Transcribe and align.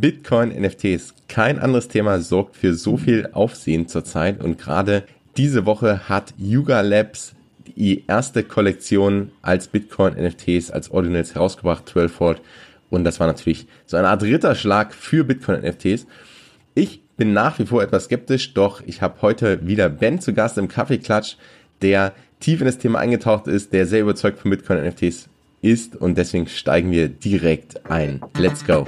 Bitcoin 0.00 0.48
NFTs. 0.58 1.14
Kein 1.28 1.58
anderes 1.58 1.88
Thema 1.88 2.18
sorgt 2.20 2.56
für 2.56 2.74
so 2.74 2.96
viel 2.96 3.28
Aufsehen 3.32 3.88
zurzeit 3.88 4.40
und 4.40 4.56
gerade 4.58 5.04
diese 5.36 5.66
Woche 5.66 6.08
hat 6.08 6.32
Yuga 6.38 6.80
Labs 6.80 7.34
die 7.76 8.04
erste 8.06 8.42
Kollektion 8.42 9.32
als 9.42 9.68
Bitcoin 9.68 10.14
NFTs, 10.14 10.70
als 10.70 10.90
Ordinals 10.90 11.34
herausgebracht, 11.34 11.88
12 11.88 12.20
Volt. 12.20 12.40
Und 12.88 13.04
das 13.04 13.20
war 13.20 13.26
natürlich 13.26 13.66
so 13.84 13.98
eine 13.98 14.08
Art 14.08 14.22
Ritterschlag 14.22 14.94
für 14.94 15.24
Bitcoin 15.24 15.60
NFTs. 15.60 16.06
Ich 16.74 17.02
bin 17.16 17.34
nach 17.34 17.58
wie 17.58 17.66
vor 17.66 17.82
etwas 17.82 18.04
skeptisch, 18.04 18.54
doch 18.54 18.82
ich 18.86 19.02
habe 19.02 19.20
heute 19.20 19.66
wieder 19.66 19.90
Ben 19.90 20.20
zu 20.20 20.32
Gast 20.32 20.56
im 20.56 20.68
Kaffeeklatsch, 20.68 21.36
der 21.82 22.14
tief 22.40 22.60
in 22.60 22.66
das 22.66 22.78
Thema 22.78 22.98
eingetaucht 22.98 23.46
ist, 23.46 23.72
der 23.74 23.86
sehr 23.86 24.00
überzeugt 24.00 24.38
von 24.38 24.50
Bitcoin 24.50 24.82
NFTs 24.86 25.28
ist 25.60 25.96
und 25.96 26.16
deswegen 26.16 26.48
steigen 26.48 26.90
wir 26.90 27.08
direkt 27.08 27.90
ein. 27.90 28.20
Let's 28.38 28.64
go! 28.66 28.86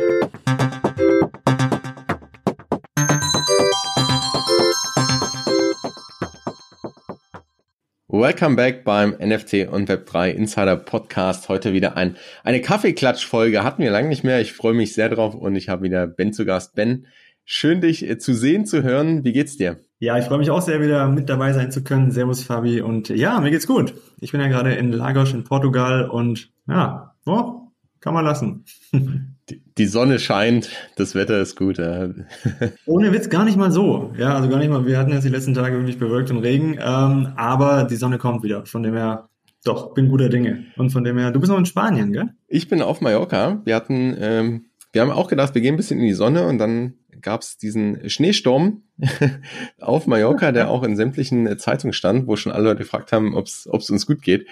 Welcome 8.17 8.55
back 8.55 8.85
beim 8.85 9.11
NFT 9.11 9.67
und 9.73 9.91
Web3 9.91 10.31
Insider 10.31 10.77
Podcast. 10.77 11.49
Heute 11.49 11.73
wieder 11.73 11.97
ein, 11.97 12.17
eine 12.45 12.61
Kaffeeklatsch-Folge. 12.61 13.65
Hatten 13.65 13.83
wir 13.83 13.91
lange 13.91 14.07
nicht 14.07 14.23
mehr. 14.23 14.41
Ich 14.41 14.53
freue 14.53 14.73
mich 14.73 14.95
sehr 14.95 15.09
drauf 15.09 15.35
und 15.35 15.57
ich 15.57 15.69
habe 15.69 15.83
wieder 15.83 16.07
Ben 16.07 16.33
zu 16.33 16.45
Gast. 16.45 16.77
Ben, 16.77 17.09
schön 17.45 17.81
dich 17.81 18.09
äh, 18.09 18.17
zu 18.17 18.33
sehen, 18.33 18.67
zu 18.67 18.85
hören. 18.85 19.25
Wie 19.25 19.33
geht's 19.33 19.57
dir? 19.57 19.81
Ja, 19.99 20.17
ich 20.17 20.27
freue 20.27 20.39
mich 20.39 20.51
auch 20.51 20.63
sehr, 20.63 20.81
wieder 20.81 21.09
mit 21.09 21.29
dabei 21.29 21.53
sein 21.55 21.73
zu 21.73 21.83
können. 21.83 22.13
Servus, 22.13 22.45
Fabi. 22.45 22.83
Und 22.83 23.09
ja, 23.09 23.41
mir 23.41 23.51
geht's 23.51 23.67
gut. 23.67 23.95
Ich 24.21 24.31
bin 24.31 24.41
ja 24.41 24.47
gerade 24.47 24.75
in 24.75 24.93
Lagos 24.93 25.33
in 25.33 25.43
Portugal 25.43 26.09
und 26.09 26.53
ja, 26.69 27.17
oh, 27.27 27.63
kann 27.99 28.15
man 28.15 28.25
lassen. 28.25 28.65
die 29.51 29.87
Sonne 29.87 30.19
scheint, 30.19 30.71
das 30.97 31.15
Wetter 31.15 31.41
ist 31.41 31.57
gut. 31.57 31.79
Ja. 31.79 32.09
Ohne 32.87 33.13
Witz 33.13 33.29
gar 33.29 33.45
nicht 33.45 33.57
mal 33.57 33.71
so. 33.71 34.13
Ja, 34.17 34.35
also 34.35 34.49
gar 34.49 34.59
nicht 34.59 34.71
mal. 34.71 34.87
Wir 34.87 34.99
hatten 34.99 35.13
jetzt 35.13 35.25
die 35.25 35.31
letzten 35.31 35.55
Tage 35.55 35.77
wirklich 35.77 35.99
bewölkt 35.99 36.31
und 36.31 36.39
Regen, 36.39 36.79
ähm, 36.81 37.33
aber 37.37 37.85
die 37.85 37.97
Sonne 37.97 38.19
kommt 38.19 38.43
wieder. 38.43 38.65
Von 38.67 38.83
dem 38.83 38.95
her, 38.95 39.29
doch, 39.65 39.95
bin 39.95 40.09
guter 40.09 40.29
Dinge. 40.29 40.65
Und 40.77 40.91
von 40.91 41.05
dem 41.05 41.19
her, 41.19 41.31
du 41.31 41.41
bist 41.41 41.51
noch 41.51 41.59
in 41.59 41.67
Spanien, 41.67 42.13
gell? 42.13 42.31
Ich 42.49 42.69
bin 42.69 42.83
auf 42.83 43.01
Mallorca. 43.01 43.61
Wir 43.65 43.75
hatten, 43.75 44.17
ähm, 44.19 44.67
wir 44.93 45.03
haben 45.03 45.11
auch 45.11 45.29
gedacht, 45.29 45.55
wir 45.55 45.63
gehen 45.63 45.75
ein 45.75 45.79
bisschen 45.79 45.99
in 45.99 46.07
die 46.07 46.15
Sonne 46.15 46.47
und 46.47 46.59
dann 46.59 46.95
gab 47.21 47.41
es 47.41 47.59
diesen 47.59 48.09
Schneesturm 48.09 48.83
auf 49.81 50.07
Mallorca, 50.07 50.53
der 50.53 50.71
auch 50.71 50.85
in 50.85 50.97
sämtlichen 50.97 51.59
Zeitungen 51.59 51.93
stand, 51.93 52.27
wo 52.27 52.37
schon 52.37 52.53
alle 52.53 52.65
Leute 52.65 52.79
gefragt 52.79 53.13
haben, 53.13 53.35
ob 53.35 53.47
es 53.47 53.67
uns 53.67 54.07
gut 54.07 54.23
geht. 54.23 54.47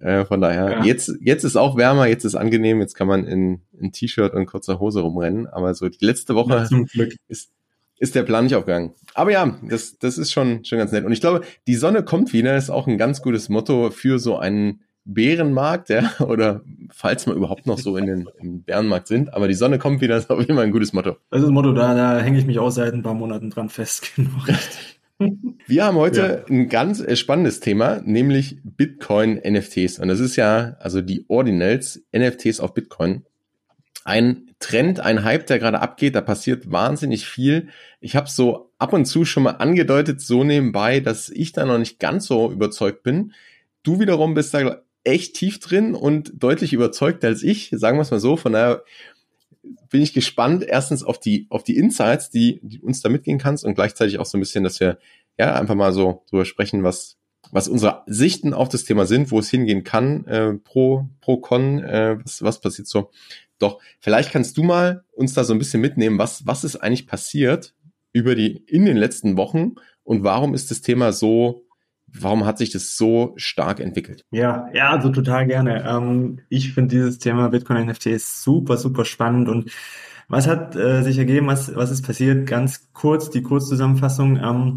Äh, 0.00 0.24
von 0.24 0.40
daher, 0.40 0.70
ja. 0.70 0.84
jetzt, 0.84 1.14
jetzt 1.20 1.44
ist 1.44 1.56
auch 1.56 1.76
wärmer, 1.76 2.06
jetzt 2.06 2.24
ist 2.24 2.34
angenehm, 2.34 2.80
jetzt 2.80 2.94
kann 2.94 3.06
man 3.06 3.26
in, 3.26 3.60
in 3.78 3.92
T-Shirt 3.92 4.32
und 4.34 4.46
kurzer 4.46 4.80
Hose 4.80 5.00
rumrennen. 5.00 5.46
Aber 5.46 5.74
so 5.74 5.88
die 5.88 6.04
letzte 6.04 6.34
Woche 6.34 6.66
ist, 7.28 7.50
ist 7.98 8.14
der 8.14 8.22
Plan 8.22 8.44
nicht 8.44 8.54
aufgegangen. 8.54 8.94
Aber 9.14 9.30
ja, 9.30 9.58
das, 9.62 9.98
das 9.98 10.16
ist 10.16 10.32
schon, 10.32 10.64
schon 10.64 10.78
ganz 10.78 10.90
nett. 10.90 11.04
Und 11.04 11.12
ich 11.12 11.20
glaube, 11.20 11.42
die 11.66 11.74
Sonne 11.74 12.02
kommt 12.02 12.32
wieder, 12.32 12.56
ist 12.56 12.70
auch 12.70 12.86
ein 12.86 12.96
ganz 12.96 13.20
gutes 13.20 13.50
Motto 13.50 13.90
für 13.90 14.18
so 14.18 14.38
einen 14.38 14.80
Bärenmarkt, 15.04 15.90
ja, 15.90 16.10
oder 16.20 16.62
falls 16.90 17.26
wir 17.26 17.34
überhaupt 17.34 17.66
noch 17.66 17.78
so 17.78 17.96
in 17.96 18.06
den 18.06 18.28
im 18.38 18.62
Bärenmarkt 18.62 19.06
sind. 19.06 19.34
Aber 19.34 19.48
die 19.48 19.54
Sonne 19.54 19.78
kommt 19.78 20.00
wieder, 20.00 20.16
ist 20.16 20.30
auf 20.30 20.40
jeden 20.40 20.54
Fall 20.54 20.64
ein 20.64 20.72
gutes 20.72 20.94
Motto. 20.94 21.16
Das 21.30 21.42
ist 21.42 21.48
ein 21.48 21.54
Motto, 21.54 21.72
da, 21.72 21.94
da 21.94 22.20
hänge 22.20 22.38
ich 22.38 22.46
mich 22.46 22.58
auch 22.58 22.70
seit 22.70 22.94
ein 22.94 23.02
paar 23.02 23.14
Monaten 23.14 23.50
dran 23.50 23.68
fest. 23.68 24.12
Genau, 24.20 24.30
Wir 25.66 25.84
haben 25.84 25.96
heute 25.96 26.44
ja. 26.48 26.54
ein 26.54 26.68
ganz 26.68 27.00
äh, 27.00 27.14
spannendes 27.14 27.60
Thema, 27.60 28.00
nämlich 28.04 28.58
Bitcoin 28.64 29.40
NFTs. 29.46 29.98
Und 29.98 30.08
das 30.08 30.20
ist 30.20 30.36
ja, 30.36 30.76
also 30.80 31.02
die 31.02 31.26
Ordinals, 31.28 32.02
NFTs 32.16 32.60
auf 32.60 32.72
Bitcoin. 32.74 33.24
Ein 34.04 34.50
Trend, 34.60 35.00
ein 35.00 35.24
Hype, 35.24 35.46
der 35.46 35.58
gerade 35.58 35.80
abgeht, 35.80 36.14
da 36.14 36.22
passiert 36.22 36.72
wahnsinnig 36.72 37.26
viel. 37.26 37.68
Ich 38.00 38.16
habe 38.16 38.30
so 38.30 38.72
ab 38.78 38.94
und 38.94 39.04
zu 39.04 39.24
schon 39.26 39.42
mal 39.42 39.52
angedeutet, 39.52 40.22
so 40.22 40.42
nebenbei, 40.42 41.00
dass 41.00 41.28
ich 41.28 41.52
da 41.52 41.66
noch 41.66 41.78
nicht 41.78 41.98
ganz 41.98 42.26
so 42.26 42.50
überzeugt 42.50 43.02
bin. 43.02 43.34
Du 43.82 44.00
wiederum 44.00 44.32
bist 44.32 44.54
da 44.54 44.82
echt 45.04 45.34
tief 45.34 45.60
drin 45.60 45.94
und 45.94 46.32
deutlich 46.34 46.72
überzeugter 46.72 47.28
als 47.28 47.42
ich, 47.42 47.70
sagen 47.72 47.98
wir 47.98 48.02
es 48.02 48.10
mal 48.10 48.20
so. 48.20 48.36
Von 48.36 48.52
daher 48.52 48.84
bin 49.62 50.02
ich 50.02 50.14
gespannt, 50.14 50.64
erstens 50.66 51.02
auf 51.02 51.18
die, 51.18 51.46
auf 51.50 51.64
die 51.64 51.76
Insights, 51.76 52.30
die, 52.30 52.60
die 52.62 52.80
uns 52.80 53.00
da 53.00 53.08
mitgehen 53.08 53.38
kannst 53.38 53.64
und 53.64 53.74
gleichzeitig 53.74 54.18
auch 54.18 54.26
so 54.26 54.38
ein 54.38 54.40
bisschen, 54.40 54.64
dass 54.64 54.80
wir 54.80 54.98
ja 55.38 55.54
einfach 55.54 55.74
mal 55.74 55.92
so 55.92 56.24
drüber 56.30 56.44
sprechen, 56.44 56.82
was, 56.82 57.18
was 57.50 57.68
unsere 57.68 58.02
Sichten 58.06 58.54
auf 58.54 58.68
das 58.68 58.84
Thema 58.84 59.06
sind, 59.06 59.30
wo 59.30 59.38
es 59.38 59.50
hingehen 59.50 59.84
kann, 59.84 60.24
äh, 60.26 60.54
pro, 60.54 61.08
pro 61.20 61.38
Con, 61.38 61.80
äh, 61.80 62.18
was, 62.22 62.42
was 62.42 62.60
passiert 62.60 62.88
so. 62.88 63.10
Doch, 63.58 63.80
vielleicht 64.00 64.32
kannst 64.32 64.56
du 64.56 64.62
mal 64.62 65.04
uns 65.12 65.34
da 65.34 65.44
so 65.44 65.52
ein 65.52 65.58
bisschen 65.58 65.80
mitnehmen, 65.80 66.18
was, 66.18 66.46
was 66.46 66.64
ist 66.64 66.76
eigentlich 66.76 67.06
passiert 67.06 67.74
über 68.12 68.34
die, 68.34 68.56
in 68.66 68.86
den 68.86 68.96
letzten 68.96 69.36
Wochen 69.36 69.74
und 70.02 70.24
warum 70.24 70.54
ist 70.54 70.70
das 70.70 70.80
Thema 70.80 71.12
so 71.12 71.64
warum 72.12 72.44
hat 72.44 72.58
sich 72.58 72.70
das 72.70 72.96
so 72.96 73.32
stark 73.36 73.80
entwickelt? 73.80 74.24
Ja, 74.30 74.68
ja, 74.72 74.90
also 74.90 75.10
total 75.10 75.46
gerne. 75.46 75.84
Ähm, 75.88 76.40
ich 76.48 76.72
finde 76.72 76.96
dieses 76.96 77.18
Thema 77.18 77.48
Bitcoin 77.48 77.86
NFT 77.86 78.20
super, 78.20 78.76
super 78.76 79.04
spannend 79.04 79.48
und 79.48 79.70
was 80.28 80.46
hat 80.46 80.76
äh, 80.76 81.02
sich 81.02 81.18
ergeben, 81.18 81.48
was, 81.48 81.74
was 81.74 81.90
ist 81.90 82.06
passiert? 82.06 82.46
Ganz 82.46 82.92
kurz, 82.92 83.30
die 83.30 83.42
Kurzzusammenfassung. 83.42 84.36
Ähm, 84.36 84.76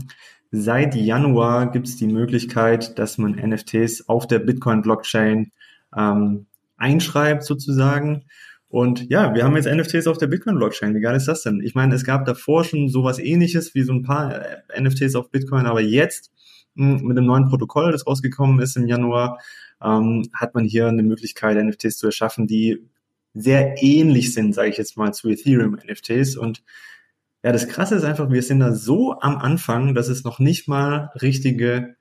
seit 0.49 0.95
Januar 0.95 1.71
gibt 1.71 1.87
es 1.87 1.95
die 1.95 2.07
Möglichkeit, 2.07 2.97
dass 2.97 3.19
man 3.19 3.33
NFTs 3.33 4.09
auf 4.09 4.25
der 4.25 4.39
Bitcoin-Blockchain 4.39 5.51
ähm, 5.95 6.47
einschreibt 6.77 7.43
sozusagen. 7.43 8.25
Und 8.67 9.07
ja, 9.11 9.35
wir 9.35 9.43
haben 9.43 9.55
jetzt 9.55 9.71
NFTs 9.71 10.07
auf 10.07 10.17
der 10.17 10.25
Bitcoin-Blockchain. 10.25 10.95
Wie 10.95 11.01
geil 11.01 11.15
ist 11.15 11.27
das 11.27 11.43
denn? 11.43 11.61
Ich 11.61 11.75
meine, 11.75 11.93
es 11.93 12.03
gab 12.03 12.25
davor 12.25 12.63
schon 12.63 12.89
sowas 12.89 13.19
ähnliches 13.19 13.75
wie 13.75 13.83
so 13.83 13.93
ein 13.93 14.01
paar 14.01 14.33
äh, 14.33 14.81
NFTs 14.81 15.13
auf 15.13 15.29
Bitcoin, 15.29 15.67
aber 15.67 15.81
jetzt 15.81 16.32
mit 16.75 17.17
dem 17.17 17.25
neuen 17.25 17.49
Protokoll, 17.49 17.91
das 17.91 18.07
rausgekommen 18.07 18.59
ist 18.59 18.75
im 18.77 18.87
Januar, 18.87 19.39
ähm, 19.81 20.29
hat 20.33 20.55
man 20.55 20.65
hier 20.65 20.87
eine 20.87 21.03
Möglichkeit, 21.03 21.57
NFTs 21.57 21.97
zu 21.97 22.07
erschaffen, 22.07 22.47
die 22.47 22.87
sehr 23.33 23.81
ähnlich 23.81 24.33
sind, 24.33 24.53
sage 24.53 24.69
ich 24.69 24.77
jetzt 24.77 24.97
mal, 24.97 25.13
zu 25.13 25.29
Ethereum-NFTs. 25.29 26.37
Und 26.37 26.63
ja, 27.43 27.51
das 27.51 27.67
Krasse 27.67 27.95
ist 27.95 28.03
einfach, 28.03 28.29
wir 28.29 28.43
sind 28.43 28.59
da 28.59 28.73
so 28.73 29.19
am 29.19 29.37
Anfang, 29.37 29.95
dass 29.95 30.07
es 30.07 30.23
noch 30.23 30.39
nicht 30.39 30.67
mal 30.67 31.11
richtige 31.21 31.95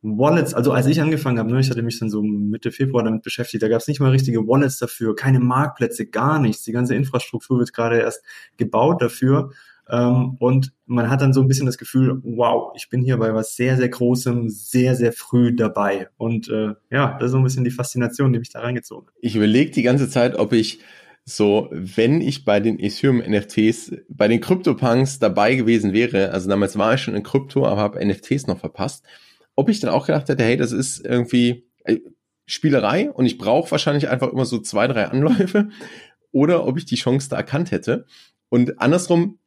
Wallets, 0.00 0.54
also 0.54 0.70
als 0.72 0.86
ich 0.86 1.00
angefangen 1.00 1.38
habe, 1.38 1.50
ne, 1.50 1.58
ich 1.58 1.70
hatte 1.70 1.82
mich 1.82 1.98
dann 1.98 2.08
so 2.08 2.22
Mitte 2.22 2.70
Februar 2.70 3.02
damit 3.02 3.22
beschäftigt, 3.22 3.62
da 3.62 3.68
gab 3.68 3.80
es 3.80 3.88
nicht 3.88 3.98
mal 3.98 4.10
richtige 4.10 4.46
Wallets 4.46 4.78
dafür, 4.78 5.16
keine 5.16 5.40
Marktplätze, 5.40 6.06
gar 6.06 6.38
nichts. 6.38 6.62
Die 6.62 6.72
ganze 6.72 6.94
Infrastruktur 6.94 7.58
wird 7.58 7.72
gerade 7.72 7.98
erst 7.98 8.22
gebaut 8.56 9.02
dafür. 9.02 9.50
Ähm, 9.90 10.36
und 10.38 10.72
man 10.86 11.10
hat 11.10 11.22
dann 11.22 11.32
so 11.32 11.40
ein 11.40 11.48
bisschen 11.48 11.66
das 11.66 11.78
Gefühl, 11.78 12.20
wow, 12.22 12.72
ich 12.76 12.90
bin 12.90 13.02
hier 13.02 13.16
bei 13.16 13.34
was 13.34 13.56
sehr, 13.56 13.76
sehr 13.76 13.88
Großem, 13.88 14.48
sehr, 14.48 14.94
sehr 14.94 15.12
früh 15.12 15.54
dabei. 15.54 16.08
Und 16.16 16.48
äh, 16.48 16.74
ja, 16.90 17.16
das 17.18 17.26
ist 17.26 17.32
so 17.32 17.38
ein 17.38 17.44
bisschen 17.44 17.64
die 17.64 17.70
Faszination, 17.70 18.32
die 18.32 18.38
mich 18.38 18.50
da 18.50 18.60
reingezogen 18.60 19.08
hat. 19.08 19.14
Ich 19.20 19.36
überlege 19.36 19.70
die 19.70 19.82
ganze 19.82 20.08
Zeit, 20.08 20.38
ob 20.38 20.52
ich 20.52 20.80
so, 21.24 21.68
wenn 21.70 22.20
ich 22.22 22.44
bei 22.44 22.58
den 22.58 22.78
Ethereum 22.78 23.18
NFTs, 23.18 23.92
bei 24.08 24.28
den 24.28 24.40
CryptoPunks 24.40 25.18
dabei 25.18 25.54
gewesen 25.56 25.92
wäre, 25.92 26.30
also 26.32 26.48
damals 26.48 26.78
war 26.78 26.94
ich 26.94 27.02
schon 27.02 27.14
in 27.14 27.22
Krypto, 27.22 27.66
aber 27.66 27.80
habe 27.80 28.04
NFTs 28.04 28.46
noch 28.46 28.58
verpasst, 28.58 29.04
ob 29.54 29.68
ich 29.68 29.80
dann 29.80 29.90
auch 29.90 30.06
gedacht 30.06 30.28
hätte, 30.28 30.42
hey, 30.42 30.56
das 30.56 30.72
ist 30.72 31.04
irgendwie 31.04 31.66
äh, 31.84 31.98
Spielerei 32.46 33.10
und 33.10 33.26
ich 33.26 33.36
brauche 33.36 33.70
wahrscheinlich 33.70 34.08
einfach 34.08 34.32
immer 34.32 34.46
so 34.46 34.58
zwei, 34.58 34.86
drei 34.86 35.04
Anläufe 35.06 35.68
oder 36.32 36.66
ob 36.66 36.78
ich 36.78 36.86
die 36.86 36.96
Chance 36.96 37.28
da 37.28 37.36
erkannt 37.36 37.72
hätte. 37.72 38.06
Und 38.48 38.80
andersrum, 38.80 39.38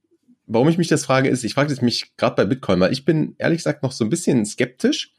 warum 0.47 0.69
ich 0.69 0.77
mich 0.77 0.87
das 0.87 1.05
frage, 1.05 1.29
ist, 1.29 1.43
ich 1.43 1.53
frage 1.53 1.73
mich 1.83 2.15
gerade 2.17 2.35
bei 2.35 2.45
Bitcoin, 2.45 2.79
weil 2.79 2.93
ich 2.93 3.05
bin 3.05 3.35
ehrlich 3.37 3.59
gesagt 3.59 3.83
noch 3.83 3.91
so 3.91 4.03
ein 4.03 4.09
bisschen 4.09 4.45
skeptisch, 4.45 5.13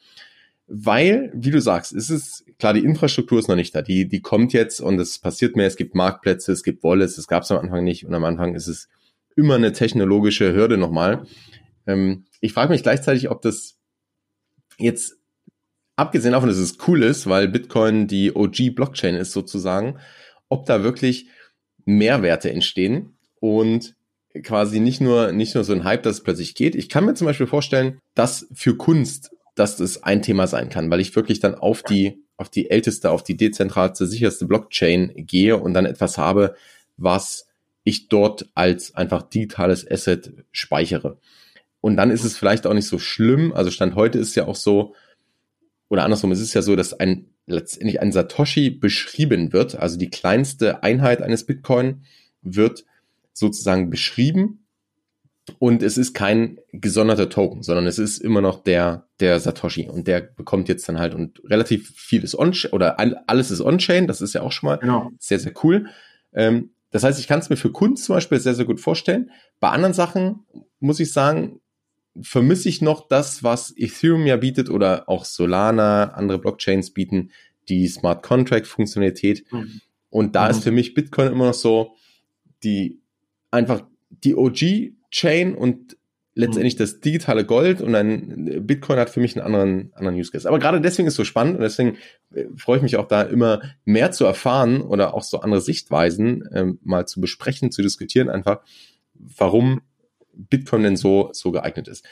weil, 0.66 1.30
wie 1.34 1.50
du 1.50 1.60
sagst, 1.60 1.92
ist 1.92 2.10
es, 2.10 2.44
klar, 2.58 2.72
die 2.72 2.84
Infrastruktur 2.84 3.38
ist 3.38 3.48
noch 3.48 3.56
nicht 3.56 3.74
da, 3.74 3.82
die, 3.82 4.08
die 4.08 4.20
kommt 4.20 4.52
jetzt 4.52 4.80
und 4.80 4.98
es 4.98 5.18
passiert 5.18 5.56
mehr, 5.56 5.66
es 5.66 5.76
gibt 5.76 5.94
Marktplätze, 5.94 6.52
es 6.52 6.62
gibt 6.62 6.82
Wallets, 6.82 7.16
das 7.16 7.26
gab 7.26 7.42
es 7.42 7.50
am 7.50 7.58
Anfang 7.58 7.84
nicht 7.84 8.06
und 8.06 8.14
am 8.14 8.24
Anfang 8.24 8.54
ist 8.54 8.68
es 8.68 8.88
immer 9.36 9.56
eine 9.56 9.72
technologische 9.72 10.54
Hürde 10.54 10.78
nochmal. 10.78 11.26
Ähm, 11.86 12.24
ich 12.40 12.52
frage 12.52 12.72
mich 12.72 12.82
gleichzeitig, 12.82 13.30
ob 13.30 13.42
das 13.42 13.78
jetzt, 14.78 15.18
abgesehen 15.96 16.32
davon, 16.32 16.48
dass 16.48 16.58
es 16.58 16.78
cool 16.86 17.02
ist, 17.02 17.26
weil 17.26 17.48
Bitcoin 17.48 18.06
die 18.06 18.34
OG-Blockchain 18.34 19.16
ist 19.16 19.32
sozusagen, 19.32 19.98
ob 20.48 20.66
da 20.66 20.82
wirklich 20.82 21.28
Mehrwerte 21.84 22.50
entstehen 22.50 23.18
und 23.40 23.94
quasi 24.42 24.80
nicht 24.80 25.00
nur, 25.00 25.32
nicht 25.32 25.54
nur 25.54 25.64
so 25.64 25.72
ein 25.72 25.84
Hype, 25.84 26.02
dass 26.02 26.16
es 26.16 26.22
plötzlich 26.22 26.54
geht. 26.54 26.74
Ich 26.74 26.88
kann 26.88 27.04
mir 27.04 27.14
zum 27.14 27.26
Beispiel 27.26 27.46
vorstellen, 27.46 27.98
dass 28.14 28.46
für 28.52 28.76
Kunst, 28.76 29.30
dass 29.54 29.76
das 29.76 30.02
ein 30.02 30.22
Thema 30.22 30.46
sein 30.46 30.70
kann, 30.70 30.90
weil 30.90 31.00
ich 31.00 31.14
wirklich 31.14 31.40
dann 31.40 31.54
auf 31.54 31.82
die, 31.82 32.22
auf 32.36 32.48
die 32.48 32.70
älteste, 32.70 33.10
auf 33.10 33.22
die 33.22 33.36
dezentralste, 33.36 34.06
sicherste 34.06 34.46
Blockchain 34.46 35.12
gehe 35.16 35.56
und 35.56 35.74
dann 35.74 35.86
etwas 35.86 36.16
habe, 36.16 36.54
was 36.96 37.46
ich 37.84 38.08
dort 38.08 38.48
als 38.54 38.94
einfach 38.94 39.22
digitales 39.22 39.88
Asset 39.88 40.32
speichere. 40.50 41.18
Und 41.80 41.96
dann 41.96 42.10
ist 42.10 42.24
es 42.24 42.38
vielleicht 42.38 42.66
auch 42.66 42.74
nicht 42.74 42.86
so 42.86 42.98
schlimm. 42.98 43.52
Also 43.52 43.70
Stand 43.70 43.96
heute 43.96 44.18
ist 44.18 44.34
ja 44.36 44.46
auch 44.46 44.56
so, 44.56 44.94
oder 45.88 46.04
andersrum, 46.04 46.32
es 46.32 46.40
ist 46.40 46.54
ja 46.54 46.62
so, 46.62 46.76
dass 46.76 46.94
ein 46.94 47.26
letztendlich 47.46 48.00
ein 48.00 48.12
Satoshi 48.12 48.70
beschrieben 48.70 49.52
wird, 49.52 49.74
also 49.74 49.98
die 49.98 50.10
kleinste 50.10 50.82
Einheit 50.82 51.22
eines 51.22 51.44
Bitcoin 51.44 52.04
wird 52.40 52.84
sozusagen 53.32 53.90
beschrieben 53.90 54.66
und 55.58 55.82
es 55.82 55.98
ist 55.98 56.14
kein 56.14 56.58
gesonderter 56.72 57.28
Token, 57.28 57.62
sondern 57.62 57.86
es 57.86 57.98
ist 57.98 58.18
immer 58.18 58.40
noch 58.40 58.62
der, 58.62 59.08
der 59.18 59.40
Satoshi 59.40 59.88
und 59.88 60.06
der 60.06 60.20
bekommt 60.20 60.68
jetzt 60.68 60.88
dann 60.88 60.98
halt 60.98 61.14
und 61.14 61.42
relativ 61.44 61.92
viel 61.96 62.22
ist 62.22 62.38
on 62.38 62.54
oder 62.70 62.98
alles 63.26 63.50
ist 63.50 63.60
on-chain, 63.60 64.06
das 64.06 64.20
ist 64.20 64.34
ja 64.34 64.42
auch 64.42 64.52
schon 64.52 64.68
mal 64.68 64.76
genau. 64.76 65.10
sehr, 65.18 65.40
sehr 65.40 65.52
cool. 65.64 65.86
Ähm, 66.32 66.70
das 66.90 67.04
heißt, 67.04 67.18
ich 67.18 67.26
kann 67.26 67.40
es 67.40 67.50
mir 67.50 67.56
für 67.56 67.72
Kunst 67.72 68.04
zum 68.04 68.14
Beispiel 68.14 68.38
sehr, 68.38 68.54
sehr 68.54 68.66
gut 68.66 68.80
vorstellen. 68.80 69.30
Bei 69.60 69.70
anderen 69.70 69.94
Sachen 69.94 70.46
muss 70.78 71.00
ich 71.00 71.12
sagen, 71.12 71.60
vermisse 72.20 72.68
ich 72.68 72.82
noch 72.82 73.08
das, 73.08 73.42
was 73.42 73.72
Ethereum 73.76 74.26
ja 74.26 74.36
bietet 74.36 74.68
oder 74.68 75.08
auch 75.08 75.24
Solana, 75.24 76.12
andere 76.12 76.38
Blockchains 76.38 76.92
bieten, 76.92 77.30
die 77.68 77.88
Smart 77.88 78.22
Contract 78.22 78.66
Funktionalität. 78.66 79.50
Mhm. 79.50 79.80
Und 80.10 80.36
da 80.36 80.44
mhm. 80.44 80.50
ist 80.50 80.62
für 80.62 80.70
mich 80.70 80.94
Bitcoin 80.94 81.32
immer 81.32 81.46
noch 81.46 81.54
so 81.54 81.96
die 82.62 83.01
einfach 83.52 83.84
die 84.10 84.34
OG 84.34 84.92
Chain 85.10 85.54
und 85.54 85.96
letztendlich 86.34 86.74
mhm. 86.74 86.78
das 86.78 87.00
digitale 87.00 87.44
Gold 87.44 87.82
und 87.82 87.94
ein 87.94 88.66
Bitcoin 88.66 88.98
hat 88.98 89.10
für 89.10 89.20
mich 89.20 89.36
einen 89.36 89.44
anderen, 89.44 89.92
anderen 89.94 90.16
Use 90.16 90.32
Case. 90.32 90.48
Aber 90.48 90.58
gerade 90.58 90.80
deswegen 90.80 91.06
ist 91.06 91.12
es 91.12 91.18
so 91.18 91.24
spannend 91.24 91.56
und 91.56 91.62
deswegen 91.62 91.98
äh, 92.34 92.46
freue 92.56 92.78
ich 92.78 92.82
mich 92.82 92.96
auch 92.96 93.06
da 93.06 93.22
immer 93.22 93.60
mehr 93.84 94.12
zu 94.12 94.24
erfahren 94.24 94.80
oder 94.80 95.14
auch 95.14 95.22
so 95.22 95.40
andere 95.40 95.60
Sichtweisen 95.60 96.48
ähm, 96.52 96.78
mal 96.82 97.06
zu 97.06 97.20
besprechen, 97.20 97.70
zu 97.70 97.82
diskutieren 97.82 98.30
einfach, 98.30 98.62
warum 99.14 99.82
Bitcoin 100.32 100.82
denn 100.82 100.96
so, 100.96 101.28
so 101.32 101.52
geeignet 101.52 101.88
ist. 101.88 102.06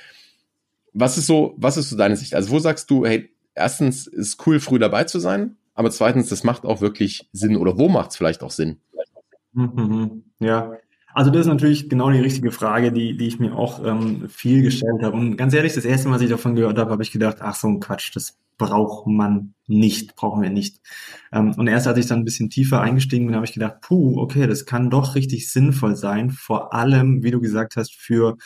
Was 0.93 1.17
ist 1.17 1.27
so, 1.27 1.55
was 1.57 1.79
ist 1.79 1.89
so 1.89 1.97
deine 1.97 2.17
Sicht? 2.17 2.35
Also 2.35 2.51
wo 2.51 2.59
sagst 2.59 2.91
du, 2.91 3.07
hey, 3.07 3.31
erstens 3.55 4.07
ist 4.07 4.47
cool, 4.47 4.61
früh 4.61 4.79
dabei 4.79 5.05
zu 5.05 5.19
sein, 5.19 5.57
aber 5.73 5.91
zweitens, 5.91 6.29
das 6.29 6.45
macht 6.45 6.65
auch 6.65 6.83
wirklich 6.83 7.29
Sinn 7.33 7.57
oder 7.57 7.79
wo 7.79 7.89
macht 7.89 8.11
es 8.11 8.17
vielleicht 8.17 8.43
auch 8.43 8.51
Sinn? 8.51 8.81
Mhm, 9.53 10.25
ja, 10.41 10.77
also 11.15 11.31
das 11.31 11.43
ist 11.43 11.47
natürlich 11.47 11.89
genau 11.89 12.11
die 12.11 12.21
richtige 12.21 12.53
Frage, 12.53 12.93
die, 12.93 13.17
die 13.17 13.27
ich 13.27 13.39
mir 13.39 13.55
auch 13.55 13.85
ähm, 13.85 14.29
viel 14.29 14.63
gestellt 14.63 15.03
habe. 15.03 15.17
Und 15.17 15.37
ganz 15.37 15.55
ehrlich, 15.55 15.75
das 15.75 15.85
erste 15.85 16.09
Mal, 16.09 16.15
als 16.15 16.23
ich 16.23 16.31
davon 16.31 16.55
gehört 16.55 16.79
habe, 16.79 16.91
habe 16.91 17.03
ich 17.03 17.11
gedacht, 17.11 17.39
ach 17.41 17.55
so 17.55 17.69
ein 17.69 17.81
Quatsch, 17.81 18.15
das 18.15 18.39
braucht 18.59 19.07
man 19.07 19.55
nicht, 19.67 20.17
brauchen 20.17 20.43
wir 20.43 20.51
nicht. 20.51 20.81
Ähm, 21.33 21.55
und 21.57 21.67
erst 21.67 21.87
als 21.87 21.99
ich 21.99 22.07
dann 22.07 22.21
ein 22.21 22.25
bisschen 22.25 22.51
tiefer 22.51 22.81
eingestiegen 22.81 23.27
bin, 23.27 23.35
habe 23.35 23.47
ich 23.47 23.55
gedacht, 23.55 23.81
puh, 23.81 24.21
okay, 24.21 24.47
das 24.47 24.67
kann 24.67 24.91
doch 24.91 25.15
richtig 25.15 25.51
sinnvoll 25.51 25.97
sein, 25.97 26.31
vor 26.31 26.75
allem, 26.75 27.23
wie 27.23 27.31
du 27.31 27.41
gesagt 27.41 27.77
hast, 27.77 27.95
für 27.95 28.37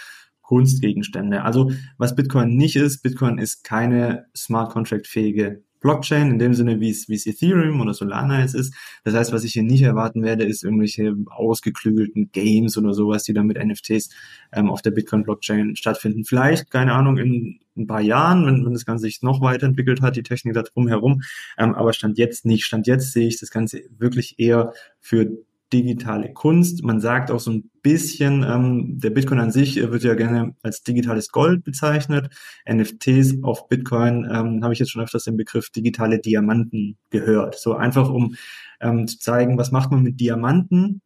Kunstgegenstände. 0.40 1.43
Also 1.43 1.72
was 1.99 2.14
Bitcoin 2.14 2.56
nicht 2.56 2.76
ist, 2.76 3.02
Bitcoin 3.02 3.38
ist 3.38 3.64
keine 3.64 4.26
Smart 4.37 4.72
Contract 4.72 5.06
fähige 5.06 5.62
Blockchain 5.84 6.31
in 6.31 6.38
dem 6.38 6.54
Sinne, 6.54 6.81
wie 6.81 6.88
es, 6.88 7.10
wie 7.10 7.14
es 7.14 7.26
Ethereum 7.26 7.78
oder 7.82 7.92
Solana 7.92 8.40
jetzt 8.40 8.54
ist. 8.54 8.75
Das 9.04 9.14
heißt, 9.14 9.32
was 9.34 9.44
ich 9.44 9.52
hier 9.52 9.62
nicht 9.62 9.82
erwarten 9.82 10.22
werde, 10.22 10.44
ist 10.44 10.64
irgendwelche 10.64 11.14
ausgeklügelten 11.26 12.31
Games 12.32 12.78
oder 12.78 12.94
sowas, 12.94 13.25
die 13.25 13.34
dann 13.34 13.46
mit 13.46 13.62
NFTs 13.62 14.08
ähm, 14.52 14.70
auf 14.70 14.81
der 14.81 14.92
Bitcoin-Blockchain 14.92 15.76
stattfinden. 15.76 16.25
Vielleicht, 16.25 16.70
keine 16.70 16.94
Ahnung, 16.94 17.19
in 17.19 17.60
ein 17.76 17.86
paar 17.86 18.00
Jahren, 18.00 18.46
wenn, 18.46 18.64
wenn 18.64 18.72
das 18.72 18.86
Ganze 18.86 19.04
sich 19.04 19.20
noch 19.20 19.42
weiterentwickelt 19.42 20.00
hat, 20.00 20.16
die 20.16 20.22
Technik 20.22 20.54
da 20.54 20.62
drumherum. 20.62 21.20
Ähm, 21.58 21.75
aber 21.75 21.92
Stand 21.92 22.16
jetzt 22.16 22.46
nicht. 22.46 22.64
Stand 22.64 22.86
jetzt 22.86 23.12
sehe 23.12 23.28
ich 23.28 23.38
das 23.38 23.50
Ganze 23.50 23.82
wirklich 23.98 24.38
eher 24.38 24.72
für 25.00 25.36
digitale 25.74 26.32
Kunst. 26.32 26.84
Man 26.84 27.00
sagt 27.00 27.30
auch 27.32 27.40
so 27.40 27.50
ein 27.50 27.70
bisschen, 27.82 28.44
ähm, 28.44 28.98
der 29.00 29.10
Bitcoin 29.10 29.40
an 29.40 29.50
sich 29.50 29.76
wird 29.76 30.04
ja 30.04 30.14
gerne 30.14 30.54
als 30.62 30.82
digitales 30.84 31.30
Gold 31.30 31.64
bezeichnet. 31.64 32.30
NFTs 32.70 33.42
auf 33.42 33.68
Bitcoin 33.68 34.24
ähm, 34.30 34.62
habe 34.62 34.72
ich 34.72 34.78
jetzt 34.78 34.92
schon 34.92 35.02
öfters 35.02 35.24
den 35.24 35.36
Begriff 35.36 35.70
digitale 35.70 36.20
Diamanten 36.20 36.96
gehört. 37.10 37.58
So 37.58 37.74
einfach 37.74 38.08
um 38.08 38.36
ähm, 38.80 39.08
zu 39.08 39.18
zeigen, 39.18 39.58
was 39.58 39.72
macht 39.72 39.90
man 39.90 40.02
mit 40.02 40.20
Diamanten. 40.20 41.02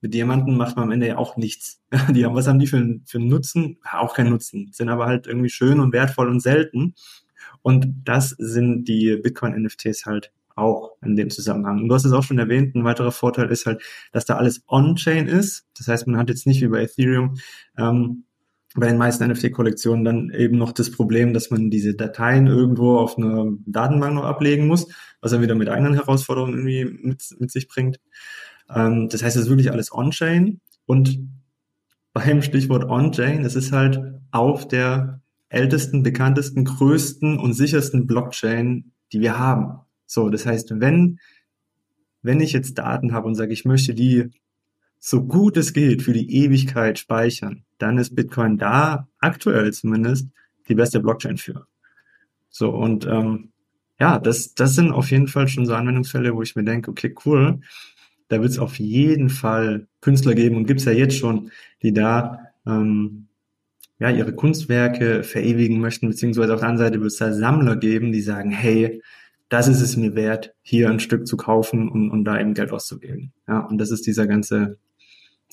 Mit 0.00 0.14
Diamanten 0.14 0.56
macht 0.56 0.76
man 0.76 0.84
am 0.84 0.90
Ende 0.92 1.08
ja 1.08 1.16
auch 1.18 1.36
nichts. 1.36 1.80
Die 2.14 2.24
haben, 2.24 2.36
was 2.36 2.46
haben 2.46 2.58
die 2.58 2.66
für, 2.66 3.00
für 3.06 3.18
einen 3.18 3.28
Nutzen? 3.28 3.78
Auch 3.90 4.14
keinen 4.14 4.30
Nutzen. 4.30 4.70
Sind 4.72 4.90
aber 4.90 5.06
halt 5.06 5.26
irgendwie 5.26 5.50
schön 5.50 5.80
und 5.80 5.92
wertvoll 5.92 6.28
und 6.28 6.40
selten. 6.40 6.94
Und 7.62 8.02
das 8.04 8.30
sind 8.30 8.84
die 8.84 9.16
Bitcoin-NFTs 9.16 10.06
halt 10.06 10.32
auch 10.54 10.92
in 11.02 11.16
dem 11.16 11.30
Zusammenhang. 11.30 11.82
Und 11.82 11.88
du 11.88 11.94
hast 11.94 12.04
es 12.04 12.12
auch 12.12 12.22
schon 12.22 12.38
erwähnt, 12.38 12.74
ein 12.74 12.84
weiterer 12.84 13.12
Vorteil 13.12 13.50
ist 13.50 13.66
halt, 13.66 13.82
dass 14.12 14.24
da 14.24 14.36
alles 14.36 14.62
on-chain 14.68 15.26
ist. 15.26 15.66
Das 15.76 15.88
heißt, 15.88 16.06
man 16.06 16.18
hat 16.18 16.28
jetzt 16.28 16.46
nicht 16.46 16.60
wie 16.62 16.68
bei 16.68 16.82
Ethereum 16.82 17.36
ähm, 17.76 18.24
bei 18.76 18.88
den 18.88 18.98
meisten 18.98 19.24
NFT-Kollektionen 19.30 20.04
dann 20.04 20.30
eben 20.30 20.58
noch 20.58 20.72
das 20.72 20.90
Problem, 20.90 21.32
dass 21.32 21.50
man 21.50 21.70
diese 21.70 21.94
Dateien 21.94 22.48
irgendwo 22.48 22.98
auf 22.98 23.16
einer 23.16 23.52
Datenbank 23.66 24.14
noch 24.14 24.24
ablegen 24.24 24.66
muss, 24.66 24.88
was 25.20 25.30
dann 25.30 25.42
wieder 25.42 25.54
mit 25.54 25.68
eigenen 25.68 25.94
Herausforderungen 25.94 26.54
irgendwie 26.54 27.06
mit, 27.06 27.22
mit 27.38 27.52
sich 27.52 27.68
bringt. 27.68 28.00
Ähm, 28.74 29.08
das 29.08 29.22
heißt, 29.22 29.36
es 29.36 29.44
ist 29.44 29.48
wirklich 29.48 29.70
alles 29.70 29.92
on-chain 29.92 30.60
und 30.86 31.20
beim 32.12 32.42
Stichwort 32.42 32.84
on-chain, 32.84 33.44
es 33.44 33.54
ist 33.54 33.72
halt 33.72 34.00
auf 34.32 34.66
der 34.66 35.20
ältesten, 35.48 36.02
bekanntesten, 36.02 36.64
größten 36.64 37.38
und 37.38 37.54
sichersten 37.54 38.06
Blockchain, 38.08 38.92
die 39.12 39.20
wir 39.20 39.38
haben. 39.38 39.83
So, 40.06 40.28
das 40.28 40.46
heißt, 40.46 40.80
wenn, 40.80 41.18
wenn 42.22 42.40
ich 42.40 42.52
jetzt 42.52 42.78
Daten 42.78 43.12
habe 43.12 43.26
und 43.26 43.34
sage, 43.34 43.52
ich 43.52 43.64
möchte 43.64 43.94
die 43.94 44.30
so 44.98 45.22
gut 45.22 45.58
es 45.58 45.74
geht 45.74 46.02
für 46.02 46.14
die 46.14 46.34
Ewigkeit 46.34 46.98
speichern, 46.98 47.64
dann 47.76 47.98
ist 47.98 48.16
Bitcoin 48.16 48.56
da 48.56 49.06
aktuell 49.18 49.70
zumindest 49.72 50.28
die 50.66 50.74
beste 50.74 51.00
Blockchain 51.00 51.36
für. 51.36 51.66
So, 52.48 52.70
und 52.70 53.06
ähm, 53.06 53.50
ja, 54.00 54.18
das, 54.18 54.54
das 54.54 54.74
sind 54.74 54.92
auf 54.92 55.10
jeden 55.10 55.28
Fall 55.28 55.48
schon 55.48 55.66
so 55.66 55.74
Anwendungsfälle, 55.74 56.34
wo 56.34 56.40
ich 56.40 56.56
mir 56.56 56.64
denke, 56.64 56.90
okay, 56.90 57.14
cool, 57.26 57.60
da 58.28 58.40
wird 58.40 58.50
es 58.50 58.58
auf 58.58 58.78
jeden 58.78 59.28
Fall 59.28 59.88
Künstler 60.00 60.34
geben 60.34 60.56
und 60.56 60.66
gibt's 60.66 60.86
ja 60.86 60.92
jetzt 60.92 61.18
schon, 61.18 61.50
die 61.82 61.92
da 61.92 62.40
ähm, 62.66 63.26
ja 63.98 64.10
ihre 64.10 64.34
Kunstwerke 64.34 65.22
verewigen 65.22 65.80
möchten, 65.80 66.08
beziehungsweise 66.08 66.54
auf 66.54 66.60
der 66.60 66.68
anderen 66.70 66.88
Seite 66.88 67.00
wird 67.00 67.12
es 67.12 67.18
da 67.18 67.32
Sammler 67.32 67.76
geben, 67.76 68.10
die 68.10 68.22
sagen, 68.22 68.50
hey, 68.50 69.02
das 69.48 69.68
ist 69.68 69.80
es 69.80 69.96
mir 69.96 70.14
wert, 70.14 70.54
hier 70.62 70.90
ein 70.90 71.00
Stück 71.00 71.26
zu 71.26 71.36
kaufen 71.36 71.88
und, 71.88 72.10
und 72.10 72.24
da 72.24 72.40
eben 72.40 72.54
Geld 72.54 72.72
auszugeben. 72.72 73.32
Ja, 73.46 73.60
und 73.60 73.78
das 73.78 73.90
ist 73.90 74.06
dieser 74.06 74.26
ganze, 74.26 74.78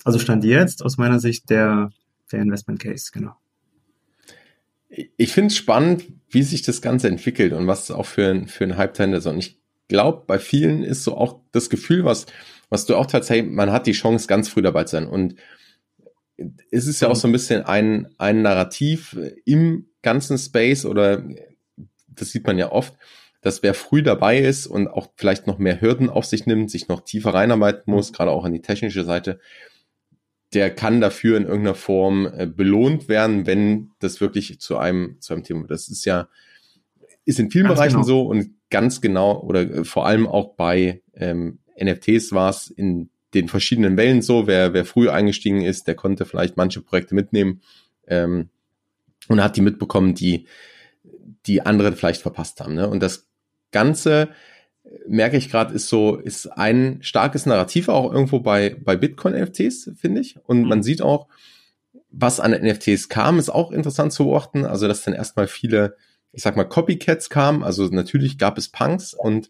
also 0.03 0.19
stand 0.19 0.43
jetzt 0.43 0.83
aus 0.83 0.97
meiner 0.97 1.19
Sicht 1.19 1.49
der, 1.49 1.91
der 2.31 2.41
Investment 2.41 2.79
Case, 2.79 3.11
genau. 3.11 3.35
Ich 5.17 5.31
finde 5.31 5.47
es 5.47 5.55
spannend, 5.55 6.05
wie 6.29 6.43
sich 6.43 6.63
das 6.63 6.81
Ganze 6.81 7.07
entwickelt 7.07 7.53
und 7.53 7.67
was 7.67 7.91
auch 7.91 8.05
für 8.05 8.27
ein, 8.27 8.47
für 8.47 8.65
ein 8.65 8.77
Hype-Trend 8.77 9.15
ist. 9.15 9.25
Und 9.25 9.37
ich 9.37 9.61
glaube, 9.87 10.23
bei 10.27 10.37
vielen 10.37 10.83
ist 10.83 11.03
so 11.03 11.15
auch 11.15 11.39
das 11.51 11.69
Gefühl, 11.69 12.03
was, 12.03 12.25
was 12.69 12.85
du 12.85 12.95
auch 12.95 13.05
tatsächlich, 13.05 13.51
man 13.51 13.71
hat 13.71 13.87
die 13.87 13.93
Chance, 13.93 14.27
ganz 14.27 14.49
früh 14.49 14.61
dabei 14.61 14.83
zu 14.83 14.97
sein. 14.97 15.07
Und 15.07 15.35
es 16.71 16.87
ist 16.87 17.01
ja 17.01 17.07
auch 17.07 17.15
so 17.15 17.27
ein 17.27 17.31
bisschen 17.31 17.63
ein, 17.63 18.07
ein 18.17 18.41
Narrativ 18.41 19.17
im 19.45 19.87
ganzen 20.01 20.37
Space 20.37 20.85
oder 20.85 21.23
das 22.07 22.31
sieht 22.31 22.45
man 22.45 22.57
ja 22.57 22.71
oft, 22.71 22.95
dass 23.41 23.63
wer 23.63 23.73
früh 23.73 24.03
dabei 24.03 24.39
ist 24.39 24.67
und 24.67 24.87
auch 24.87 25.09
vielleicht 25.15 25.47
noch 25.47 25.57
mehr 25.57 25.81
Hürden 25.81 26.09
auf 26.09 26.25
sich 26.25 26.45
nimmt, 26.45 26.69
sich 26.69 26.87
noch 26.87 27.01
tiefer 27.01 27.33
reinarbeiten 27.33 27.91
muss, 27.91 28.13
gerade 28.13 28.31
auch 28.31 28.45
an 28.45 28.53
die 28.53 28.61
technische 28.61 29.03
Seite, 29.03 29.39
der 30.53 30.73
kann 30.73 31.01
dafür 31.01 31.37
in 31.37 31.43
irgendeiner 31.43 31.75
Form 31.75 32.27
äh, 32.27 32.45
belohnt 32.45 33.07
werden, 33.07 33.47
wenn 33.47 33.91
das 33.99 34.21
wirklich 34.21 34.59
zu 34.59 34.77
einem, 34.77 35.17
zu 35.19 35.33
einem 35.33 35.43
Thema. 35.43 35.65
Das 35.67 35.87
ist 35.87 36.05
ja, 36.05 36.27
ist 37.25 37.39
in 37.39 37.49
vielen 37.49 37.65
ganz 37.65 37.77
Bereichen 37.77 37.95
genau. 37.95 38.07
so 38.07 38.21
und 38.27 38.51
ganz 38.69 39.01
genau 39.01 39.39
oder 39.41 39.61
äh, 39.61 39.83
vor 39.83 40.05
allem 40.05 40.27
auch 40.27 40.55
bei 40.55 41.01
ähm, 41.13 41.59
NFTs 41.81 42.33
war 42.33 42.49
es 42.49 42.67
in 42.69 43.09
den 43.33 43.47
verschiedenen 43.47 43.95
Wellen 43.97 44.21
so, 44.21 44.45
wer, 44.45 44.73
wer 44.73 44.85
früh 44.85 45.09
eingestiegen 45.09 45.61
ist, 45.61 45.87
der 45.87 45.95
konnte 45.95 46.25
vielleicht 46.25 46.57
manche 46.57 46.81
Projekte 46.81 47.15
mitnehmen 47.15 47.61
ähm, 48.07 48.49
und 49.29 49.41
hat 49.41 49.55
die 49.55 49.61
mitbekommen, 49.61 50.15
die 50.15 50.45
die 51.45 51.61
anderen 51.61 51.95
vielleicht 51.95 52.21
verpasst 52.21 52.59
haben. 52.59 52.75
Ne? 52.75 52.89
Und 52.89 53.01
das 53.01 53.30
Ganze, 53.71 54.29
merke 55.07 55.37
ich 55.37 55.49
gerade, 55.49 55.73
ist 55.73 55.87
so, 55.87 56.15
ist 56.17 56.47
ein 56.47 56.99
starkes 57.01 57.45
Narrativ 57.45 57.89
auch 57.89 58.11
irgendwo 58.11 58.39
bei, 58.39 58.75
bei 58.83 58.95
Bitcoin-NFTs, 58.95 59.91
finde 59.95 60.21
ich. 60.21 60.37
Und 60.45 60.63
man 60.63 60.79
mhm. 60.79 60.83
sieht 60.83 61.01
auch, 61.01 61.27
was 62.09 62.39
an 62.39 62.51
NFTs 62.51 63.09
kam, 63.09 63.39
ist 63.39 63.49
auch 63.49 63.71
interessant 63.71 64.11
zu 64.11 64.25
beobachten. 64.25 64.65
Also, 64.65 64.87
dass 64.87 65.03
dann 65.03 65.13
erstmal 65.13 65.47
viele, 65.47 65.95
ich 66.33 66.43
sag 66.43 66.57
mal, 66.57 66.65
Copycats 66.65 67.29
kamen. 67.29 67.63
Also, 67.63 67.87
natürlich 67.87 68.37
gab 68.37 68.57
es 68.57 68.69
Punks 68.69 69.13
und 69.13 69.49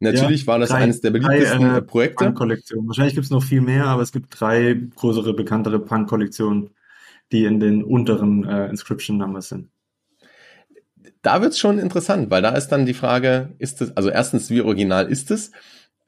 natürlich 0.00 0.42
ja, 0.42 0.46
war 0.48 0.58
das 0.58 0.70
drei, 0.70 0.78
eines 0.78 1.00
der 1.00 1.10
beliebtesten 1.10 1.60
drei, 1.60 1.78
äh, 1.78 1.82
Projekte. 1.82 2.24
Punk-Kollektionen. 2.24 2.88
Wahrscheinlich 2.88 3.14
gibt 3.14 3.26
es 3.26 3.30
noch 3.30 3.44
viel 3.44 3.60
mehr, 3.60 3.86
aber 3.86 4.02
es 4.02 4.12
gibt 4.12 4.40
drei 4.40 4.80
größere, 4.96 5.34
bekanntere 5.34 5.78
Punk-Kollektionen, 5.78 6.70
die 7.32 7.44
in 7.44 7.60
den 7.60 7.84
unteren 7.84 8.44
äh, 8.44 8.68
Inscription-Numbers 8.68 9.50
sind 9.50 9.68
da 11.22 11.42
wird's 11.42 11.58
schon 11.58 11.78
interessant, 11.78 12.30
weil 12.30 12.42
da 12.42 12.50
ist 12.50 12.68
dann 12.68 12.86
die 12.86 12.94
Frage, 12.94 13.54
ist 13.58 13.82
es, 13.82 13.96
also 13.96 14.10
erstens, 14.10 14.50
wie 14.50 14.62
original 14.62 15.10
ist 15.10 15.30
es? 15.30 15.50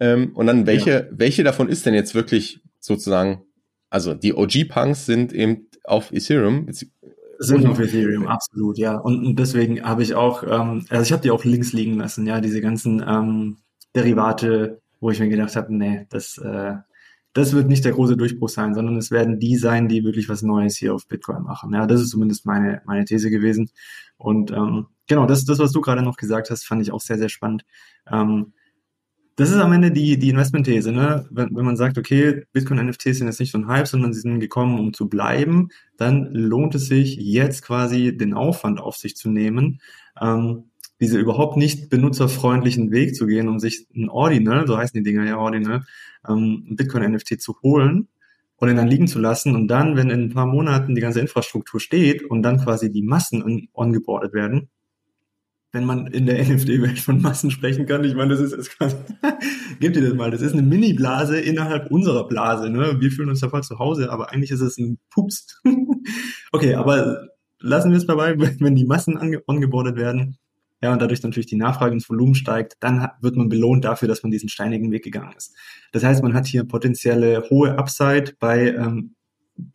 Ähm, 0.01 0.33
und 0.35 0.47
dann, 0.47 0.67
welche, 0.67 0.91
ja. 0.91 1.05
welche 1.11 1.45
davon 1.45 1.69
ist 1.69 1.87
denn 1.87 1.95
jetzt 1.95 2.15
wirklich 2.15 2.61
sozusagen, 2.81 3.43
also 3.91 4.15
die 4.15 4.35
OG-Punks 4.35 5.07
sind 5.07 5.33
eben 5.33 5.69
auf 5.85 6.13
Ethereum. 6.13 6.67
Sind 7.39 7.67
auf 7.67 7.79
Ethereum, 7.79 8.27
absolut, 8.27 8.79
ja. 8.79 8.97
Und, 8.97 9.27
und 9.27 9.39
deswegen 9.39 9.83
habe 9.83 10.03
ich 10.03 10.15
auch, 10.15 10.43
ähm, 10.45 10.87
also 10.89 11.03
ich 11.03 11.13
habe 11.13 11.23
die 11.23 11.31
auch 11.31 11.45
links 11.45 11.73
liegen 11.73 11.99
lassen, 11.99 12.27
ja, 12.27 12.41
diese 12.41 12.61
ganzen 12.61 13.05
ähm, 13.07 13.59
Derivate, 13.95 14.81
wo 15.01 15.11
ich 15.11 15.21
mir 15.21 15.29
gedacht 15.29 15.57
habe, 15.57 15.75
nee, 15.75 16.07
das, 16.11 16.39
äh, 16.39 16.75
das 17.33 17.55
wird 17.55 17.69
nicht 17.69 17.85
der 17.85 17.93
große 17.93 18.17
Durchbruch 18.17 18.49
sein, 18.49 18.75
sondern 18.75 18.97
es 18.97 19.11
werden 19.11 19.39
die 19.39 19.57
sein, 19.57 19.89
die 19.89 20.05
wirklich 20.05 20.29
was 20.29 20.43
Neues 20.43 20.77
hier 20.77 20.95
auf 20.95 21.09
Bitcoin 21.09 21.43
machen. 21.43 21.73
Ja, 21.73 21.87
das 21.87 22.01
ist 22.01 22.11
zumindest 22.11 22.45
meine, 22.45 22.83
meine 22.85 23.05
These 23.05 23.31
gewesen. 23.31 23.71
Und 24.19 24.51
ähm, 24.51 24.87
genau, 25.07 25.27
das, 25.27 25.45
das, 25.45 25.59
was 25.59 25.73
du 25.73 25.81
gerade 25.81 26.03
noch 26.03 26.17
gesagt 26.17 26.51
hast, 26.51 26.65
fand 26.65 26.83
ich 26.83 26.93
auch 26.93 27.01
sehr, 27.01 27.19
sehr 27.19 27.31
spannend. 27.31 27.65
Ähm, 28.11 28.53
das 29.37 29.51
ist 29.51 29.57
am 29.57 29.73
Ende 29.73 29.91
die, 29.91 30.19
die 30.19 30.29
Investment-These, 30.29 30.93
ne? 30.93 31.27
Wenn, 31.31 31.57
wenn 31.57 31.65
man 31.65 31.77
sagt, 31.77 31.97
okay, 31.97 32.45
Bitcoin-NFTs 32.53 33.19
sind 33.19 33.29
jetzt 33.29 33.41
nicht 33.41 33.51
so 33.51 33.59
ein 33.59 33.67
Hype, 33.67 33.89
sondern 33.89 34.13
sie 34.13 34.21
sind 34.21 34.41
gekommen, 34.41 34.79
um 34.79 34.93
zu 34.93 35.09
bleiben, 35.09 35.71
dann 35.97 36.27
lohnt 36.33 36.75
es 36.75 36.87
sich 36.87 37.17
jetzt 37.17 37.63
quasi 37.63 38.15
den 38.15 38.35
Aufwand 38.35 38.79
auf 38.79 38.97
sich 38.97 39.17
zu 39.17 39.31
nehmen, 39.31 39.81
ähm, 40.21 40.65
diese 41.03 41.19
überhaupt 41.19 41.57
nicht 41.57 41.91
benutzerfreundlichen 41.91 42.93
Weg 42.93 43.17
zu 43.17 43.27
gehen, 43.27 43.49
um 43.49 43.59
sich 43.59 43.89
ein 43.95 44.09
Ordinal, 44.09 44.69
so 44.69 44.79
heißen 44.79 44.95
die 44.95 45.03
Dinger 45.03 45.27
ja 45.27 45.37
Ordinal, 45.37 45.83
ähm, 46.29 46.65
Bitcoin-NFT 46.71 47.41
zu 47.41 47.57
holen 47.61 48.07
und 48.55 48.69
ihn 48.69 48.77
dann 48.77 48.87
liegen 48.87 49.09
zu 49.09 49.19
lassen 49.19 49.57
und 49.57 49.67
dann, 49.67 49.97
wenn 49.97 50.11
in 50.11 50.21
ein 50.21 50.31
paar 50.31 50.47
Monaten 50.47 50.95
die 50.95 51.01
ganze 51.01 51.19
Infrastruktur 51.19 51.81
steht 51.81 52.23
und 52.23 52.45
dann 52.45 52.59
quasi 52.59 52.93
die 52.93 53.03
Massen 53.03 53.69
ongeboardet 53.73 54.33
werden, 54.33 54.69
wenn 55.73 55.85
man 55.85 56.07
in 56.07 56.27
der 56.27 56.39
NFT-Welt 56.49 57.01
von 57.01 57.21
Massen 57.21 57.51
sprechen 57.51 57.85
kann. 57.87 58.05
Ich 58.05 58.15
meine, 58.15 58.31
das 58.31 58.41
ist, 58.41 58.53
ist 58.53 58.79
quasi, 58.79 58.95
gebt 59.81 59.97
ihr 59.97 60.03
das 60.03 60.15
mal, 60.15 60.31
das 60.31 60.41
ist 60.41 60.53
eine 60.53 60.63
Mini-Blase 60.63 61.41
innerhalb 61.41 61.91
unserer 61.91 62.29
Blase. 62.29 62.71
Ne? 62.71 63.01
Wir 63.01 63.11
fühlen 63.11 63.29
uns 63.29 63.41
davon 63.41 63.65
zu 63.65 63.81
Hause, 63.81 64.13
aber 64.13 64.31
eigentlich 64.31 64.53
ist 64.53 64.61
es 64.61 64.79
ein 64.79 65.01
Pups. 65.11 65.61
okay, 66.53 66.75
aber 66.75 67.27
lassen 67.59 67.91
wir 67.91 67.99
es 67.99 68.07
dabei, 68.07 68.39
wenn 68.39 68.77
die 68.77 68.85
Massen 68.85 69.19
ongeboardet 69.49 69.97
werden, 69.97 70.39
ja, 70.83 70.93
und 70.93 71.01
dadurch 71.01 71.23
natürlich 71.23 71.47
die 71.47 71.57
Nachfrage 71.57 71.95
ins 71.95 72.11
Volumen 72.11 72.35
steigt, 72.35 72.77
dann 72.81 73.09
wird 73.21 73.37
man 73.37 73.49
belohnt 73.49 73.85
dafür, 73.85 74.09
dass 74.09 74.25
man 74.25 74.33
diesen 74.33 74.49
steinigen 74.49 74.91
Weg 74.91 75.05
gegangen 75.05 75.33
ist. 75.37 75.55
Das 75.93 76.03
heißt, 76.03 76.23
man 76.25 76.35
hat 76.35 76.47
hier 76.47 76.65
potenzielle 76.65 77.49
hohe 77.51 77.79
Upside 77.79 78.35
bei 78.41 78.75
ähm, 78.75 79.15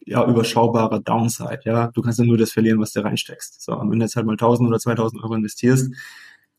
ja, 0.06 0.28
überschaubarer 0.28 1.00
Downside. 1.00 1.62
Ja, 1.64 1.92
du 1.94 2.02
kannst 2.02 2.20
ja 2.20 2.26
nur 2.26 2.38
das 2.38 2.52
verlieren, 2.52 2.80
was 2.80 2.92
du 2.92 3.00
reinsteckst. 3.00 3.62
So, 3.62 3.80
und 3.80 3.90
wenn 3.90 4.00
du 4.00 4.06
jetzt 4.06 4.18
halt 4.18 4.26
mal 4.26 4.34
1000 4.34 4.68
oder 4.68 4.80
2000 4.80 5.24
Euro 5.24 5.36
investierst, 5.36 5.94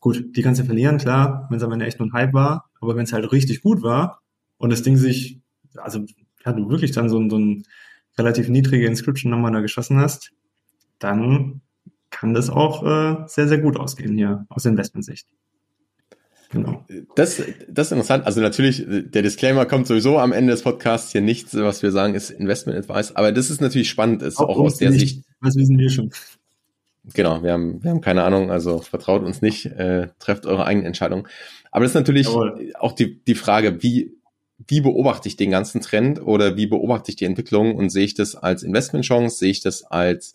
gut, 0.01 0.25
die 0.35 0.43
kannst 0.43 0.61
du 0.63 0.65
verlieren, 0.65 0.97
klar, 0.97 1.47
wenn 1.51 1.59
es 1.59 1.63
am 1.63 1.73
Ende 1.73 1.85
echt 1.85 1.99
nur 1.99 2.09
ein 2.09 2.15
Hype 2.15 2.33
war. 2.33 2.71
Aber 2.81 2.97
wenn 2.97 3.05
es 3.05 3.13
halt 3.13 3.31
richtig 3.31 3.61
gut 3.61 3.83
war 3.83 4.23
und 4.57 4.71
das 4.71 4.83
Ding 4.83 4.97
sich, 4.97 5.41
also, 5.77 6.07
ja, 6.47 6.53
du 6.53 6.71
wirklich 6.71 6.93
dann 6.93 7.11
so, 7.11 7.29
so 7.29 7.39
ein 7.39 7.65
relativ 8.17 8.49
niedrige 8.49 8.87
Inscription-Nummer 8.87 9.51
da 9.51 9.61
geschossen 9.61 9.99
hast, 9.99 10.33
dann 10.99 11.61
kann 12.11 12.35
das 12.35 12.51
auch 12.51 12.83
äh, 12.85 13.25
sehr, 13.27 13.49
sehr 13.49 13.59
gut 13.59 13.79
ausgehen 13.79 14.17
hier 14.17 14.47
aus 14.49 14.65
Investmentsicht. 14.65 15.27
Genau. 16.51 16.85
Das, 17.15 17.43
das 17.69 17.87
ist 17.89 17.93
interessant. 17.93 18.25
Also 18.25 18.41
natürlich, 18.41 18.85
der 18.89 19.23
Disclaimer 19.23 19.67
kommt 19.67 19.87
sowieso 19.87 20.19
am 20.19 20.33
Ende 20.33 20.53
des 20.53 20.63
Podcasts 20.63 21.13
hier 21.13 21.21
nichts, 21.21 21.55
was 21.55 21.83
wir 21.83 21.91
sagen, 21.91 22.15
ist 22.15 22.31
Investment 22.31 22.79
Advice. 22.79 23.15
Aber 23.15 23.33
das 23.33 23.51
ist 23.51 23.61
natürlich 23.61 23.91
spannend, 23.91 24.23
ist 24.23 24.39
auch, 24.39 24.49
auch 24.49 24.59
aus 24.59 24.79
der 24.79 24.91
nicht. 24.91 25.01
Sicht. 25.01 25.25
Was 25.41 25.57
wissen 25.57 25.79
wir 25.79 25.91
schon? 25.91 26.11
Genau, 27.15 27.43
wir 27.43 27.53
haben, 27.53 27.83
wir 27.83 27.91
haben 27.91 28.01
keine 28.01 28.23
Ahnung, 28.23 28.51
also 28.51 28.79
vertraut 28.79 29.23
uns 29.23 29.43
nicht, 29.43 29.67
äh, 29.67 30.09
trefft 30.19 30.47
eure 30.47 30.65
eigene 30.65 30.87
Entscheidung. 30.87 31.29
Aber 31.71 31.85
das 31.85 31.93
ist 31.93 31.97
natürlich 31.97 32.27
Jawohl. 32.27 32.73
auch 32.79 32.93
die, 32.93 33.23
die 33.25 33.35
Frage, 33.35 33.83
wie, 33.83 34.15
wie 34.67 34.81
beobachte 34.81 35.29
ich 35.29 35.37
den 35.37 35.51
ganzen 35.51 35.81
Trend 35.81 36.21
oder 36.21 36.57
wie 36.57 36.67
beobachte 36.67 37.11
ich 37.11 37.17
die 37.17 37.25
Entwicklung 37.25 37.77
und 37.77 37.91
sehe 37.91 38.05
ich 38.05 38.15
das 38.15 38.35
als 38.35 38.63
Investmentchance, 38.63 39.37
sehe 39.37 39.51
ich 39.51 39.61
das 39.61 39.85
als 39.85 40.35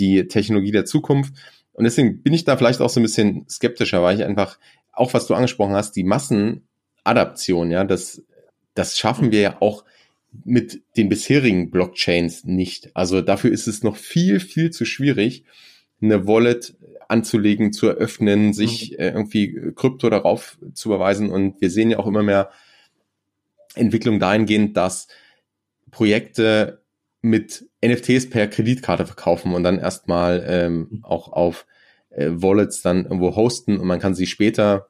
die 0.00 0.26
Technologie 0.26 0.72
der 0.72 0.84
Zukunft. 0.84 1.34
Und 1.72 1.84
deswegen 1.84 2.22
bin 2.22 2.32
ich 2.32 2.44
da 2.44 2.56
vielleicht 2.56 2.80
auch 2.80 2.90
so 2.90 3.00
ein 3.00 3.04
bisschen 3.04 3.46
skeptischer, 3.48 4.02
weil 4.02 4.16
ich 4.16 4.24
einfach, 4.24 4.58
auch 4.92 5.14
was 5.14 5.26
du 5.26 5.34
angesprochen 5.34 5.74
hast, 5.74 5.92
die 5.92 6.04
Massenadaption, 6.04 7.70
ja, 7.70 7.84
das, 7.84 8.22
das 8.74 8.98
schaffen 8.98 9.30
wir 9.30 9.40
ja 9.40 9.56
auch 9.60 9.84
mit 10.44 10.82
den 10.96 11.08
bisherigen 11.08 11.70
Blockchains 11.70 12.44
nicht. 12.44 12.90
Also 12.94 13.20
dafür 13.20 13.50
ist 13.50 13.66
es 13.66 13.82
noch 13.82 13.96
viel, 13.96 14.40
viel 14.40 14.70
zu 14.70 14.84
schwierig, 14.84 15.44
eine 16.00 16.26
Wallet 16.26 16.74
anzulegen, 17.08 17.72
zu 17.72 17.88
eröffnen, 17.88 18.52
sich 18.52 18.92
mhm. 18.92 18.98
äh, 18.98 19.08
irgendwie 19.08 19.72
Krypto 19.74 20.08
darauf 20.08 20.58
zu 20.74 20.88
überweisen. 20.88 21.30
Und 21.30 21.60
wir 21.60 21.70
sehen 21.70 21.90
ja 21.90 21.98
auch 21.98 22.06
immer 22.06 22.22
mehr 22.22 22.50
Entwicklung 23.74 24.20
dahingehend, 24.20 24.76
dass 24.76 25.08
Projekte 25.90 26.79
mit 27.22 27.68
NFTs 27.84 28.30
per 28.30 28.46
Kreditkarte 28.46 29.06
verkaufen 29.06 29.54
und 29.54 29.62
dann 29.62 29.78
erstmal 29.78 30.44
ähm, 30.46 31.00
auch 31.02 31.32
auf 31.32 31.66
äh, 32.10 32.28
Wallets 32.30 32.82
dann 32.82 33.04
irgendwo 33.04 33.36
hosten 33.36 33.78
und 33.78 33.86
man 33.86 34.00
kann 34.00 34.14
sie 34.14 34.26
später 34.26 34.88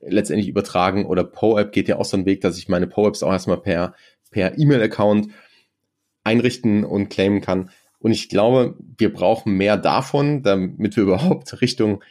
letztendlich 0.00 0.48
übertragen 0.48 1.06
oder 1.06 1.24
PoApp 1.24 1.72
geht 1.72 1.88
ja 1.88 1.96
auch 1.96 2.04
so 2.04 2.16
einen 2.16 2.26
Weg, 2.26 2.40
dass 2.40 2.58
ich 2.58 2.68
meine 2.68 2.86
PoApps 2.86 3.22
auch 3.22 3.32
erstmal 3.32 3.60
per 3.60 3.94
per 4.34 4.58
E-Mail-Account 4.58 5.28
einrichten 6.24 6.84
und 6.84 7.08
claimen 7.08 7.40
kann. 7.40 7.70
Und 8.00 8.10
ich 8.10 8.28
glaube, 8.28 8.76
wir 8.98 9.12
brauchen 9.12 9.54
mehr 9.54 9.76
davon, 9.76 10.42
damit 10.42 10.96
wir 10.96 11.02
überhaupt 11.04 11.60
Richtung 11.62 12.02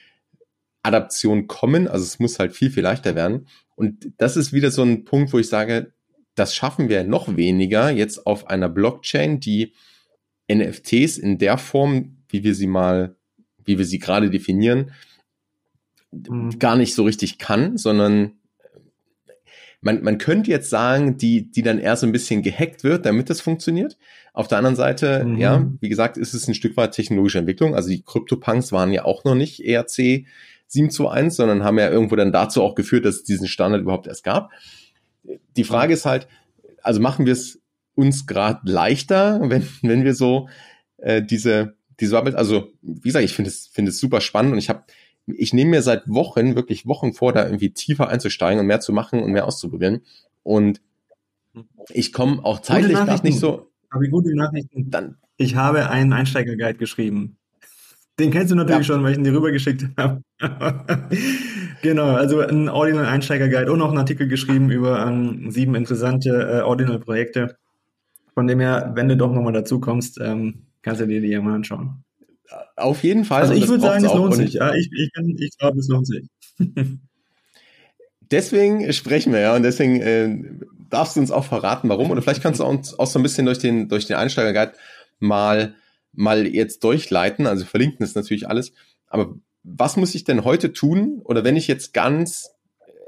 Adaption 0.82 1.48
kommen. 1.48 1.88
Also 1.88 2.04
es 2.04 2.20
muss 2.20 2.40
halt 2.40 2.54
viel, 2.54 2.72
viel 2.72 2.84
leichter 2.84 3.16
werden. 3.16 3.48
Und 3.76 4.12
das 4.18 4.38
ist 4.38 4.54
wieder 4.54 4.72
so 4.72 4.84
ein 4.84 5.06
Punkt, 5.06 5.34
wo 5.34 5.40
ich 5.40 5.50
sage, 5.50 5.93
das 6.36 6.56
schaffen 6.56 6.90
wir 6.90 7.04
noch 7.04 7.36
weniger 7.36 7.90
jetzt 7.90 8.26
auf 8.26 8.48
einer 8.48 8.70
Blockchain, 8.70 9.40
die 9.40 9.74
NFTs 10.52 11.18
in 11.18 11.38
der 11.38 11.58
Form, 11.58 12.18
wie 12.30 12.44
wir 12.44 12.56
sie 12.56 12.68
mal, 12.68 13.16
wie 13.64 13.78
wir 13.78 13.86
sie 13.86 14.00
gerade 14.00 14.30
definieren, 14.30 14.92
mhm. 16.12 16.58
gar 16.60 16.76
nicht 16.76 16.96
so 16.96 17.04
richtig 17.04 17.38
kann, 17.38 17.78
sondern 17.78 18.34
man, 19.82 20.02
man 20.02 20.18
könnte 20.18 20.50
jetzt 20.50 20.70
sagen, 20.70 21.18
die, 21.18 21.52
die 21.52 21.62
dann 21.62 21.78
eher 21.78 21.98
so 21.98 22.06
ein 22.06 22.14
bisschen 22.14 22.42
gehackt 22.42 22.84
wird, 22.84 23.06
damit 23.06 23.30
das 23.30 23.42
funktioniert. 23.42 23.98
Auf 24.32 24.48
der 24.48 24.58
anderen 24.58 24.78
Seite, 24.78 25.26
mhm. 25.26 25.38
ja, 25.38 25.70
wie 25.82 25.90
gesagt, 25.90 26.18
ist 26.18 26.34
es 26.34 26.48
ein 26.48 26.56
Stück 26.56 26.78
weit 26.78 26.94
technologische 26.94 27.40
Entwicklung. 27.40 27.76
Also 27.76 27.90
die 27.90 28.02
CryptoPunks 28.02 28.72
waren 28.72 28.92
ja 28.92 29.04
auch 29.04 29.26
noch 29.26 29.36
nicht 29.36 29.60
ERC 29.60 30.26
721, 30.68 31.36
sondern 31.36 31.64
haben 31.64 31.78
ja 31.78 31.90
irgendwo 31.90 32.16
dann 32.16 32.32
dazu 32.32 32.64
auch 32.64 32.76
geführt, 32.76 33.06
dass 33.06 33.18
es 33.18 33.24
diesen 33.24 33.48
Standard 33.48 33.82
überhaupt 33.82 34.08
erst 34.08 34.24
gab 34.24 34.52
die 35.56 35.64
Frage 35.64 35.94
ist 35.94 36.06
halt, 36.06 36.28
also 36.82 37.00
machen 37.00 37.26
wir 37.26 37.34
es 37.34 37.62
uns 37.96 38.26
gerade 38.26 38.60
leichter, 38.70 39.40
wenn, 39.44 39.68
wenn 39.82 40.04
wir 40.04 40.16
so 40.16 40.50
äh, 40.98 41.22
diese, 41.22 41.76
diese 42.00 42.18
Arbeit, 42.18 42.36
also 42.36 42.72
wie 42.82 43.10
gesagt, 43.10 43.26
ich 43.26 43.34
finde 43.34 43.50
es, 43.50 43.68
finde 43.68 43.90
es 43.90 44.00
super 44.00 44.22
spannend 44.22 44.54
und 44.54 44.58
ich 44.58 44.70
habe, 44.70 44.84
ich 45.26 45.54
nehme 45.54 45.72
mir 45.72 45.82
seit 45.82 46.08
Wochen, 46.08 46.56
wirklich 46.56 46.86
Wochen 46.86 47.14
vor, 47.14 47.34
da 47.34 47.46
irgendwie 47.46 47.72
tiefer 47.72 48.10
einzusteigen 48.10 48.60
und 48.60 48.68
mehr 48.68 48.82
zu 48.82 48.92
machen 48.92 49.22
und 49.22 49.32
mehr 49.32 49.48
auszuprobieren. 49.48 50.02
Und 50.44 50.82
ich 51.90 52.12
komme 52.12 52.44
auch 52.44 52.60
zeitlich 52.60 52.94
gerade 52.98 53.26
nicht 53.26 53.40
so. 53.40 53.70
Aber 53.90 54.06
gute 54.08 54.36
Nachrichten. 54.36 54.90
Dann, 54.90 55.18
ich 55.38 55.56
habe 55.56 55.90
einen 55.90 56.12
Einsteiger-Guide 56.12 56.78
geschrieben. 56.78 57.38
Den 58.20 58.32
kennst 58.32 58.52
du 58.52 58.56
natürlich 58.56 58.88
ja. 58.88 58.94
schon, 58.96 59.04
weil 59.04 59.14
ich 59.14 59.18
ihn 59.18 59.24
dir 59.24 59.34
rübergeschickt 59.34 59.88
habe. 59.98 60.24
Genau, 61.82 62.16
also 62.16 62.40
ein 62.40 62.70
Ordinal 62.70 63.06
Einsteiger 63.06 63.50
Guide 63.50 63.72
und 63.72 63.80
noch 63.80 63.90
einen 63.90 63.98
Artikel 63.98 64.28
geschrieben 64.28 64.70
über 64.70 65.06
ähm, 65.06 65.52
sieben 65.52 65.76
interessante 65.76 66.30
äh, 66.30 66.62
Ordinal 66.62 67.00
Projekte. 67.00 67.58
Von 68.34 68.48
dem 68.48 68.60
her, 68.60 68.92
wenn 68.96 69.10
du 69.10 69.18
doch 69.18 69.32
nochmal 69.32 69.54
dazu 69.54 69.80
kommst, 69.80 70.20
ähm, 70.20 70.68
kannst 70.82 71.02
du 71.02 71.08
dir 71.08 71.22
die 71.22 71.28
ja 71.28 71.42
mal 71.42 71.56
anschauen. 71.56 72.04
Auf 72.76 73.04
jeden 73.04 73.26
Fall. 73.26 73.42
Also 73.42 73.54
ich 73.54 73.68
würde 73.68 73.82
sagen, 73.82 74.04
es 74.04 74.14
lohnt 74.14 74.36
sich. 74.36 74.54
Ja, 74.54 74.74
ich, 74.74 74.90
ich, 74.92 75.12
ich 75.40 75.58
glaube, 75.58 75.80
es 75.80 75.88
lohnt 75.88 76.08
sich. 76.08 76.28
deswegen 78.32 78.92
sprechen 78.94 79.34
wir 79.34 79.40
ja 79.40 79.56
und 79.56 79.64
deswegen 79.64 80.02
äh, 80.02 80.38
darfst 80.90 81.16
du 81.16 81.20
uns 81.20 81.32
auch 81.32 81.46
verraten, 81.46 81.90
warum. 81.90 82.12
Oder 82.12 82.22
vielleicht 82.22 82.42
kannst 82.42 82.60
du 82.60 82.66
uns 82.66 82.98
auch 82.98 83.08
so 83.08 83.20
ein 83.20 83.24
bisschen 83.24 83.46
durch 83.46 83.60
den, 83.60 83.90
durch 83.90 84.06
den 84.06 84.18
Einsteiger 84.18 84.54
Guide 84.54 84.78
mal 85.20 85.76
mal 86.14 86.46
jetzt 86.46 86.84
durchleiten. 86.84 87.48
Also 87.48 87.66
verlinken 87.66 88.04
ist 88.04 88.16
natürlich 88.16 88.48
alles. 88.48 88.74
Aber 89.08 89.36
was 89.64 89.98
muss 89.98 90.16
ich 90.16 90.24
denn 90.24 90.44
heute 90.44 90.74
tun? 90.74 91.22
Oder 91.24 91.44
wenn 91.44 91.56
ich 91.56 91.68
jetzt 91.68 91.94
ganz, 91.94 92.52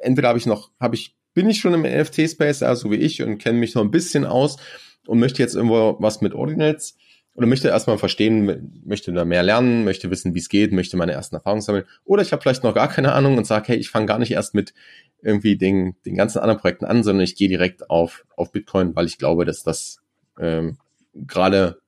entweder 0.02 0.30
habe 0.30 0.40
ich 0.40 0.46
noch, 0.46 0.72
habe 0.80 0.96
ich, 0.96 1.16
bin 1.34 1.50
ich 1.50 1.60
schon 1.60 1.74
im 1.74 1.82
NFT-Space, 1.82 2.62
ja, 2.62 2.76
so 2.76 2.92
wie 2.92 2.96
ich, 2.96 3.22
und 3.22 3.38
kenne 3.38 3.60
mich 3.60 3.76
noch 3.76 3.84
ein 3.84 3.92
bisschen 3.92 4.26
aus 4.26 4.58
und 5.06 5.20
möchte 5.20 5.42
jetzt 5.42 5.56
irgendwo 5.56 5.98
was 6.00 6.22
mit 6.22 6.34
Ordinals 6.34 6.98
oder 7.36 7.48
möchte 7.48 7.68
erstmal 7.68 7.98
verstehen, 7.98 8.82
möchte 8.86 9.12
da 9.12 9.26
mehr 9.26 9.44
lernen, 9.44 9.84
möchte 9.84 10.10
wissen, 10.10 10.34
wie 10.34 10.40
es 10.40 10.48
geht, 10.48 10.72
möchte 10.72 10.96
meine 10.96 11.12
ersten 11.12 11.36
Erfahrungen 11.36 11.62
sammeln. 11.62 11.84
Oder 12.06 12.22
ich 12.22 12.32
habe 12.32 12.42
vielleicht 12.42 12.64
noch 12.64 12.74
gar 12.74 12.88
keine 12.88 13.12
Ahnung 13.12 13.38
und 13.38 13.46
sage, 13.46 13.68
hey, 13.68 13.78
ich 13.78 13.90
fange 13.90 14.06
gar 14.06 14.20
nicht 14.20 14.32
erst 14.32 14.56
mit 14.56 14.74
irgendwie 15.22 15.58
den, 15.58 15.96
den 16.06 16.16
ganzen 16.16 16.40
anderen 16.40 16.62
Projekten 16.62 16.86
an, 16.86 17.04
sondern 17.04 17.26
ich 17.26 17.36
gehe 17.36 17.50
direkt 17.50 17.90
auf, 17.90 18.26
auf 18.38 18.54
Bitcoin, 18.54 18.96
weil 18.96 19.06
ich 19.06 19.18
glaube, 19.18 19.44
dass 19.44 19.64
das 19.64 20.00
ähm, 20.40 20.78
gerade 21.14 21.80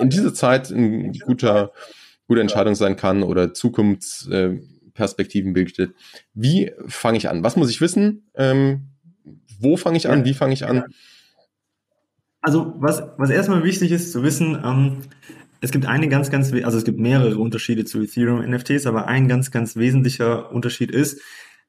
in 0.00 0.08
dieser 0.08 0.32
Zeit 0.32 0.70
ein 0.70 1.12
guter, 1.12 1.72
gute 2.26 2.40
Entscheidung 2.40 2.74
sein 2.74 2.96
kann 2.96 3.22
oder 3.22 3.54
Zukunftsperspektiven 3.54 5.52
bildet. 5.52 5.94
Wie 6.34 6.72
fange 6.86 7.18
ich 7.18 7.28
an? 7.28 7.44
Was 7.44 7.56
muss 7.56 7.70
ich 7.70 7.80
wissen? 7.80 8.28
Ähm, 8.34 8.88
wo 9.58 9.76
fange 9.76 9.96
ich 9.96 10.08
an? 10.08 10.24
Wie 10.24 10.34
fange 10.34 10.54
ich 10.54 10.66
an? 10.66 10.84
Also 12.40 12.74
was, 12.78 13.02
was 13.16 13.30
erstmal 13.30 13.64
wichtig 13.64 13.90
ist 13.92 14.12
zu 14.12 14.22
wissen, 14.22 14.62
ähm, 14.64 14.98
es 15.60 15.72
gibt 15.72 15.86
eine 15.86 16.08
ganz, 16.08 16.30
ganz, 16.30 16.52
also 16.52 16.78
es 16.78 16.84
gibt 16.84 17.00
mehrere 17.00 17.38
Unterschiede 17.38 17.84
zu 17.84 18.00
Ethereum 18.00 18.44
NFTs, 18.48 18.86
aber 18.86 19.08
ein 19.08 19.26
ganz, 19.26 19.50
ganz 19.50 19.74
wesentlicher 19.76 20.52
Unterschied 20.52 20.90
ist, 20.90 21.20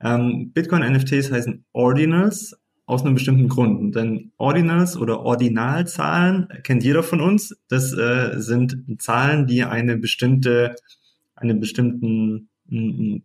ähm, 0.01 0.51
Bitcoin 0.53 0.83
NFTs 0.83 1.31
heißen 1.31 1.65
Ordinals 1.71 2.55
aus 2.87 3.03
einem 3.03 3.13
bestimmten 3.13 3.49
Grund. 3.49 3.95
Denn 3.95 4.31
Ordinals 4.37 4.97
oder 4.97 5.19
Ordinalzahlen 5.19 6.47
kennt 6.63 6.83
jeder 6.83 7.03
von 7.03 7.19
uns. 7.21 7.55
Das 7.67 7.93
äh, 7.93 8.35
sind 8.37 8.81
Zahlen, 8.97 9.45
die 9.45 9.63
eine 9.63 9.97
bestimmte, 9.97 10.75
einen 11.35 11.59
bestimmten 11.59 12.49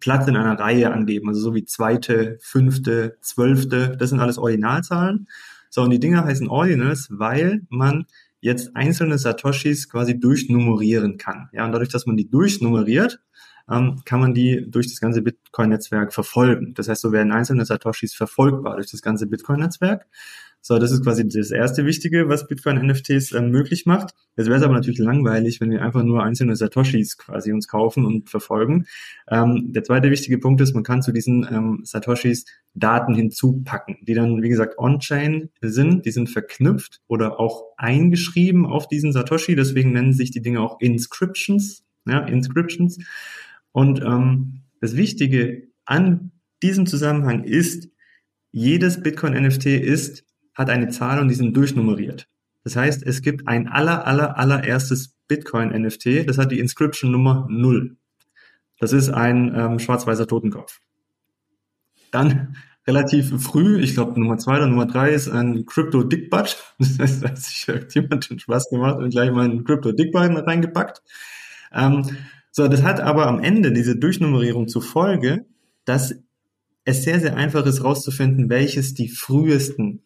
Platz 0.00 0.26
in 0.26 0.36
einer 0.36 0.58
Reihe 0.58 0.92
angeben. 0.92 1.28
Also 1.28 1.40
so 1.40 1.54
wie 1.54 1.64
zweite, 1.64 2.38
fünfte, 2.42 3.16
zwölfte. 3.20 3.96
Das 3.96 4.10
sind 4.10 4.20
alles 4.20 4.36
Ordinalzahlen. 4.36 5.28
So, 5.70 5.82
und 5.82 5.90
die 5.90 6.00
Dinger 6.00 6.24
heißen 6.24 6.48
Ordinals, 6.48 7.08
weil 7.10 7.62
man 7.68 8.06
jetzt 8.40 8.74
einzelne 8.74 9.16
Satoshis 9.16 9.88
quasi 9.88 10.18
durchnummerieren 10.18 11.18
kann. 11.18 11.48
Ja, 11.52 11.64
und 11.64 11.72
dadurch, 11.72 11.88
dass 11.88 12.06
man 12.06 12.16
die 12.16 12.28
durchnummeriert, 12.28 13.20
ähm, 13.70 14.02
kann 14.04 14.20
man 14.20 14.34
die 14.34 14.64
durch 14.68 14.88
das 14.88 15.00
ganze 15.00 15.22
Bitcoin-Netzwerk 15.22 16.12
verfolgen. 16.12 16.74
Das 16.74 16.88
heißt, 16.88 17.02
so 17.02 17.12
werden 17.12 17.32
einzelne 17.32 17.64
Satoshis 17.64 18.14
verfolgbar 18.14 18.76
durch 18.76 18.90
das 18.90 19.02
ganze 19.02 19.26
Bitcoin-Netzwerk. 19.26 20.06
So, 20.64 20.78
das 20.78 20.92
ist 20.92 21.02
quasi 21.02 21.26
das 21.26 21.50
erste 21.50 21.84
Wichtige, 21.86 22.28
was 22.28 22.46
Bitcoin-NFTs 22.46 23.32
äh, 23.32 23.42
möglich 23.42 23.84
macht. 23.84 24.14
Jetzt 24.36 24.46
wäre 24.46 24.58
es 24.58 24.62
aber 24.62 24.74
natürlich 24.74 25.00
langweilig, 25.00 25.60
wenn 25.60 25.72
wir 25.72 25.82
einfach 25.82 26.04
nur 26.04 26.22
einzelne 26.22 26.54
Satoshis 26.54 27.18
quasi 27.18 27.52
uns 27.52 27.66
kaufen 27.66 28.06
und 28.06 28.30
verfolgen. 28.30 28.86
Ähm, 29.28 29.72
der 29.72 29.82
zweite 29.82 30.12
wichtige 30.12 30.38
Punkt 30.38 30.60
ist, 30.60 30.72
man 30.72 30.84
kann 30.84 31.02
zu 31.02 31.10
diesen 31.10 31.44
ähm, 31.50 31.80
Satoshis 31.82 32.44
Daten 32.74 33.16
hinzupacken, 33.16 33.98
die 34.02 34.14
dann, 34.14 34.40
wie 34.40 34.48
gesagt, 34.48 34.78
on-chain 34.78 35.50
sind, 35.60 36.06
die 36.06 36.12
sind 36.12 36.30
verknüpft 36.30 37.00
oder 37.08 37.40
auch 37.40 37.64
eingeschrieben 37.76 38.64
auf 38.64 38.86
diesen 38.86 39.12
Satoshi. 39.12 39.56
Deswegen 39.56 39.92
nennen 39.92 40.12
sich 40.12 40.30
die 40.30 40.42
Dinge 40.42 40.60
auch 40.60 40.80
Inscriptions. 40.80 41.82
Ja, 42.06 42.20
Inscriptions. 42.20 42.98
Und 43.72 44.00
ähm, 44.00 44.62
das 44.80 44.96
Wichtige 44.96 45.68
an 45.84 46.32
diesem 46.62 46.86
Zusammenhang 46.86 47.44
ist, 47.44 47.88
jedes 48.52 49.02
Bitcoin-NFT 49.02 49.66
ist, 49.66 50.24
hat 50.54 50.70
eine 50.70 50.88
Zahl 50.88 51.18
und 51.18 51.28
die 51.28 51.34
sind 51.34 51.56
durchnummeriert. 51.56 52.28
Das 52.64 52.76
heißt, 52.76 53.02
es 53.02 53.22
gibt 53.22 53.48
ein 53.48 53.68
aller, 53.68 54.06
aller, 54.06 54.38
allererstes 54.38 55.16
Bitcoin-NFT, 55.26 56.28
das 56.28 56.38
hat 56.38 56.52
die 56.52 56.60
Inscription 56.60 57.10
Nummer 57.10 57.46
0. 57.50 57.96
Das 58.78 58.92
ist 58.92 59.10
ein 59.10 59.54
ähm, 59.54 59.78
schwarz-weißer 59.78 60.26
Totenkopf. 60.26 60.80
Dann 62.10 62.56
relativ 62.86 63.40
früh, 63.42 63.80
ich 63.80 63.94
glaube 63.94 64.20
Nummer 64.20 64.38
zwei 64.38 64.56
oder 64.56 64.66
Nummer 64.66 64.86
drei 64.86 65.10
ist 65.10 65.28
ein 65.28 65.64
Crypto 65.66 66.02
Dickbutt. 66.02 66.62
Das 66.78 66.98
heißt, 66.98 67.22
da 67.22 67.28
hat 67.28 67.38
sich 67.38 67.66
jemand 67.94 68.28
den 68.28 68.38
Spaß 68.38 68.70
gemacht 68.70 68.98
und 68.98 69.10
gleich 69.10 69.30
mal 69.30 69.44
einen 69.44 69.64
Crypto 69.64 69.92
Dickbutt 69.92 70.46
reingepackt. 70.46 71.00
Ähm, 71.72 72.04
so, 72.52 72.68
das 72.68 72.82
hat 72.82 73.00
aber 73.00 73.26
am 73.26 73.40
Ende 73.40 73.72
diese 73.72 73.96
Durchnummerierung 73.96 74.68
zur 74.68 74.82
Folge, 74.82 75.46
dass 75.86 76.14
es 76.84 77.02
sehr, 77.02 77.18
sehr 77.18 77.34
einfach 77.34 77.64
ist, 77.64 77.82
rauszufinden, 77.82 78.50
welches 78.50 78.92
die 78.92 79.08
frühesten 79.08 80.02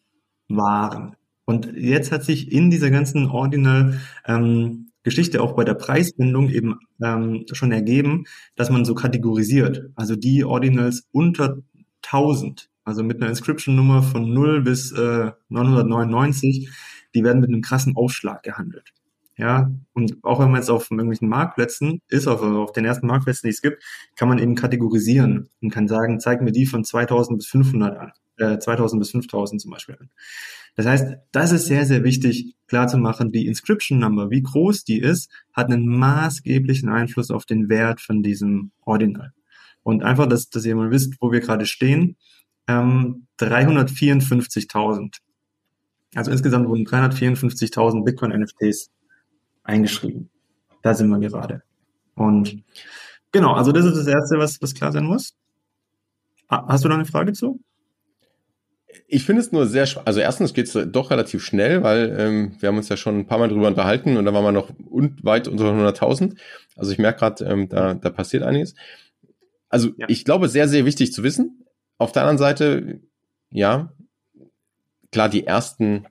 waren. 0.47 1.17
Und 1.43 1.73
jetzt 1.75 2.11
hat 2.11 2.23
sich 2.23 2.51
in 2.51 2.69
dieser 2.71 2.89
ganzen 2.89 3.27
Ordinal 3.27 3.99
ähm, 4.25 4.91
Geschichte 5.03 5.41
auch 5.41 5.55
bei 5.55 5.65
der 5.65 5.73
Preisbindung 5.73 6.49
eben 6.49 6.79
ähm, 7.01 7.45
schon 7.51 7.71
ergeben, 7.73 8.25
dass 8.55 8.69
man 8.69 8.85
so 8.85 8.95
kategorisiert. 8.95 9.89
Also 9.95 10.15
die 10.15 10.45
Ordinals 10.45 11.07
unter 11.11 11.57
1000, 12.03 12.69
also 12.85 13.03
mit 13.03 13.17
einer 13.17 13.29
Inscription-Nummer 13.29 14.03
von 14.03 14.33
0 14.33 14.61
bis 14.61 14.93
äh, 14.93 15.31
999, 15.49 16.69
die 17.13 17.23
werden 17.23 17.41
mit 17.41 17.49
einem 17.49 17.61
krassen 17.61 17.95
Aufschlag 17.97 18.43
gehandelt. 18.43 18.93
Ja, 19.37 19.71
und 19.93 20.17
auch 20.23 20.39
wenn 20.39 20.49
man 20.49 20.61
jetzt 20.61 20.71
auf 20.71 20.89
irgendwelchen 20.89 21.29
Marktplätzen 21.29 22.01
ist, 22.07 22.27
auf, 22.27 22.41
auf 22.41 22.71
den 22.71 22.85
ersten 22.85 23.05
Marktplätzen, 23.05 23.47
die 23.47 23.53
es 23.53 23.61
gibt, 23.61 23.83
kann 24.15 24.27
man 24.27 24.39
eben 24.39 24.55
kategorisieren 24.55 25.49
und 25.61 25.69
kann 25.69 25.87
sagen, 25.87 26.19
zeig 26.19 26.41
mir 26.41 26.51
die 26.51 26.65
von 26.65 26.83
2000 26.83 27.37
bis 27.37 27.47
500 27.47 27.97
an, 27.97 28.11
äh, 28.37 28.57
2000 28.57 28.99
bis 28.99 29.11
5000 29.11 29.61
zum 29.61 29.71
Beispiel 29.71 29.95
an. 29.99 30.09
Das 30.75 30.87
heißt, 30.87 31.17
das 31.31 31.51
ist 31.51 31.67
sehr, 31.67 31.85
sehr 31.85 32.03
wichtig 32.03 32.55
klar 32.67 32.87
zu 32.87 32.97
machen, 32.97 33.31
die 33.31 33.45
Inscription 33.45 33.99
Number, 33.99 34.31
wie 34.31 34.41
groß 34.41 34.83
die 34.83 34.99
ist, 34.99 35.29
hat 35.53 35.67
einen 35.67 35.87
maßgeblichen 35.87 36.89
Einfluss 36.89 37.29
auf 37.29 37.45
den 37.45 37.69
Wert 37.69 38.01
von 38.01 38.23
diesem 38.23 38.71
Ordinal. 38.85 39.33
Und 39.83 40.03
einfach, 40.03 40.27
dass, 40.27 40.49
dass 40.49 40.65
ihr 40.65 40.75
mal 40.75 40.89
wisst, 40.89 41.15
wo 41.19 41.31
wir 41.31 41.41
gerade 41.41 41.67
stehen, 41.67 42.17
ähm, 42.67 43.27
354.000. 43.39 45.17
Also 46.15 46.31
insgesamt 46.31 46.67
wurden 46.67 46.85
354.000 46.85 48.03
Bitcoin-NFTs 48.03 48.91
eingeschrieben. 49.67 50.29
Da 50.81 50.93
sind 50.93 51.09
wir 51.09 51.19
gerade. 51.19 51.61
Und 52.15 52.63
genau, 53.31 53.53
also 53.53 53.71
das 53.71 53.85
ist 53.85 53.97
das 53.97 54.07
Erste, 54.07 54.37
was, 54.37 54.61
was 54.61 54.73
klar 54.73 54.91
sein 54.91 55.05
muss. 55.05 55.35
Hast 56.49 56.83
du 56.83 56.89
da 56.89 56.95
eine 56.95 57.05
Frage 57.05 57.33
zu? 57.33 57.59
Ich 59.07 59.25
finde 59.25 59.41
es 59.41 59.51
nur 59.51 59.67
sehr, 59.67 59.87
also 60.05 60.19
erstens 60.19 60.53
geht 60.53 60.73
es 60.73 60.91
doch 60.91 61.11
relativ 61.11 61.43
schnell, 61.43 61.83
weil 61.83 62.15
ähm, 62.17 62.55
wir 62.59 62.69
haben 62.69 62.77
uns 62.77 62.89
ja 62.89 62.97
schon 62.97 63.19
ein 63.19 63.27
paar 63.27 63.37
Mal 63.37 63.49
drüber 63.49 63.67
unterhalten 63.67 64.17
und 64.17 64.25
da 64.25 64.33
waren 64.33 64.43
wir 64.43 64.51
noch 64.51 64.71
un 64.89 65.17
weit 65.21 65.47
unter 65.47 65.65
100.000. 65.65 66.37
Also 66.75 66.91
ich 66.91 66.97
merke 66.97 67.19
gerade, 67.19 67.45
ähm, 67.45 67.69
da, 67.69 67.93
da 67.93 68.09
passiert 68.09 68.43
einiges. 68.43 68.75
Also 69.69 69.89
ja. 69.97 70.07
ich 70.09 70.25
glaube, 70.25 70.47
sehr, 70.47 70.67
sehr 70.67 70.85
wichtig 70.85 71.13
zu 71.13 71.23
wissen. 71.23 71.65
Auf 71.97 72.11
der 72.11 72.23
anderen 72.23 72.37
Seite, 72.37 73.01
ja, 73.49 73.93
klar, 75.11 75.29
die 75.29 75.45
ersten 75.45 76.05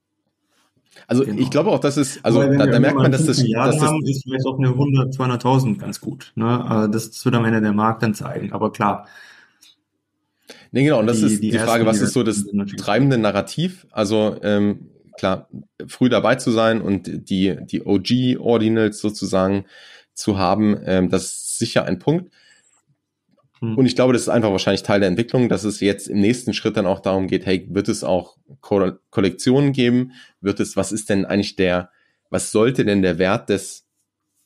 Also 1.07 1.25
genau. 1.25 1.41
ich 1.41 1.51
glaube 1.51 1.71
auch, 1.71 1.79
dass 1.79 1.97
es, 1.97 2.25
also 2.25 2.41
da, 2.43 2.67
da 2.67 2.81
merkt 2.81 2.97
man, 2.97 3.13
dass 3.13 3.27
das, 3.27 3.37
dass 3.37 3.81
haben, 3.81 4.05
ist 4.07 4.23
vielleicht 4.23 4.47
auch 4.47 4.59
eine 4.59 4.69
100, 4.69 5.15
200.000 5.15 5.79
ganz 5.79 6.01
gut. 6.01 6.33
Ne? 6.37 6.89
Das, 6.91 7.11
das 7.11 7.25
wird 7.25 7.35
am 7.35 7.45
Ende 7.45 7.61
der 7.61 7.73
Markt 7.73 8.03
dann 8.03 8.15
zeigen. 8.15 8.53
Aber 8.53 8.73
klar. 8.73 9.07
Nee, 10.73 10.85
genau. 10.85 11.01
Und 11.01 11.07
das 11.07 11.21
die, 11.21 11.27
ist 11.27 11.43
die, 11.43 11.51
die 11.51 11.59
Frage, 11.59 11.87
was 11.87 12.01
ist 12.01 12.13
so 12.13 12.23
das 12.23 12.45
treibende 12.77 13.19
Narrativ? 13.19 13.87
Also 13.91 14.37
ähm, 14.43 14.91
klar, 15.19 15.49
früh 15.87 16.09
dabei 16.09 16.37
zu 16.37 16.51
sein 16.51 16.81
und 16.81 17.29
die 17.29 17.57
die 17.63 17.85
OG 17.85 18.41
Ordinals 18.41 18.99
sozusagen 19.01 19.67
zu 20.15 20.39
haben, 20.39 20.77
ähm, 20.85 21.11
das 21.11 21.25
ist 21.25 21.59
sicher 21.59 21.85
ein 21.85 21.99
Punkt. 21.99 22.33
Hm. 23.61 23.77
Und 23.77 23.87
ich 23.87 23.95
glaube, 23.95 24.13
das 24.13 24.23
ist 24.23 24.29
einfach 24.29 24.51
wahrscheinlich 24.51 24.83
Teil 24.83 25.01
der 25.01 25.09
Entwicklung, 25.09 25.49
dass 25.49 25.65
es 25.65 25.81
jetzt 25.81 26.09
im 26.09 26.21
nächsten 26.21 26.55
Schritt 26.55 26.77
dann 26.77 26.87
auch 26.87 27.01
darum 27.01 27.27
geht, 27.27 27.47
hey, 27.47 27.67
wird 27.71 27.89
es 27.89 28.05
auch 28.05 28.37
Ko 28.61 28.93
Kollektionen 29.11 29.73
geben? 29.73 30.13
Wird 30.41 30.61
es, 30.61 30.77
was 30.77 30.93
ist 30.93 31.09
denn 31.09 31.25
eigentlich 31.25 31.57
der, 31.57 31.91
was 32.31 32.53
sollte 32.53 32.85
denn 32.85 33.03
der 33.03 33.19
Wert 33.19 33.49
des 33.49 33.87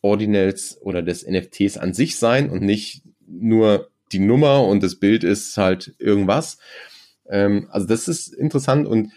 Ordinals 0.03 0.81
oder 0.81 1.03
des 1.03 1.27
NFTs 1.27 1.77
an 1.77 1.93
sich 1.93 2.17
sein 2.17 2.51
und 2.51 2.63
nicht 2.63 3.03
nur 3.27 3.91
die 4.13 4.19
Nummer 4.19 4.65
und 4.65 4.83
das 4.83 4.97
Bild 4.97 5.25
ist 5.25 5.57
halt 5.57 5.95
irgendwas. 5.99 6.59
Ähm, 7.29 7.69
also 7.71 7.87
das 7.87 8.09
ist 8.09 8.33
interessant 8.35 8.87
und 8.87 9.13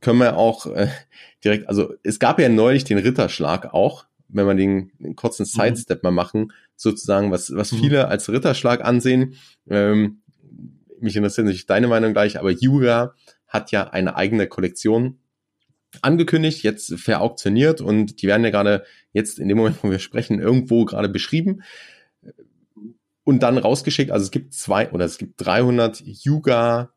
können 0.00 0.20
wir 0.20 0.36
auch 0.36 0.66
äh, 0.66 0.88
direkt, 1.42 1.68
also 1.68 1.94
es 2.02 2.18
gab 2.18 2.38
ja 2.38 2.48
neulich 2.48 2.84
den 2.84 2.98
Ritterschlag 2.98 3.74
auch, 3.74 4.06
wenn 4.34 4.46
wir 4.46 4.54
den, 4.54 4.92
den 4.98 5.16
kurzen 5.16 5.42
mhm. 5.42 5.46
Sidestep 5.46 6.02
mal 6.02 6.10
machen, 6.10 6.52
sozusagen, 6.76 7.30
was, 7.30 7.54
was 7.54 7.72
mhm. 7.72 7.78
viele 7.78 8.08
als 8.08 8.28
Ritterschlag 8.28 8.84
ansehen. 8.84 9.34
Ähm, 9.68 10.22
mich 11.00 11.16
interessiert 11.16 11.46
natürlich 11.46 11.66
deine 11.66 11.88
Meinung 11.88 12.12
gleich, 12.12 12.38
aber 12.38 12.50
Yuga 12.50 13.14
hat 13.46 13.70
ja 13.70 13.90
eine 13.90 14.16
eigene 14.16 14.46
Kollektion 14.46 15.18
angekündigt, 16.02 16.64
jetzt 16.64 16.94
verauktioniert 16.98 17.80
und 17.80 18.20
die 18.20 18.26
werden 18.26 18.42
ja 18.42 18.50
gerade 18.50 18.84
jetzt 19.12 19.38
in 19.38 19.48
dem 19.48 19.58
Moment, 19.58 19.76
wo 19.82 19.90
wir 19.90 20.00
sprechen, 20.00 20.40
irgendwo 20.40 20.84
gerade 20.84 21.08
beschrieben 21.08 21.62
und 23.22 23.42
dann 23.42 23.58
rausgeschickt. 23.58 24.10
Also 24.10 24.24
es 24.24 24.30
gibt 24.30 24.54
zwei 24.54 24.90
oder 24.90 25.04
es 25.04 25.18
gibt 25.18 25.44
300 25.44 26.02
Yuga 26.04 26.92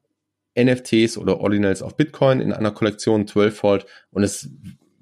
NFTs 0.60 1.18
oder 1.18 1.40
Ordinals 1.40 1.82
auf 1.82 1.96
Bitcoin 1.96 2.42
in 2.42 2.52
einer 2.52 2.72
Kollektion 2.72 3.28
12 3.28 3.64
Volt 3.64 3.86
und 4.10 4.24
es 4.24 4.50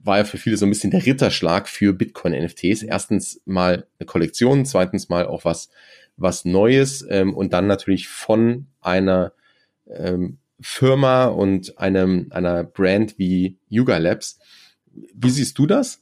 war 0.05 0.19
ja 0.19 0.23
für 0.23 0.37
viele 0.37 0.55
so 0.57 0.65
ein 0.65 0.69
bisschen 0.69 0.91
der 0.91 1.05
Ritterschlag 1.05 1.67
für 1.67 1.91
Bitcoin-NFTs. 1.93 2.83
Erstens 2.83 3.41
mal 3.45 3.87
eine 3.99 4.05
Kollektion, 4.05 4.65
zweitens 4.65 5.09
mal 5.09 5.25
auch 5.25 5.45
was, 5.45 5.69
was 6.15 6.45
Neues 6.45 7.05
ähm, 7.09 7.33
und 7.33 7.53
dann 7.53 7.67
natürlich 7.67 8.07
von 8.07 8.67
einer 8.81 9.33
ähm, 9.87 10.37
Firma 10.61 11.25
und 11.25 11.77
einem, 11.79 12.27
einer 12.29 12.63
Brand 12.63 13.17
wie 13.17 13.57
Yuga 13.67 13.97
Labs. 13.97 14.39
Wie 14.93 15.29
siehst 15.29 15.57
du 15.57 15.65
das? 15.65 16.01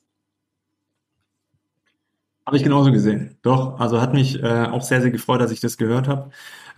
Habe 2.45 2.57
ich 2.57 2.63
genauso 2.63 2.91
gesehen. 2.91 3.37
Doch, 3.41 3.79
also 3.79 4.01
hat 4.01 4.13
mich 4.13 4.43
äh, 4.43 4.65
auch 4.65 4.81
sehr, 4.81 5.01
sehr 5.01 5.11
gefreut, 5.11 5.39
dass 5.39 5.51
ich 5.51 5.61
das 5.61 5.77
gehört 5.77 6.09
habe. 6.09 6.29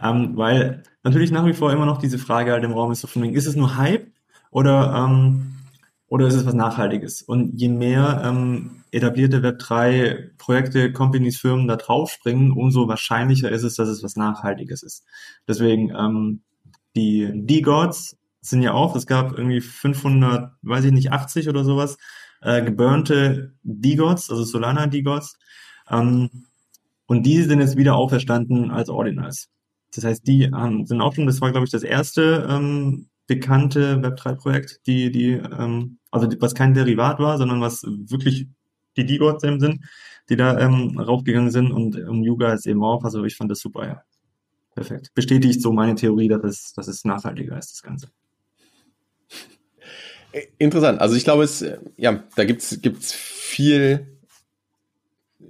Ähm, 0.01 0.37
weil 0.37 0.83
natürlich 1.03 1.31
nach 1.31 1.45
wie 1.47 1.53
vor 1.53 1.71
immer 1.71 1.87
noch 1.87 1.97
diese 1.97 2.19
Frage 2.19 2.51
halt 2.51 2.63
im 2.63 2.73
Raum 2.73 2.91
ist, 2.91 3.01
so 3.01 3.07
von 3.07 3.23
wegen, 3.23 3.33
ist 3.33 3.47
es 3.47 3.55
nur 3.55 3.77
Hype 3.77 4.07
oder, 4.51 4.93
ähm, 4.95 5.55
oder 6.07 6.27
ist 6.27 6.35
es 6.35 6.45
was 6.45 6.53
Nachhaltiges? 6.53 7.21
Und 7.21 7.59
je 7.59 7.69
mehr 7.69 8.21
ähm, 8.23 8.83
etablierte 8.91 9.39
Web3-Projekte, 9.39 10.91
Companies, 10.91 11.39
Firmen 11.39 11.67
da 11.67 11.75
draufspringen, 11.75 12.51
umso 12.51 12.87
wahrscheinlicher 12.87 13.51
ist 13.51 13.63
es, 13.63 13.75
dass 13.75 13.89
es 13.89 14.03
was 14.03 14.15
Nachhaltiges 14.15 14.83
ist. 14.83 15.03
Deswegen 15.47 15.91
ähm, 15.97 16.41
die 16.95 17.29
D-Gods 17.33 18.17
sind 18.41 18.61
ja 18.61 18.73
auch, 18.73 18.95
es 18.95 19.07
gab 19.07 19.37
irgendwie 19.37 19.61
500, 19.61 20.51
weiß 20.61 20.85
ich 20.85 20.91
nicht, 20.91 21.11
80 21.11 21.49
oder 21.49 21.63
sowas, 21.63 21.97
äh, 22.41 22.63
geburnte 22.63 23.53
D-Gods, 23.63 24.29
also 24.29 24.43
Solana 24.43 24.87
D-Gods. 24.87 25.37
Ähm, 25.89 26.29
und 27.07 27.23
die 27.25 27.41
sind 27.43 27.59
jetzt 27.59 27.77
wieder 27.77 27.95
auferstanden 27.95 28.71
als 28.71 28.89
Ordinals. 28.89 29.49
Das 29.93 30.03
heißt, 30.03 30.27
die 30.27 30.43
ähm, 30.43 30.85
sind 30.85 31.01
auch 31.01 31.13
schon, 31.13 31.25
das 31.25 31.41
war, 31.41 31.51
glaube 31.51 31.65
ich, 31.65 31.71
das 31.71 31.83
erste 31.83 32.47
ähm, 32.49 33.07
bekannte 33.27 33.97
Web3-Projekt, 33.97 34.81
die, 34.87 35.11
die, 35.11 35.31
ähm, 35.31 35.97
also 36.11 36.27
die, 36.27 36.39
was 36.41 36.53
kein 36.53 36.73
Derivat 36.73 37.19
war, 37.19 37.37
sondern 37.37 37.61
was 37.61 37.83
wirklich 37.83 38.47
die 38.97 39.05
D-Gods 39.05 39.41
sind, 39.41 39.85
die 40.29 40.35
da 40.35 40.59
ähm, 40.59 40.99
raufgegangen 40.99 41.51
sind 41.51 41.71
und 41.71 41.97
um, 42.07 42.23
Yuga 42.23 42.53
ist 42.53 42.65
eben 42.65 42.83
auch, 42.83 43.03
also 43.03 43.23
ich 43.25 43.35
fand 43.35 43.51
das 43.51 43.59
super, 43.59 43.87
ja. 43.87 44.01
Perfekt. 44.73 45.13
Bestätigt 45.13 45.61
so 45.61 45.71
meine 45.71 45.95
Theorie, 45.95 46.27
dass 46.27 46.43
es, 46.43 46.73
dass 46.73 46.87
es 46.87 47.05
nachhaltiger 47.05 47.57
ist, 47.57 47.71
das 47.71 47.81
Ganze. 47.81 48.07
Interessant. 50.57 50.99
Also 50.99 51.15
ich 51.15 51.23
glaube, 51.23 51.43
es, 51.43 51.65
ja, 51.95 52.23
da 52.35 52.43
gibt's 52.43 52.81
gibt's 52.81 53.13
viel, 53.13 54.19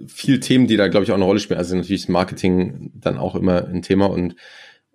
viel 0.06 0.38
Themen, 0.38 0.68
die 0.68 0.76
da, 0.76 0.86
glaube 0.86 1.02
ich, 1.02 1.10
auch 1.10 1.16
eine 1.16 1.24
Rolle 1.24 1.40
spielen. 1.40 1.58
Also 1.58 1.74
natürlich 1.74 2.02
ist 2.02 2.08
Marketing 2.08 2.92
dann 2.94 3.18
auch 3.18 3.34
immer 3.34 3.66
ein 3.66 3.82
Thema 3.82 4.06
und 4.06 4.36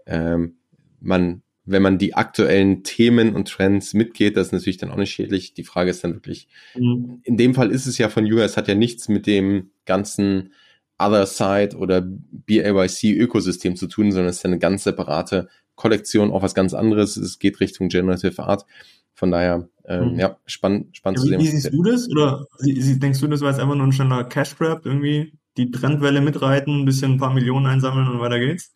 ähm, 0.05 0.55
man, 1.01 1.41
wenn 1.65 1.81
man 1.81 1.97
die 1.97 2.15
aktuellen 2.15 2.83
Themen 2.83 3.35
und 3.35 3.47
Trends 3.47 3.93
mitgeht, 3.93 4.35
das 4.35 4.47
ist 4.47 4.53
natürlich 4.53 4.77
dann 4.77 4.91
auch 4.91 4.97
nicht 4.97 5.11
schädlich. 5.11 5.53
Die 5.53 5.63
Frage 5.63 5.91
ist 5.91 6.03
dann 6.03 6.13
wirklich, 6.13 6.47
mhm. 6.75 7.21
in 7.23 7.37
dem 7.37 7.53
Fall 7.53 7.71
ist 7.71 7.85
es 7.85 7.97
ja 7.97 8.09
von 8.09 8.25
Yuga, 8.25 8.43
es 8.43 8.57
hat 8.57 8.67
ja 8.67 8.75
nichts 8.75 9.09
mit 9.09 9.27
dem 9.27 9.71
ganzen 9.85 10.53
Other 10.97 11.25
Side 11.25 11.77
oder 11.77 12.01
BAYC-Ökosystem 12.01 13.75
zu 13.75 13.87
tun, 13.87 14.11
sondern 14.11 14.29
es 14.29 14.37
ist 14.37 14.45
eine 14.45 14.59
ganz 14.59 14.83
separate 14.83 15.49
Kollektion, 15.75 16.31
auch 16.31 16.43
was 16.43 16.53
ganz 16.53 16.73
anderes. 16.73 17.17
Es 17.17 17.39
geht 17.39 17.59
Richtung 17.59 17.89
Generative 17.89 18.43
Art. 18.43 18.65
Von 19.13 19.31
daher, 19.31 19.67
ähm, 19.85 20.13
mhm. 20.13 20.19
ja, 20.19 20.37
spannend, 20.45 20.95
spannend 20.95 21.19
ja, 21.19 21.23
zu 21.23 21.29
sehen. 21.29 21.39
Wie 21.39 21.47
siehst 21.47 21.73
du 21.73 21.83
das? 21.83 22.09
Oder 22.09 22.47
denkst 22.61 23.19
du, 23.19 23.27
das 23.27 23.41
war 23.41 23.49
jetzt 23.49 23.59
einfach 23.59 23.75
nur 23.75 23.85
ein 23.85 23.91
schneller 23.91 24.23
Cash 24.23 24.57
Grab, 24.57 24.85
irgendwie 24.85 25.33
die 25.57 25.71
Trendwelle 25.71 26.21
mitreiten, 26.21 26.81
ein 26.81 26.85
bisschen 26.85 27.13
ein 27.13 27.17
paar 27.17 27.33
Millionen 27.33 27.65
einsammeln 27.65 28.07
und 28.07 28.19
weiter 28.19 28.39
geht's? 28.39 28.73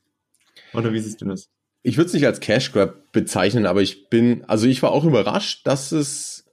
Oder 0.74 0.94
wie 0.94 1.00
siehst 1.00 1.22
du 1.22 1.26
das? 1.26 1.50
Ich 1.88 1.98
würde 1.98 2.08
es 2.08 2.14
nicht 2.14 2.26
als 2.26 2.40
Cash 2.40 2.72
Grab 2.72 3.12
bezeichnen, 3.12 3.68
aber 3.68 3.84
ich 3.84 4.10
bin, 4.10 4.44
also 4.46 4.66
ich 4.66 4.82
war 4.82 4.92
auch 4.92 5.06
überrascht, 5.06 5.68
dass 5.68 5.92
es 5.92 6.46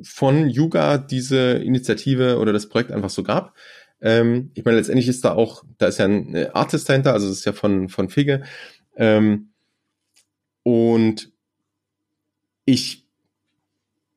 von 0.00 0.48
Yuga 0.48 0.96
diese 0.96 1.54
Initiative 1.54 2.38
oder 2.38 2.52
das 2.52 2.68
Projekt 2.68 2.92
einfach 2.92 3.10
so 3.10 3.24
gab. 3.24 3.56
Ähm, 4.00 4.52
ich 4.54 4.64
meine, 4.64 4.76
letztendlich 4.76 5.08
ist 5.08 5.24
da 5.24 5.32
auch, 5.32 5.64
da 5.78 5.88
ist 5.88 5.98
ja 5.98 6.04
ein 6.04 6.36
äh, 6.36 6.50
Artist 6.52 6.88
dahinter, 6.88 7.14
also 7.14 7.26
es 7.26 7.38
ist 7.38 7.46
ja 7.46 7.52
von, 7.52 7.88
von 7.88 8.10
Fige. 8.10 8.44
Ähm, 8.94 9.48
und 10.62 11.32
ich, 12.64 13.08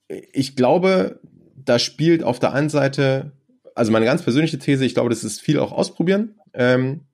ich 0.08 0.56
glaube, 0.56 1.20
da 1.56 1.80
spielt 1.80 2.22
auf 2.22 2.38
der 2.38 2.54
einen 2.54 2.70
Seite, 2.70 3.32
also 3.74 3.92
meine 3.92 4.06
ganz 4.06 4.22
persönliche 4.22 4.60
These, 4.60 4.86
ich 4.86 4.94
glaube, 4.94 5.10
das 5.10 5.24
ist 5.24 5.42
viel 5.42 5.58
auch 5.58 5.72
ausprobieren. 5.72 6.36
Ähm, 6.54 7.08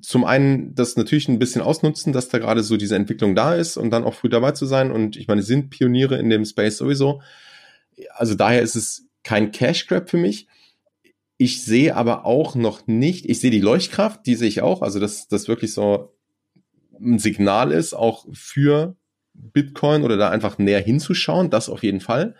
zum 0.00 0.24
einen 0.24 0.74
das 0.74 0.96
natürlich 0.96 1.28
ein 1.28 1.38
bisschen 1.38 1.62
ausnutzen, 1.62 2.12
dass 2.12 2.28
da 2.28 2.38
gerade 2.38 2.62
so 2.62 2.76
diese 2.76 2.94
Entwicklung 2.94 3.34
da 3.34 3.54
ist 3.54 3.76
und 3.76 3.90
dann 3.90 4.04
auch 4.04 4.14
früh 4.14 4.28
dabei 4.28 4.52
zu 4.52 4.66
sein. 4.66 4.92
Und 4.92 5.16
ich 5.16 5.26
meine, 5.26 5.42
sind 5.42 5.70
Pioniere 5.70 6.16
in 6.18 6.30
dem 6.30 6.44
Space 6.44 6.76
sowieso. 6.76 7.22
Also 8.10 8.34
daher 8.34 8.62
ist 8.62 8.76
es 8.76 9.06
kein 9.24 9.50
Cash 9.50 9.86
Grab 9.86 10.08
für 10.08 10.16
mich. 10.16 10.46
Ich 11.36 11.64
sehe 11.64 11.96
aber 11.96 12.24
auch 12.24 12.54
noch 12.54 12.86
nicht, 12.86 13.28
ich 13.28 13.40
sehe 13.40 13.50
die 13.50 13.60
Leuchtkraft, 13.60 14.26
die 14.26 14.34
sehe 14.34 14.48
ich 14.48 14.60
auch, 14.60 14.82
also 14.82 15.00
dass 15.00 15.26
das 15.26 15.48
wirklich 15.48 15.72
so 15.72 16.14
ein 17.00 17.18
Signal 17.18 17.72
ist, 17.72 17.94
auch 17.94 18.26
für 18.32 18.94
Bitcoin 19.32 20.02
oder 20.02 20.18
da 20.18 20.28
einfach 20.28 20.58
näher 20.58 20.82
hinzuschauen, 20.82 21.48
das 21.48 21.70
auf 21.70 21.82
jeden 21.82 22.00
Fall. 22.00 22.34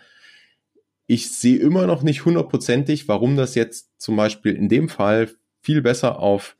Ich 1.07 1.31
sehe 1.31 1.57
immer 1.57 1.87
noch 1.87 2.03
nicht 2.03 2.25
hundertprozentig, 2.25 3.07
warum 3.07 3.35
das 3.35 3.55
jetzt 3.55 3.89
zum 3.97 4.15
Beispiel 4.15 4.53
in 4.53 4.69
dem 4.69 4.87
Fall 4.87 5.31
viel 5.61 5.81
besser 5.81 6.19
auf 6.19 6.55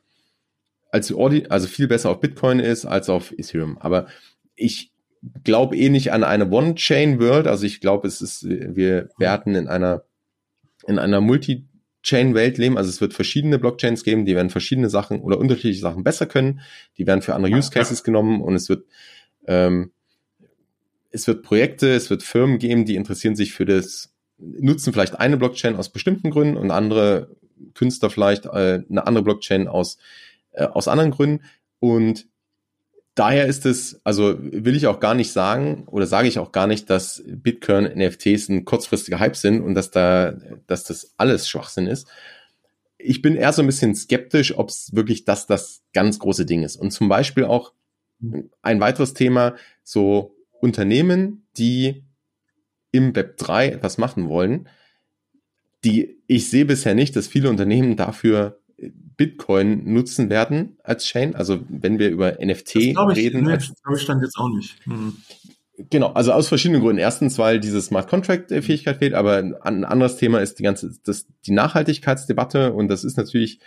als 0.92 1.12
Audi, 1.12 1.46
also 1.48 1.66
viel 1.66 1.88
besser 1.88 2.10
auf 2.10 2.20
Bitcoin 2.20 2.60
ist 2.60 2.84
als 2.84 3.08
auf 3.08 3.32
Ethereum. 3.32 3.78
Aber 3.78 4.06
ich 4.54 4.92
glaube 5.42 5.76
eh 5.76 5.88
nicht 5.88 6.12
an 6.12 6.22
eine 6.22 6.50
One-Chain-World. 6.50 7.48
Also 7.48 7.66
ich 7.66 7.80
glaube, 7.80 8.06
es 8.06 8.20
ist, 8.20 8.48
wir 8.48 9.08
werden 9.18 9.54
in 9.54 9.66
einer 9.68 10.04
in 10.86 10.98
einer 10.98 11.20
Multi 11.20 11.64
Chain-Welt 12.02 12.58
leben. 12.58 12.76
Also 12.76 12.90
es 12.90 13.00
wird 13.00 13.14
verschiedene 13.14 13.58
Blockchains 13.58 14.02
geben, 14.02 14.26
die 14.26 14.34
werden 14.34 14.50
verschiedene 14.50 14.90
Sachen 14.90 15.20
oder 15.20 15.38
unterschiedliche 15.38 15.80
Sachen 15.80 16.02
besser 16.02 16.26
können. 16.26 16.60
Die 16.98 17.06
werden 17.06 17.22
für 17.22 17.34
andere 17.34 17.52
Use 17.52 17.70
Cases 17.70 18.02
genommen 18.02 18.40
und 18.40 18.54
es 18.54 18.68
wird 18.68 18.84
ähm, 19.46 19.92
es 21.10 21.26
wird 21.26 21.42
Projekte, 21.42 21.94
es 21.94 22.10
wird 22.10 22.22
Firmen 22.22 22.58
geben, 22.58 22.84
die 22.84 22.96
interessieren 22.96 23.36
sich 23.36 23.52
für 23.52 23.66
das, 23.66 24.12
nutzen 24.38 24.92
vielleicht 24.92 25.20
eine 25.20 25.36
Blockchain 25.36 25.76
aus 25.76 25.90
bestimmten 25.90 26.30
Gründen 26.30 26.56
und 26.56 26.70
andere 26.70 27.36
Künstler 27.74 28.10
vielleicht 28.10 28.46
äh, 28.46 28.82
eine 28.88 29.06
andere 29.06 29.22
Blockchain 29.22 29.68
aus 29.68 29.98
äh, 30.52 30.64
aus 30.64 30.88
anderen 30.88 31.10
Gründen 31.10 31.42
und 31.78 32.26
daher 33.14 33.46
ist 33.46 33.66
es, 33.66 34.00
also 34.04 34.36
will 34.40 34.76
ich 34.76 34.86
auch 34.86 35.00
gar 35.00 35.14
nicht 35.14 35.32
sagen 35.32 35.84
oder 35.86 36.06
sage 36.06 36.28
ich 36.28 36.38
auch 36.38 36.52
gar 36.52 36.66
nicht, 36.66 36.88
dass 36.88 37.22
Bitcoin 37.26 37.84
NFTs 37.84 38.48
ein 38.48 38.64
kurzfristiger 38.64 39.20
Hype 39.20 39.36
sind 39.36 39.60
und 39.60 39.74
dass 39.74 39.90
da, 39.90 40.32
dass 40.66 40.84
das 40.84 41.12
alles 41.16 41.48
Schwachsinn 41.48 41.86
ist. 41.86 42.08
Ich 42.98 43.20
bin 43.20 43.34
eher 43.34 43.52
so 43.52 43.62
ein 43.62 43.66
bisschen 43.66 43.94
skeptisch, 43.94 44.56
ob 44.56 44.68
es 44.68 44.94
wirklich 44.94 45.24
das 45.24 45.46
das 45.46 45.82
ganz 45.92 46.18
große 46.18 46.46
Ding 46.46 46.62
ist. 46.62 46.76
Und 46.76 46.92
zum 46.92 47.08
Beispiel 47.08 47.44
auch 47.44 47.72
ein 48.62 48.80
weiteres 48.80 49.14
Thema, 49.14 49.56
so 49.82 50.36
Unternehmen, 50.60 51.46
die 51.56 52.04
im 52.92 53.16
Web 53.16 53.36
3 53.38 53.70
etwas 53.70 53.98
machen 53.98 54.28
wollen, 54.28 54.68
die 55.84 56.22
ich 56.28 56.48
sehe 56.48 56.64
bisher 56.64 56.94
nicht, 56.94 57.16
dass 57.16 57.26
viele 57.26 57.50
Unternehmen 57.50 57.96
dafür 57.96 58.61
Bitcoin 59.16 59.92
nutzen 59.92 60.30
werden 60.30 60.76
als 60.82 61.04
Chain. 61.04 61.34
Also 61.34 61.60
wenn 61.68 61.98
wir 61.98 62.10
über 62.10 62.38
NFT 62.44 62.76
ich, 62.76 62.98
reden. 62.98 63.44
Nee, 63.44 63.54
das 63.54 63.72
glaube 63.82 63.96
ich 63.96 64.02
stand 64.02 64.22
jetzt 64.22 64.36
auch 64.36 64.48
nicht. 64.48 64.76
Hm. 64.84 65.16
Genau, 65.90 66.12
also 66.12 66.32
aus 66.32 66.48
verschiedenen 66.48 66.82
Gründen. 66.82 66.98
Erstens, 66.98 67.38
weil 67.38 67.58
diese 67.58 67.80
Smart 67.80 68.08
Contract 68.08 68.50
Fähigkeit 68.50 68.98
fehlt, 68.98 69.14
aber 69.14 69.36
ein 69.36 69.84
anderes 69.84 70.16
Thema 70.16 70.40
ist 70.40 70.58
die 70.58 70.62
ganze, 70.62 70.92
das, 71.04 71.26
die 71.46 71.52
Nachhaltigkeitsdebatte 71.52 72.72
und 72.72 72.88
das 72.88 73.04
ist 73.04 73.16
natürlich 73.16 73.58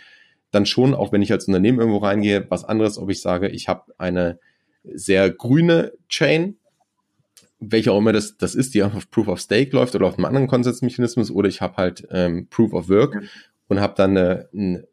dann 0.50 0.66
schon, 0.66 0.94
auch 0.94 1.12
wenn 1.12 1.22
ich 1.22 1.32
als 1.32 1.46
Unternehmen 1.46 1.80
irgendwo 1.80 1.98
reingehe, 1.98 2.46
was 2.48 2.64
anderes, 2.64 2.98
ob 2.98 3.10
ich 3.10 3.20
sage, 3.20 3.48
ich 3.48 3.68
habe 3.68 3.92
eine 3.98 4.38
sehr 4.84 5.30
grüne 5.30 5.92
Chain, 6.08 6.56
welche 7.58 7.90
auch 7.92 7.98
immer 7.98 8.12
das, 8.12 8.36
das 8.36 8.54
ist, 8.54 8.74
die 8.74 8.82
auf 8.82 9.10
Proof 9.10 9.28
of 9.28 9.40
Stake 9.40 9.74
läuft 9.74 9.94
oder 9.94 10.06
auf 10.06 10.16
einem 10.16 10.26
anderen 10.26 10.46
Konsensmechanismus, 10.46 11.30
oder 11.30 11.48
ich 11.48 11.60
habe 11.60 11.76
halt 11.76 12.06
ähm, 12.10 12.46
Proof 12.48 12.72
of 12.72 12.88
Work 12.88 13.22
und 13.68 13.80
habe 13.80 13.94
dann 13.96 14.16
eine, 14.16 14.48
eine 14.52 14.86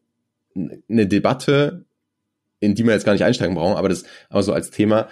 eine 0.56 1.08
Debatte, 1.08 1.86
in 2.60 2.76
die 2.76 2.86
wir 2.86 2.94
jetzt 2.94 3.06
gar 3.06 3.13
nicht 3.13 3.24
einsteigen 3.24 3.56
brauchen, 3.56 3.76
aber 3.76 3.89
das, 3.89 4.04
aber 4.30 4.44
so 4.44 4.54
als 4.54 4.72
Thema, 4.72 5.08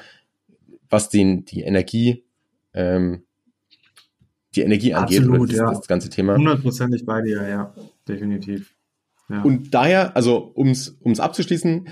was 0.89 1.09
den, 1.09 1.45
die 1.45 1.61
Energie, 1.61 2.23
ähm, 2.73 3.23
die 4.55 4.61
Energie 4.61 4.93
angeht, 4.93 5.19
Absolut, 5.19 5.49
das, 5.49 5.57
ja. 5.57 5.69
das 5.71 5.87
ganze 5.87 6.09
Thema. 6.09 6.35
Hundertprozentig 6.35 7.05
bei 7.05 7.21
dir, 7.21 7.47
ja, 7.47 7.73
definitiv. 8.07 8.75
Ja. 9.29 9.41
Und 9.43 9.73
daher, 9.73 10.15
also 10.15 10.53
ums 10.55 10.97
ums 11.03 11.19
abzuschließen, 11.19 11.87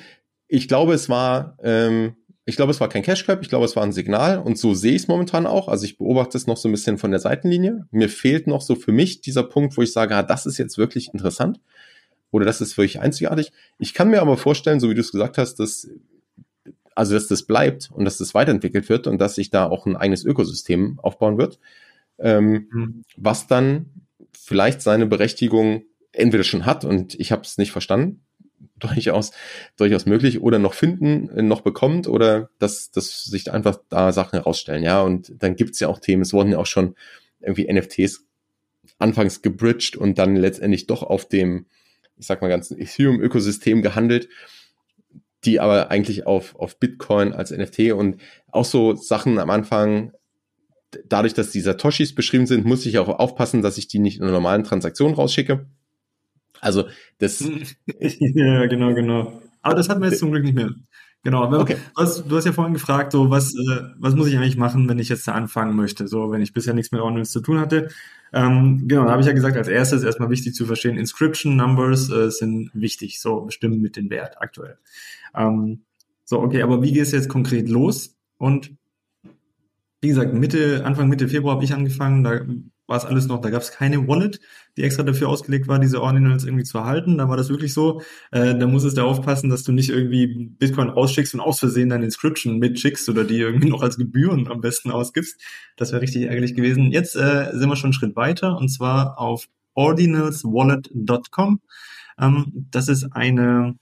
ich 0.47 0.67
glaube, 0.67 0.93
es 0.93 1.07
war, 1.09 1.57
ähm, 1.63 2.15
ich 2.45 2.55
glaube, 2.55 2.71
es 2.71 2.81
war 2.81 2.89
kein 2.89 3.03
Cash 3.03 3.25
Grab, 3.25 3.41
ich 3.41 3.49
glaube, 3.49 3.65
es 3.65 3.75
war 3.75 3.83
ein 3.83 3.93
Signal 3.93 4.39
und 4.39 4.57
so 4.57 4.73
sehe 4.73 4.93
ich 4.93 5.03
es 5.03 5.07
momentan 5.07 5.45
auch. 5.45 5.67
Also 5.67 5.85
ich 5.85 5.97
beobachte 5.97 6.38
es 6.38 6.47
noch 6.47 6.57
so 6.57 6.67
ein 6.67 6.71
bisschen 6.71 6.97
von 6.97 7.12
der 7.12 7.19
Seitenlinie. 7.19 7.88
Mir 7.91 8.09
fehlt 8.09 8.47
noch 8.47 8.62
so 8.62 8.75
für 8.75 8.91
mich 8.91 9.21
dieser 9.21 9.43
Punkt, 9.43 9.77
wo 9.77 9.81
ich 9.81 9.93
sage, 9.93 10.15
ah, 10.15 10.23
das 10.23 10.45
ist 10.45 10.57
jetzt 10.57 10.77
wirklich 10.77 11.13
interessant 11.13 11.59
oder 12.31 12.45
das 12.45 12.61
ist 12.61 12.77
wirklich 12.77 12.99
einzigartig. 12.99 13.51
Ich 13.79 13.93
kann 13.93 14.09
mir 14.09 14.21
aber 14.21 14.37
vorstellen, 14.37 14.79
so 14.79 14.89
wie 14.89 14.95
du 14.95 15.01
es 15.01 15.11
gesagt 15.11 15.37
hast, 15.37 15.55
dass 15.55 15.87
also 16.99 17.13
dass 17.13 17.27
das 17.27 17.43
bleibt 17.43 17.89
und 17.93 18.03
dass 18.03 18.17
das 18.17 18.33
weiterentwickelt 18.33 18.89
wird 18.89 19.07
und 19.07 19.19
dass 19.19 19.35
sich 19.35 19.49
da 19.49 19.67
auch 19.67 19.85
ein 19.85 19.95
eigenes 19.95 20.25
Ökosystem 20.25 20.99
aufbauen 21.01 21.37
wird, 21.37 21.57
ähm, 22.17 22.67
mhm. 22.71 23.03
was 23.15 23.47
dann 23.47 23.85
vielleicht 24.33 24.81
seine 24.81 25.05
Berechtigung 25.05 25.83
entweder 26.11 26.43
schon 26.43 26.65
hat 26.65 26.83
und 26.83 27.17
ich 27.17 27.31
habe 27.31 27.43
es 27.43 27.57
nicht 27.57 27.71
verstanden, 27.71 28.21
durchaus 28.79 29.31
durchaus 29.77 30.05
möglich 30.05 30.41
oder 30.41 30.59
noch 30.59 30.73
finden, 30.73 31.47
noch 31.47 31.61
bekommt 31.61 32.07
oder 32.07 32.49
dass, 32.59 32.91
dass 32.91 33.23
sich 33.23 33.49
einfach 33.51 33.79
da 33.87 34.11
Sachen 34.11 34.37
herausstellen, 34.37 34.83
ja 34.83 35.01
und 35.01 35.31
dann 35.41 35.55
gibt's 35.55 35.79
ja 35.79 35.87
auch 35.87 35.99
Themen, 35.99 36.23
es 36.23 36.33
wurden 36.33 36.51
ja 36.51 36.57
auch 36.57 36.65
schon 36.65 36.95
irgendwie 37.39 37.71
NFTs 37.71 38.25
anfangs 38.97 39.41
gebridged 39.41 39.95
und 39.95 40.17
dann 40.17 40.35
letztendlich 40.35 40.85
doch 40.85 41.03
auf 41.03 41.29
dem 41.29 41.65
ich 42.19 42.27
sag 42.27 42.41
mal, 42.41 42.49
ganzen 42.49 42.77
Ethereum-Ökosystem 42.77 43.82
gehandelt, 43.82 44.29
die 45.45 45.60
aber 45.60 45.89
eigentlich 45.89 46.27
auf, 46.27 46.55
auf 46.55 46.79
Bitcoin 46.79 47.34
als 47.34 47.51
NFT 47.51 47.93
und 47.93 48.21
auch 48.51 48.65
so 48.65 48.95
Sachen 48.95 49.39
am 49.39 49.49
Anfang, 49.49 50.12
dadurch, 51.08 51.34
dass 51.34 51.51
die 51.51 51.62
Satoshis 51.62 52.13
beschrieben 52.13 52.45
sind, 52.45 52.65
muss 52.65 52.86
ich 52.86 52.99
auch 52.99 53.08
aufpassen, 53.08 53.62
dass 53.62 53.77
ich 53.77 53.88
die 53.88 53.99
nicht 53.99 54.17
in 54.17 54.23
einer 54.23 54.34
normalen 54.34 54.63
Transaktion 54.63 55.13
rausschicke. 55.13 55.65
Also 56.60 56.86
das. 57.19 57.39
ja, 57.99 58.65
genau, 58.65 58.93
genau. 58.93 59.41
Aber 59.62 59.75
das 59.75 59.88
hatten 59.88 60.01
wir 60.01 60.10
jetzt 60.10 60.19
zum 60.19 60.32
Glück 60.32 60.43
nicht 60.43 60.55
mehr. 60.55 60.71
Genau. 61.23 61.51
Okay. 61.60 61.75
Du, 61.95 62.01
hast, 62.01 62.23
du 62.29 62.36
hast 62.36 62.45
ja 62.45 62.53
vorhin 62.53 62.73
gefragt, 62.73 63.12
so 63.12 63.29
was, 63.29 63.53
äh, 63.53 63.82
was 63.97 64.15
muss 64.15 64.27
ich 64.27 64.38
eigentlich 64.38 64.58
machen, 64.58 64.88
wenn 64.88 64.99
ich 64.99 65.10
jetzt 65.10 65.27
da 65.27 65.34
anfangen 65.34 65.75
möchte? 65.75 66.08
So, 66.08 66.32
wenn 66.32 66.41
ich 66.41 66.53
bisher 66.53 66.73
nichts 66.73 66.91
mit 66.91 67.01
Ordnance 67.01 67.32
zu 67.32 67.41
tun 67.41 67.60
hatte. 67.60 67.89
Ähm, 68.33 68.87
genau, 68.87 69.05
da 69.05 69.11
habe 69.11 69.21
ich 69.21 69.27
ja 69.27 69.33
gesagt, 69.33 69.57
als 69.57 69.67
erstes 69.67 70.03
erstmal 70.03 70.29
wichtig 70.29 70.53
zu 70.53 70.65
verstehen, 70.65 70.97
Inscription 70.97 71.55
Numbers 71.55 72.09
äh, 72.11 72.29
sind 72.29 72.71
wichtig, 72.73 73.19
so 73.19 73.41
bestimmen 73.41 73.81
mit 73.81 73.95
den 73.95 74.09
Wert 74.09 74.41
aktuell. 74.41 74.77
Ähm, 75.35 75.81
so, 76.25 76.39
okay, 76.39 76.61
aber 76.61 76.83
wie 76.83 76.91
geht 76.91 77.03
es 77.03 77.11
jetzt 77.11 77.29
konkret 77.29 77.69
los? 77.69 78.15
Und 78.37 78.71
wie 80.01 80.09
gesagt, 80.09 80.33
Mitte, 80.33 80.85
Anfang 80.85 81.09
Mitte 81.09 81.27
Februar 81.27 81.55
habe 81.55 81.65
ich 81.65 81.73
angefangen, 81.73 82.23
da 82.23 82.41
war 82.89 82.97
es 82.97 83.06
alles 83.06 83.28
noch, 83.28 83.39
da 83.39 83.52
gab 83.52 83.62
es 83.62 83.71
keine 83.71 84.08
Wallet, 84.08 84.39
die 84.75 84.82
extra 84.84 85.04
dafür 85.04 85.30
ausgelegt 85.30 85.67
war, 85.67 85.78
diese 85.78 86.02
Ordinals 86.02 86.43
irgendwie 86.43 86.63
zu 86.63 86.80
erhalten. 86.80 87.19
Da 87.19 87.30
war 87.30 87.38
das 87.38 87.49
wirklich 87.49 87.73
so. 87.73 88.02
Äh, 88.32 88.58
da 88.58 88.65
muss 88.65 88.84
es 88.84 88.95
da 88.95 89.04
aufpassen, 89.04 89.49
dass 89.49 89.63
du 89.63 89.71
nicht 89.71 89.89
irgendwie 89.89 90.28
Bitcoin 90.58 90.89
rausschickst 90.89 91.36
und 91.36 91.39
aus 91.39 91.60
Versehen 91.60 91.89
deine 91.89 92.06
Inscription 92.06 92.58
mitschickst 92.58 93.08
oder 93.08 93.23
die 93.23 93.38
irgendwie 93.38 93.69
noch 93.69 93.84
als 93.84 93.97
Gebühren 93.97 94.47
am 94.47 94.60
besten 94.60 94.89
ausgibst. 94.89 95.39
Das 95.78 95.91
wäre 95.91 96.02
richtig 96.02 96.23
ärgerlich 96.23 96.56
gewesen. 96.56 96.91
Jetzt 96.91 97.15
äh, 97.15 97.52
sind 97.54 97.69
wir 97.69 97.75
schon 97.75 97.89
einen 97.89 97.93
Schritt 97.93 98.15
weiter 98.15 98.58
und 98.58 98.69
zwar 98.69 99.19
auf 99.19 99.47
ordinalswallet.com. 99.75 101.62
Ähm, 102.19 102.67
das 102.71 102.88
ist 102.88 103.06
eine, 103.12 103.75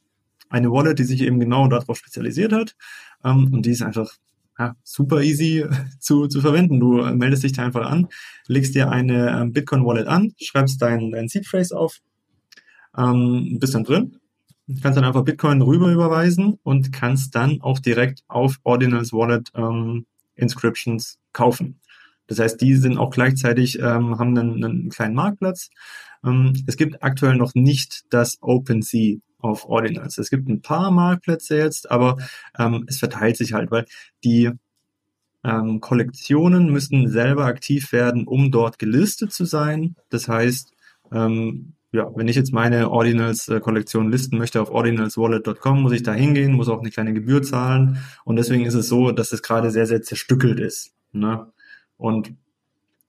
eine 0.49 0.71
Wallet, 0.71 0.99
die 0.99 1.05
sich 1.05 1.21
eben 1.21 1.39
genau 1.39 1.67
darauf 1.69 1.97
spezialisiert 1.97 2.51
hat. 2.51 2.75
Ähm, 3.23 3.53
und 3.53 3.65
die 3.65 3.71
ist 3.71 3.81
einfach 3.81 4.11
ja, 4.59 4.75
super 4.83 5.21
easy 5.21 5.65
zu, 5.99 6.27
zu 6.27 6.41
verwenden. 6.41 6.79
Du 6.79 7.03
meldest 7.15 7.43
dich 7.43 7.53
da 7.53 7.65
einfach 7.65 7.85
an, 7.89 8.07
legst 8.47 8.75
dir 8.75 8.89
eine 8.89 9.39
ähm, 9.39 9.53
Bitcoin 9.53 9.85
Wallet 9.85 10.07
an, 10.07 10.33
schreibst 10.41 10.81
dein, 10.81 11.11
dein 11.11 11.27
Seed 11.27 11.45
Phrase 11.45 11.77
auf, 11.77 11.99
ähm, 12.97 13.57
bist 13.59 13.75
dann 13.75 13.83
drin, 13.83 14.17
kannst 14.81 14.97
dann 14.97 15.05
einfach 15.05 15.23
Bitcoin 15.23 15.61
rüber 15.61 15.91
überweisen 15.91 16.59
und 16.63 16.91
kannst 16.91 17.35
dann 17.35 17.61
auch 17.61 17.79
direkt 17.79 18.23
auf 18.27 18.57
Ordinals 18.63 19.13
Wallet 19.13 19.51
ähm, 19.55 20.05
Inscriptions 20.35 21.19
kaufen. 21.33 21.79
Das 22.27 22.39
heißt, 22.39 22.59
die 22.59 22.75
sind 22.75 22.97
auch 22.97 23.11
gleichzeitig, 23.11 23.79
ähm, 23.79 24.19
haben 24.19 24.37
einen, 24.37 24.63
einen 24.63 24.89
kleinen 24.89 25.15
Marktplatz. 25.15 25.69
Ähm, 26.25 26.53
es 26.67 26.75
gibt 26.75 27.01
aktuell 27.01 27.35
noch 27.35 27.55
nicht 27.55 28.03
das 28.09 28.37
OpenSea 28.41 29.17
auf 29.39 29.65
Ordinals. 29.65 30.17
Es 30.17 30.29
gibt 30.29 30.47
ein 30.49 30.61
paar 30.61 30.91
Marktplätze 30.91 31.57
jetzt, 31.57 31.91
aber 31.91 32.17
ähm, 32.57 32.85
es 32.87 32.99
verteilt 32.99 33.37
sich 33.37 33.53
halt, 33.53 33.71
weil 33.71 33.85
die 34.23 34.51
ähm, 35.43 35.79
Kollektionen 35.79 36.71
müssen 36.71 37.09
selber 37.09 37.45
aktiv 37.45 37.91
werden, 37.91 38.27
um 38.27 38.51
dort 38.51 38.79
gelistet 38.79 39.31
zu 39.31 39.45
sein. 39.45 39.95
Das 40.09 40.27
heißt, 40.27 40.73
ähm, 41.11 41.73
ja, 41.91 42.11
wenn 42.15 42.27
ich 42.27 42.35
jetzt 42.35 42.51
meine 42.51 42.91
Ordinals-Kollektion 42.91 44.11
listen 44.11 44.37
möchte 44.37 44.61
auf 44.61 44.69
ordinalswallet.com, 44.69 45.81
muss 45.81 45.93
ich 45.93 46.03
da 46.03 46.13
hingehen, 46.13 46.53
muss 46.53 46.67
auch 46.67 46.81
eine 46.81 46.91
kleine 46.91 47.13
Gebühr 47.13 47.41
zahlen. 47.41 47.99
Und 48.25 48.35
deswegen 48.35 48.65
ist 48.65 48.73
es 48.73 48.89
so, 48.89 49.11
dass 49.11 49.31
es 49.31 49.41
gerade 49.41 49.71
sehr, 49.71 49.87
sehr 49.87 50.01
zerstückelt 50.01 50.59
ist. 50.59 50.93
Ne? 51.13 51.47
Und 51.95 52.33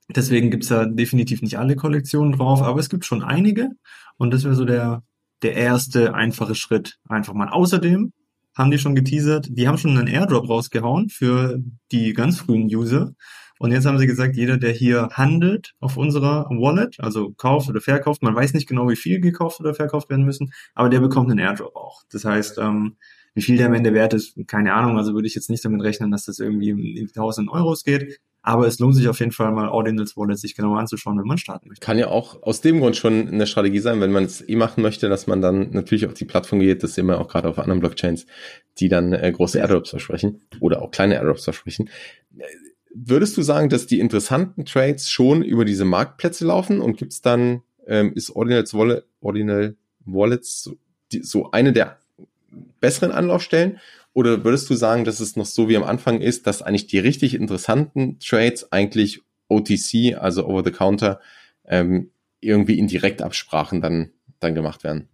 deswegen 0.08 0.50
gibt's 0.50 0.68
da 0.68 0.84
definitiv 0.84 1.42
nicht 1.42 1.58
alle 1.58 1.74
Kollektionen 1.74 2.32
drauf, 2.32 2.62
aber 2.62 2.78
es 2.78 2.88
gibt 2.88 3.04
schon 3.04 3.22
einige. 3.22 3.70
Und 4.16 4.32
das 4.32 4.44
wäre 4.44 4.54
so 4.54 4.64
der, 4.64 5.02
der 5.42 5.54
erste 5.54 6.14
einfache 6.14 6.54
Schritt 6.54 6.98
einfach 7.08 7.34
mal. 7.34 7.48
Außerdem 7.48 8.12
haben 8.56 8.70
die 8.70 8.78
schon 8.78 8.94
geteasert, 8.94 9.48
die 9.50 9.68
haben 9.68 9.78
schon 9.78 9.96
einen 9.96 10.08
Airdrop 10.08 10.48
rausgehauen 10.48 11.08
für 11.08 11.58
die 11.92 12.12
ganz 12.12 12.40
frühen 12.40 12.66
User. 12.66 13.12
Und 13.60 13.72
jetzt 13.72 13.86
haben 13.86 13.98
sie 13.98 14.06
gesagt, 14.06 14.36
jeder, 14.36 14.56
der 14.56 14.72
hier 14.72 15.08
handelt 15.12 15.74
auf 15.80 15.96
unserer 15.96 16.46
Wallet, 16.50 16.96
also 17.00 17.32
kauft 17.32 17.68
oder 17.68 17.80
verkauft, 17.80 18.22
man 18.22 18.34
weiß 18.34 18.54
nicht 18.54 18.68
genau, 18.68 18.88
wie 18.88 18.96
viel 18.96 19.20
gekauft 19.20 19.60
oder 19.60 19.74
verkauft 19.74 20.10
werden 20.10 20.24
müssen, 20.24 20.52
aber 20.74 20.88
der 20.88 21.00
bekommt 21.00 21.30
einen 21.30 21.40
Airdrop 21.40 21.74
auch. 21.74 22.02
Das 22.10 22.24
heißt, 22.24 22.58
ähm, 22.58 22.96
wie 23.34 23.42
viel 23.42 23.56
der 23.56 23.66
am 23.66 23.74
Ende 23.74 23.94
wert 23.94 24.14
ist, 24.14 24.36
keine 24.48 24.74
Ahnung. 24.74 24.96
Also 24.96 25.14
würde 25.14 25.28
ich 25.28 25.34
jetzt 25.34 25.50
nicht 25.50 25.64
damit 25.64 25.82
rechnen, 25.82 26.10
dass 26.10 26.24
das 26.24 26.40
irgendwie 26.40 26.70
in 26.70 27.06
1000 27.06 27.48
Euros 27.50 27.84
geht. 27.84 28.18
Aber 28.48 28.66
es 28.66 28.78
lohnt 28.78 28.94
sich 28.94 29.06
auf 29.08 29.20
jeden 29.20 29.30
Fall 29.30 29.52
mal 29.52 29.68
Ordinals 29.68 30.16
Wallet 30.16 30.38
sich 30.38 30.54
genauer 30.54 30.78
anzuschauen, 30.78 31.18
wenn 31.18 31.26
man 31.26 31.36
starten 31.36 31.68
möchte. 31.68 31.84
Kann 31.84 31.98
ja 31.98 32.08
auch 32.08 32.42
aus 32.42 32.62
dem 32.62 32.80
Grund 32.80 32.96
schon 32.96 33.28
eine 33.28 33.46
Strategie 33.46 33.80
sein, 33.80 34.00
wenn 34.00 34.10
man 34.10 34.24
es 34.24 34.40
eh 34.48 34.56
machen 34.56 34.80
möchte, 34.80 35.10
dass 35.10 35.26
man 35.26 35.42
dann 35.42 35.68
natürlich 35.72 36.06
auf 36.06 36.14
die 36.14 36.24
Plattform 36.24 36.58
geht. 36.60 36.82
Das 36.82 36.94
sehen 36.94 37.04
wir 37.04 37.20
auch 37.20 37.28
gerade 37.28 37.46
auf 37.46 37.58
anderen 37.58 37.80
Blockchains, 37.80 38.24
die 38.78 38.88
dann 38.88 39.12
äh, 39.12 39.30
große 39.30 39.58
Airdrops 39.58 39.90
versprechen 39.90 40.40
oder 40.60 40.80
auch 40.80 40.90
kleine 40.90 41.16
Airdrops 41.16 41.44
versprechen. 41.44 41.90
Würdest 42.94 43.36
du 43.36 43.42
sagen, 43.42 43.68
dass 43.68 43.86
die 43.86 44.00
interessanten 44.00 44.64
Trades 44.64 45.10
schon 45.10 45.42
über 45.42 45.66
diese 45.66 45.84
Marktplätze 45.84 46.46
laufen 46.46 46.80
und 46.80 46.96
gibt's 46.96 47.20
dann, 47.20 47.60
ähm, 47.86 48.14
ist 48.14 48.30
Ordinals 48.30 48.72
Wallet, 48.72 49.04
Ordinal 49.20 49.76
Wallets 50.06 50.62
so, 50.62 50.78
die, 51.12 51.22
so 51.22 51.50
eine 51.50 51.74
der 51.74 51.98
besseren 52.80 53.12
Anlaufstellen? 53.12 53.78
Oder 54.12 54.44
würdest 54.44 54.68
du 54.70 54.74
sagen, 54.74 55.04
dass 55.04 55.20
es 55.20 55.36
noch 55.36 55.46
so 55.46 55.68
wie 55.68 55.76
am 55.76 55.84
Anfang 55.84 56.20
ist, 56.20 56.46
dass 56.46 56.62
eigentlich 56.62 56.86
die 56.86 56.98
richtig 56.98 57.34
interessanten 57.34 58.18
Trades 58.18 58.72
eigentlich 58.72 59.22
OTC, 59.48 60.16
also 60.18 60.46
over 60.46 60.64
the 60.64 60.72
counter, 60.72 61.20
ähm, 61.64 62.10
irgendwie 62.40 62.78
in 62.78 62.88
Direktabsprachen 62.88 63.80
dann, 63.80 64.10
dann 64.40 64.54
gemacht 64.54 64.84
werden? 64.84 65.08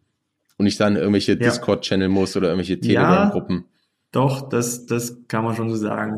Und 0.57 0.64
nicht 0.64 0.80
dann 0.80 0.96
irgendwelche 0.96 1.33
ja. 1.33 1.38
Discord-Channel 1.38 2.09
muss 2.09 2.37
oder 2.37 2.48
irgendwelche 2.48 2.80
Telegram-Gruppen? 2.80 3.57
Ja, 3.57 3.64
doch, 4.12 4.48
das, 4.48 4.87
das 4.87 5.26
kann 5.26 5.44
man 5.44 5.57
schon 5.57 5.70
so 5.70 5.76
sagen. 5.76 6.16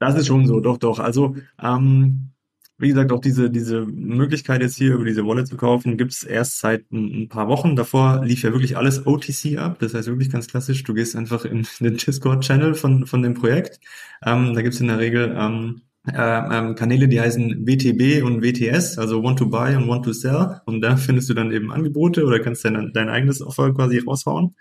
Das 0.00 0.16
ist 0.16 0.26
schon 0.26 0.46
so, 0.46 0.60
doch, 0.60 0.76
doch. 0.76 0.98
Also 0.98 1.36
ähm, 1.62 2.30
wie 2.78 2.88
gesagt, 2.88 3.10
auch 3.12 3.20
diese, 3.20 3.50
diese 3.50 3.84
Möglichkeit 3.86 4.62
jetzt 4.62 4.76
hier 4.76 4.94
über 4.94 5.04
diese 5.04 5.26
Wallet 5.26 5.48
zu 5.48 5.56
kaufen, 5.56 5.98
gibt's 5.98 6.22
erst 6.22 6.60
seit 6.60 6.90
ein, 6.92 7.22
ein, 7.22 7.28
paar 7.28 7.48
Wochen. 7.48 7.74
Davor 7.74 8.24
lief 8.24 8.42
ja 8.42 8.52
wirklich 8.52 8.76
alles 8.76 9.04
OTC 9.06 9.58
ab. 9.58 9.78
Das 9.80 9.94
heißt 9.94 10.06
wirklich 10.06 10.30
ganz 10.30 10.46
klassisch, 10.46 10.84
du 10.84 10.94
gehst 10.94 11.16
einfach 11.16 11.44
in 11.44 11.66
den 11.80 11.96
Discord-Channel 11.96 12.74
von, 12.74 13.06
von 13.06 13.22
dem 13.22 13.34
Projekt. 13.34 13.80
Ähm, 14.24 14.54
da 14.54 14.62
gibt's 14.62 14.80
in 14.80 14.86
der 14.86 14.98
Regel 14.98 15.34
ähm, 15.36 15.82
äh, 15.82 15.87
ähm, 16.14 16.74
Kanäle, 16.74 17.08
die 17.08 17.20
heißen 17.20 17.66
WTB 17.66 18.24
und 18.24 18.42
WTS, 18.42 18.98
also 18.98 19.22
Want 19.22 19.38
to 19.38 19.48
Buy 19.48 19.76
und 19.76 19.88
Want 19.88 20.04
to 20.04 20.12
Sell. 20.12 20.60
Und 20.66 20.80
da 20.80 20.96
findest 20.96 21.28
du 21.28 21.34
dann 21.34 21.52
eben 21.52 21.72
Angebote 21.72 22.24
oder 22.24 22.40
kannst 22.40 22.64
dein, 22.64 22.92
dein 22.92 23.08
eigenes 23.08 23.42
Offer 23.42 23.72
quasi 23.74 23.98
raushauen. 23.98 24.54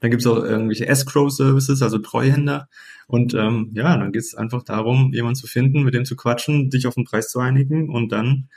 Dann 0.00 0.10
gibt's 0.10 0.26
auch 0.26 0.42
irgendwelche 0.42 0.86
Escrow-Services, 0.86 1.82
also 1.82 1.98
Treuhänder. 1.98 2.68
Und 3.06 3.34
ähm, 3.34 3.70
ja, 3.74 3.96
dann 3.96 4.12
geht 4.12 4.22
es 4.22 4.34
einfach 4.34 4.62
darum, 4.62 5.12
jemanden 5.12 5.36
zu 5.36 5.46
finden, 5.46 5.82
mit 5.82 5.94
dem 5.94 6.04
zu 6.04 6.16
quatschen, 6.16 6.70
dich 6.70 6.86
auf 6.86 6.94
den 6.94 7.04
Preis 7.04 7.28
zu 7.28 7.38
einigen 7.38 7.90
und 7.90 8.12
dann 8.12 8.48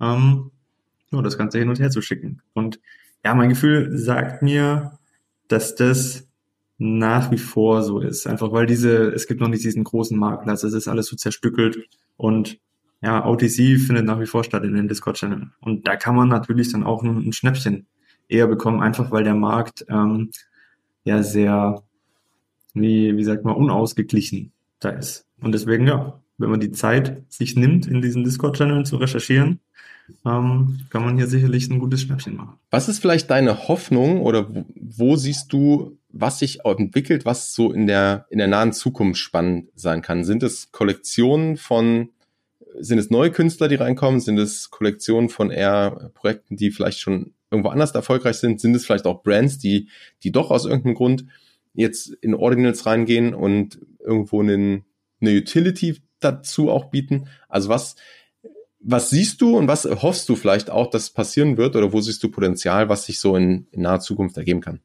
ähm, 0.00 0.50
ja, 1.10 1.22
das 1.22 1.38
Ganze 1.38 1.58
hin 1.58 1.68
und 1.68 1.78
her 1.78 1.90
zu 1.90 2.02
schicken. 2.02 2.42
Und 2.52 2.80
ja, 3.24 3.34
mein 3.34 3.50
Gefühl 3.50 3.96
sagt 3.96 4.42
mir, 4.42 4.98
dass 5.48 5.74
das 5.74 6.28
nach 6.82 7.30
wie 7.30 7.38
vor 7.38 7.82
so 7.82 8.00
ist. 8.00 8.26
Einfach 8.26 8.52
weil 8.52 8.66
diese, 8.66 9.08
es 9.12 9.26
gibt 9.26 9.40
noch 9.40 9.48
nicht 9.48 9.64
diesen 9.64 9.84
großen 9.84 10.18
Marktplatz, 10.18 10.64
es 10.64 10.72
ist 10.72 10.88
alles 10.88 11.06
so 11.06 11.16
zerstückelt 11.16 11.78
und 12.16 12.58
ja, 13.02 13.26
OTC 13.26 13.78
findet 13.78 14.04
nach 14.04 14.20
wie 14.20 14.26
vor 14.26 14.44
statt 14.44 14.64
in 14.64 14.74
den 14.74 14.88
Discord-Channel. 14.88 15.50
Und 15.60 15.86
da 15.86 15.96
kann 15.96 16.14
man 16.14 16.28
natürlich 16.28 16.72
dann 16.72 16.84
auch 16.84 17.02
ein, 17.02 17.28
ein 17.28 17.32
Schnäppchen 17.32 17.86
eher 18.28 18.46
bekommen, 18.46 18.80
einfach 18.80 19.10
weil 19.10 19.24
der 19.24 19.34
Markt 19.34 19.84
ähm, 19.88 20.30
ja 21.04 21.22
sehr 21.22 21.82
wie, 22.74 23.16
wie 23.16 23.24
sagt 23.24 23.44
man, 23.44 23.54
unausgeglichen 23.54 24.52
da 24.80 24.90
ist. 24.90 25.26
Und 25.40 25.52
deswegen, 25.52 25.86
ja, 25.86 26.20
wenn 26.38 26.50
man 26.50 26.60
die 26.60 26.72
Zeit 26.72 27.22
sich 27.28 27.56
nimmt, 27.56 27.86
in 27.86 28.02
diesen 28.02 28.24
Discord-Channeln 28.24 28.84
zu 28.84 28.96
recherchieren, 28.96 29.60
ähm, 30.24 30.80
kann 30.90 31.04
man 31.04 31.16
hier 31.16 31.26
sicherlich 31.26 31.68
ein 31.68 31.78
gutes 31.78 32.02
Schnäppchen 32.02 32.36
machen. 32.36 32.58
Was 32.70 32.88
ist 32.88 33.00
vielleicht 33.00 33.30
deine 33.30 33.68
Hoffnung 33.68 34.20
oder 34.20 34.54
wo, 34.54 34.64
wo 34.74 35.16
siehst 35.16 35.52
du, 35.52 35.98
was 36.10 36.38
sich 36.38 36.64
entwickelt, 36.64 37.24
was 37.24 37.54
so 37.54 37.72
in 37.72 37.86
der, 37.86 38.26
in 38.30 38.38
der 38.38 38.48
nahen 38.48 38.72
Zukunft 38.72 39.20
spannend 39.20 39.68
sein 39.74 40.02
kann? 40.02 40.24
Sind 40.24 40.42
es 40.42 40.70
Kollektionen 40.70 41.56
von, 41.56 42.10
sind 42.78 42.98
es 42.98 43.10
neue 43.10 43.30
Künstler, 43.30 43.68
die 43.68 43.76
reinkommen? 43.76 44.20
Sind 44.20 44.38
es 44.38 44.70
Kollektionen 44.70 45.28
von 45.28 45.50
eher 45.50 46.10
Projekten, 46.14 46.56
die 46.56 46.70
vielleicht 46.70 47.00
schon 47.00 47.32
irgendwo 47.50 47.70
anders 47.70 47.92
erfolgreich 47.92 48.36
sind? 48.36 48.60
Sind 48.60 48.74
es 48.74 48.84
vielleicht 48.84 49.06
auch 49.06 49.22
Brands, 49.22 49.58
die, 49.58 49.88
die 50.22 50.32
doch 50.32 50.50
aus 50.50 50.64
irgendeinem 50.64 50.94
Grund 50.94 51.24
jetzt 51.74 52.08
in 52.20 52.34
Ordinals 52.34 52.86
reingehen 52.86 53.34
und 53.34 53.78
irgendwo 54.00 54.40
einen, 54.40 54.84
eine 55.20 55.36
Utility 55.36 56.00
dazu 56.20 56.70
auch 56.70 56.86
bieten? 56.86 57.28
Also 57.48 57.68
was, 57.68 57.96
was 58.84 59.10
siehst 59.10 59.40
du 59.40 59.56
und 59.56 59.68
was 59.68 59.84
hoffst 59.84 60.28
du 60.28 60.36
vielleicht 60.36 60.70
auch, 60.70 60.90
dass 60.90 61.10
passieren 61.10 61.56
wird 61.56 61.76
oder 61.76 61.92
wo 61.92 62.00
siehst 62.00 62.22
du 62.22 62.28
Potenzial, 62.28 62.88
was 62.88 63.06
sich 63.06 63.20
so 63.20 63.36
in, 63.36 63.66
in 63.70 63.82
naher 63.82 64.00
Zukunft 64.00 64.36
ergeben 64.36 64.60
kann? 64.60 64.80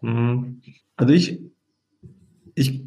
Mhm. 0.00 0.60
Also 0.96 1.12
ich, 1.12 1.40
ich, 2.54 2.82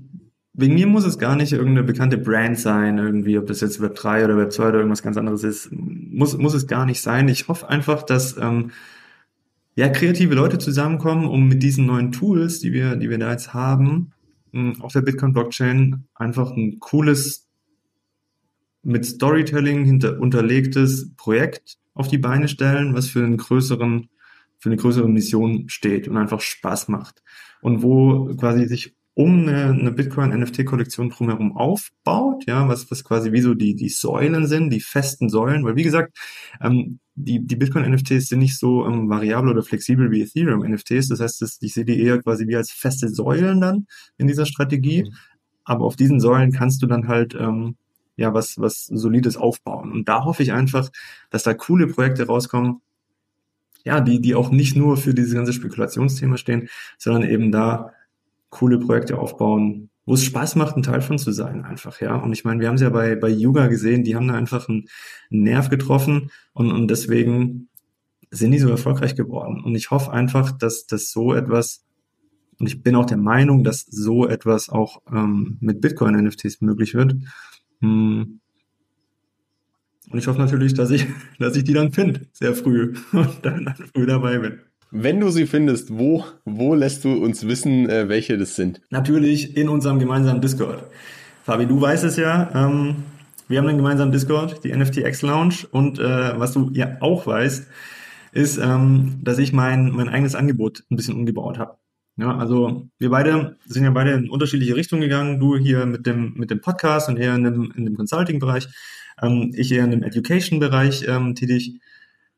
wegen 0.53 0.73
mir 0.73 0.87
muss 0.87 1.05
es 1.05 1.19
gar 1.19 1.35
nicht 1.35 1.53
irgendeine 1.53 1.85
bekannte 1.85 2.17
Brand 2.17 2.57
sein, 2.57 2.97
irgendwie, 2.97 3.37
ob 3.37 3.45
das 3.47 3.61
jetzt 3.61 3.81
Web 3.81 3.95
3 3.95 4.25
oder 4.25 4.37
Web 4.37 4.51
2 4.51 4.69
oder 4.69 4.77
irgendwas 4.79 5.03
ganz 5.03 5.17
anderes 5.17 5.43
ist, 5.43 5.69
muss, 5.71 6.37
muss 6.37 6.53
es 6.53 6.67
gar 6.67 6.85
nicht 6.85 7.01
sein. 7.01 7.27
Ich 7.27 7.47
hoffe 7.47 7.69
einfach, 7.69 8.03
dass 8.03 8.37
ähm, 8.37 8.71
ja, 9.75 9.89
kreative 9.89 10.33
Leute 10.33 10.57
zusammenkommen, 10.57 11.27
um 11.27 11.47
mit 11.47 11.61
diesen 11.61 11.85
neuen 11.85 12.11
Tools, 12.11 12.59
die 12.59 12.73
wir, 12.73 12.95
die 12.95 13.09
wir 13.09 13.19
da 13.19 13.31
jetzt 13.31 13.53
haben, 13.53 14.11
auf 14.79 14.93
der 14.93 15.01
Bitcoin-Blockchain 15.01 16.05
einfach 16.15 16.51
ein 16.51 16.79
cooles, 16.79 17.46
mit 18.87 19.05
Storytelling 19.05 19.83
hinter, 19.83 20.17
unterlegtes 20.17 21.11
Projekt 21.17 21.77
auf 21.93 22.07
die 22.07 22.17
Beine 22.17 22.47
stellen, 22.47 22.93
was 22.93 23.07
für 23.07 23.23
einen 23.23 23.35
größeren, 23.35 24.07
für 24.59 24.69
eine 24.69 24.77
größere 24.77 25.09
Mission 25.09 25.67
steht 25.67 26.07
und 26.07 26.15
einfach 26.15 26.39
Spaß 26.39 26.87
macht. 26.87 27.21
Und 27.61 27.83
wo 27.83 28.33
quasi 28.35 28.65
sich 28.65 28.95
um 29.13 29.41
eine, 29.41 29.71
eine 29.71 29.91
Bitcoin-NFT-Kollektion 29.91 31.09
drumherum 31.09 31.57
aufbaut, 31.57 32.45
ja, 32.47 32.69
was, 32.69 32.89
was 32.89 33.03
quasi 33.03 33.33
wie 33.33 33.41
so 33.41 33.55
die, 33.55 33.75
die 33.75 33.89
Säulen 33.89 34.47
sind, 34.47 34.69
die 34.69 34.79
festen 34.79 35.27
Säulen, 35.27 35.65
weil 35.65 35.75
wie 35.75 35.83
gesagt, 35.83 36.17
ähm, 36.61 36.99
die, 37.15 37.45
die 37.45 37.55
Bitcoin-NFTs 37.57 38.29
sind 38.29 38.39
nicht 38.39 38.57
so 38.57 38.85
ähm, 38.85 39.09
variabel 39.09 39.49
oder 39.49 39.63
flexibel 39.63 40.11
wie 40.11 40.21
Ethereum-NFTs. 40.21 41.09
Das 41.09 41.19
heißt, 41.19 41.41
das, 41.41 41.57
ich 41.61 41.73
sehe 41.73 41.83
die 41.83 41.99
eher 41.99 42.21
quasi 42.21 42.47
wie 42.47 42.55
als 42.55 42.71
feste 42.71 43.09
Säulen 43.09 43.59
dann 43.59 43.87
in 44.17 44.27
dieser 44.27 44.45
Strategie. 44.45 45.03
Mhm. 45.03 45.13
Aber 45.65 45.83
auf 45.83 45.97
diesen 45.97 46.21
Säulen 46.21 46.53
kannst 46.53 46.81
du 46.83 46.87
dann 46.87 47.09
halt 47.09 47.35
ähm, 47.35 47.75
ja 48.17 48.33
was, 48.33 48.59
was 48.59 48.85
Solides 48.85 49.37
aufbauen. 49.37 49.91
Und 49.91 50.09
da 50.09 50.25
hoffe 50.25 50.43
ich 50.43 50.51
einfach, 50.51 50.89
dass 51.29 51.43
da 51.43 51.53
coole 51.53 51.87
Projekte 51.87 52.27
rauskommen, 52.27 52.81
ja, 53.85 54.01
die, 54.01 54.19
die 54.19 54.35
auch 54.35 54.51
nicht 54.51 54.75
nur 54.75 54.97
für 54.97 55.13
dieses 55.13 55.33
ganze 55.33 55.53
Spekulationsthema 55.53 56.35
stehen, 56.35 56.67
sondern 56.97 57.23
eben 57.23 57.51
da 57.51 57.93
coole 58.49 58.79
Projekte 58.79 59.17
aufbauen, 59.17 59.89
wo 60.05 60.13
es 60.13 60.23
Spaß 60.23 60.55
macht, 60.55 60.75
ein 60.75 60.83
Teil 60.83 61.01
von 61.01 61.17
zu 61.17 61.31
sein, 61.31 61.65
einfach, 61.65 61.99
ja. 62.01 62.15
Und 62.15 62.33
ich 62.33 62.45
meine, 62.45 62.61
wir 62.61 62.69
haben 62.69 62.75
es 62.75 62.81
ja 62.81 62.89
bei, 62.89 63.15
bei 63.15 63.29
Yuga 63.29 63.67
gesehen, 63.67 64.03
die 64.03 64.15
haben 64.15 64.27
da 64.27 64.35
einfach 64.35 64.67
einen, 64.69 64.87
Nerv 65.29 65.69
getroffen 65.69 66.31
und, 66.53 66.71
und 66.71 66.87
deswegen 66.89 67.67
sind 68.31 68.51
die 68.51 68.59
so 68.59 68.69
erfolgreich 68.69 69.15
geworden. 69.15 69.61
Und 69.63 69.75
ich 69.75 69.91
hoffe 69.91 70.11
einfach, 70.11 70.51
dass 70.51 70.85
das 70.85 71.11
so 71.11 71.33
etwas, 71.33 71.83
und 72.59 72.67
ich 72.67 72.81
bin 72.81 72.95
auch 72.95 73.05
der 73.05 73.17
Meinung, 73.17 73.63
dass 73.65 73.81
so 73.81 74.27
etwas 74.27 74.69
auch 74.69 75.01
ähm, 75.11 75.57
mit 75.59 75.81
Bitcoin-NFTs 75.81 76.61
möglich 76.61 76.93
wird. 76.93 77.15
Hm. 77.81 78.39
Und 80.09 80.19
ich 80.19 80.27
hoffe 80.27 80.39
natürlich, 80.39 80.73
dass 80.73 80.91
ich, 80.91 81.05
dass 81.39 81.55
ich 81.55 81.63
die 81.63 81.73
dann 81.73 81.91
finde, 81.91 82.21
sehr 82.33 82.53
früh 82.53 82.95
und 83.11 83.29
dann, 83.43 83.65
dann 83.65 83.75
früh 83.75 84.05
dabei 84.05 84.39
bin. 84.39 84.59
Wenn 84.89 85.19
du 85.19 85.29
sie 85.29 85.47
findest, 85.47 85.97
wo, 85.97 86.23
wo 86.45 86.73
lässt 86.73 87.03
du 87.03 87.11
uns 87.11 87.45
wissen, 87.45 87.89
äh, 87.89 88.07
welche 88.07 88.37
das 88.37 88.55
sind? 88.55 88.81
Natürlich 88.89 89.57
in 89.57 89.67
unserem 89.67 89.99
gemeinsamen 89.99 90.39
Discord. 90.39 90.83
Fabi, 91.43 91.65
du 91.65 91.79
weißt 91.79 92.05
es 92.05 92.15
ja, 92.15 92.49
ähm, 92.53 93.03
wir 93.49 93.59
haben 93.59 93.67
einen 93.67 93.77
gemeinsamen 93.77 94.11
Discord, 94.11 94.63
die 94.63 94.75
NFT 94.75 94.97
X 94.97 95.21
Lounge. 95.21 95.67
Und 95.71 95.99
äh, 95.99 96.39
was 96.39 96.53
du 96.53 96.71
ja 96.73 96.97
auch 97.01 97.27
weißt, 97.27 97.67
ist, 98.31 98.57
ähm, 98.57 99.19
dass 99.23 99.39
ich 99.39 99.53
mein, 99.53 99.91
mein 99.91 100.09
eigenes 100.09 100.35
Angebot 100.35 100.83
ein 100.89 100.95
bisschen 100.95 101.15
umgebaut 101.15 101.57
habe. 101.57 101.77
Ja, 102.17 102.35
also 102.35 102.89
wir 102.97 103.11
beide 103.11 103.57
sind 103.65 103.83
ja 103.83 103.91
beide 103.91 104.11
in 104.13 104.29
unterschiedliche 104.29 104.75
Richtungen 104.75 105.01
gegangen. 105.01 105.39
Du 105.39 105.55
hier 105.55 105.85
mit 105.85 106.07
dem, 106.07 106.33
mit 106.33 106.49
dem 106.49 106.61
Podcast 106.61 107.09
und 107.09 107.17
eher 107.17 107.35
in 107.35 107.43
dem, 107.43 107.71
in 107.75 107.85
dem 107.85 107.95
Consulting-Bereich. 107.95 108.67
Ähm, 109.21 109.53
ich 109.55 109.71
eher 109.71 109.83
in 109.83 109.91
dem 109.91 110.03
Education-Bereich 110.03 111.05
ähm, 111.07 111.35
tätig. 111.35 111.79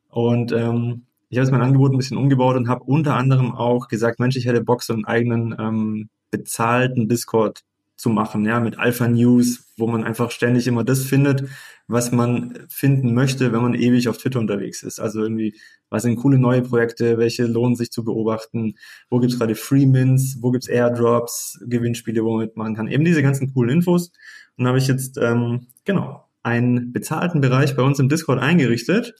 Und 0.09 0.51
ähm, 0.51 1.05
ich 1.29 1.37
habe 1.37 1.45
jetzt 1.45 1.51
mein 1.51 1.61
Angebot 1.61 1.93
ein 1.93 1.97
bisschen 1.97 2.17
umgebaut 2.17 2.57
und 2.57 2.67
habe 2.67 2.83
unter 2.83 3.15
anderem 3.15 3.53
auch 3.53 3.87
gesagt, 3.87 4.19
Mensch, 4.19 4.35
ich 4.35 4.45
hätte 4.47 4.61
Bock, 4.61 4.83
so 4.83 4.93
einen 4.93 5.05
eigenen 5.05 5.55
ähm, 5.57 6.09
bezahlten 6.29 7.07
Discord 7.07 7.61
zu 7.99 8.09
machen, 8.09 8.45
ja, 8.45 8.61
mit 8.61 8.79
Alpha 8.79 9.09
News, 9.09 9.73
wo 9.75 9.85
man 9.85 10.05
einfach 10.05 10.31
ständig 10.31 10.67
immer 10.67 10.85
das 10.85 11.03
findet, 11.03 11.49
was 11.87 12.13
man 12.13 12.57
finden 12.69 13.13
möchte, 13.13 13.51
wenn 13.51 13.61
man 13.61 13.73
ewig 13.73 14.07
auf 14.07 14.17
Twitter 14.17 14.39
unterwegs 14.39 14.83
ist. 14.83 15.01
Also 15.01 15.21
irgendwie, 15.21 15.59
was 15.89 16.03
sind 16.03 16.15
coole 16.15 16.37
neue 16.37 16.61
Projekte, 16.61 17.17
welche 17.17 17.45
lohnen 17.45 17.75
sich 17.75 17.91
zu 17.91 18.05
beobachten, 18.05 18.75
wo 19.09 19.19
gibt's 19.19 19.37
gerade 19.37 19.53
Free 19.53 19.85
Mints, 19.85 20.37
wo 20.39 20.51
gibt's 20.51 20.69
Airdrops, 20.69 21.59
Gewinnspiele, 21.67 22.23
wo 22.23 22.37
man 22.37 22.45
mitmachen 22.45 22.75
kann. 22.75 22.87
Eben 22.87 23.03
diese 23.03 23.21
ganzen 23.21 23.53
coolen 23.53 23.77
Infos. 23.77 24.13
Und 24.57 24.63
da 24.63 24.69
habe 24.69 24.77
ich 24.77 24.87
jetzt, 24.87 25.17
ähm, 25.17 25.67
genau, 25.83 26.25
einen 26.41 26.93
bezahlten 26.93 27.41
Bereich 27.41 27.75
bei 27.75 27.83
uns 27.83 27.99
im 27.99 28.07
Discord 28.07 28.39
eingerichtet 28.39 29.13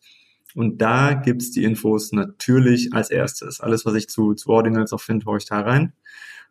und 0.56 0.82
da 0.82 1.16
gibt's 1.16 1.52
die 1.52 1.66
Infos 1.66 2.14
natürlich 2.14 2.94
als 2.94 3.12
erstes. 3.12 3.60
Alles, 3.60 3.86
was 3.86 3.96
ich 3.96 4.08
zu, 4.08 4.36
zu 4.36 4.50
Ordinals 4.50 4.94
auch 4.94 5.02
finde, 5.02 5.26
haue 5.26 5.38
ich 5.38 5.46
da 5.46 5.60
rein. 5.60 5.92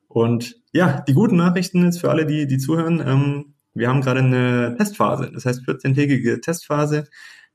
Und 0.08 0.57
ja, 0.72 1.00
die 1.00 1.14
guten 1.14 1.36
Nachrichten 1.36 1.84
jetzt 1.84 2.00
für 2.00 2.10
alle, 2.10 2.26
die, 2.26 2.46
die 2.46 2.58
zuhören. 2.58 3.02
Ähm, 3.04 3.54
wir 3.74 3.88
haben 3.88 4.00
gerade 4.00 4.20
eine 4.20 4.74
Testphase. 4.76 5.30
Das 5.32 5.46
heißt, 5.46 5.62
14-tägige 5.62 6.40
Testphase. 6.40 7.04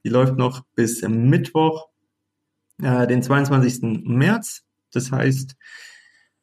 Die 0.03 0.09
läuft 0.09 0.37
noch 0.37 0.63
bis 0.75 1.01
Mittwoch, 1.01 1.87
äh, 2.81 3.07
den 3.07 3.21
22. 3.23 4.03
März. 4.03 4.63
Das 4.91 5.11
heißt, 5.11 5.55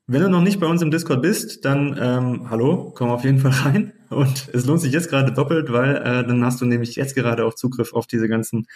wenn 0.07 0.23
du 0.23 0.29
noch 0.29 0.43
nicht 0.43 0.59
bei 0.59 0.67
uns 0.67 0.83
im 0.83 0.91
Discord 0.91 1.23
bist, 1.23 1.65
dann 1.65 1.97
ähm, 2.01 2.51
hallo, 2.51 2.93
komm 2.97 3.11
auf 3.11 3.23
jeden 3.23 3.39
Fall 3.39 3.53
rein. 3.53 3.93
Und 4.09 4.51
es 4.53 4.67
lohnt 4.67 4.81
sich 4.81 4.93
jetzt 4.93 5.09
gerade 5.09 5.33
doppelt, 5.33 5.73
weil 5.73 5.97
äh, 5.99 6.27
dann 6.27 6.45
hast 6.45 6.61
du 6.61 6.65
nämlich 6.65 6.97
jetzt 6.97 7.15
gerade 7.15 7.45
auch 7.45 7.55
Zugriff 7.55 7.93
auf 7.93 8.09
diese 8.09 8.27
ganzen 8.27 8.67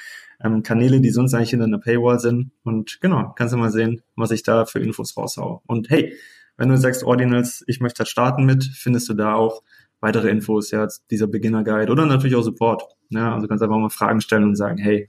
ähm, 0.41 0.63
Kanäle, 0.63 1.01
die 1.01 1.11
sonst 1.11 1.35
eigentlich 1.35 1.51
hinter 1.51 1.65
einer 1.65 1.81
Paywall 1.81 2.21
sind. 2.21 2.53
Und 2.63 3.01
genau, 3.01 3.33
kannst 3.37 3.53
du 3.53 3.59
mal 3.59 3.73
sehen, 3.73 4.03
was 4.15 4.31
ich 4.31 4.45
da 4.45 4.65
für 4.65 4.79
Infos 4.79 5.17
raushau. 5.17 5.61
Und 5.67 5.91
hey, 5.91 6.15
wenn 6.57 6.69
du 6.69 6.77
sagst 6.77 7.05
Ordinals, 7.05 7.64
ich 7.67 7.81
möchte 7.81 8.01
halt 8.01 8.09
starten 8.09 8.45
mit, 8.45 8.64
findest 8.64 9.09
du 9.09 9.14
da 9.14 9.35
auch 9.35 9.62
weitere 10.01 10.29
Infos, 10.29 10.71
ja, 10.71 10.87
dieser 11.11 11.27
Beginner 11.27 11.64
Guide 11.64 11.90
oder 11.90 12.07
natürlich 12.07 12.37
auch 12.37 12.43
Support. 12.43 12.83
Ja, 13.11 13.35
also 13.35 13.49
kannst 13.49 13.62
einfach 13.62 13.79
mal 13.79 13.90
Fragen 13.90 14.21
stellen 14.21 14.45
und 14.45 14.57
sagen, 14.57 14.79
hey, 14.79 15.09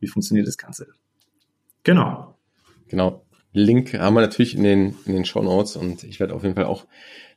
wie 0.00 0.06
funktioniert 0.06 0.46
das 0.46 0.56
Ganze? 0.58 0.88
Genau. 1.82 2.38
Genau. 2.88 3.24
Link 3.52 3.94
haben 3.94 4.14
wir 4.14 4.22
natürlich 4.22 4.56
in 4.56 4.64
den, 4.64 4.96
in 5.04 5.12
den 5.12 5.24
Show 5.24 5.42
Notes 5.42 5.76
und 5.76 6.04
ich 6.04 6.18
werde 6.20 6.34
auf 6.34 6.42
jeden 6.42 6.54
Fall 6.54 6.64
auch 6.64 6.86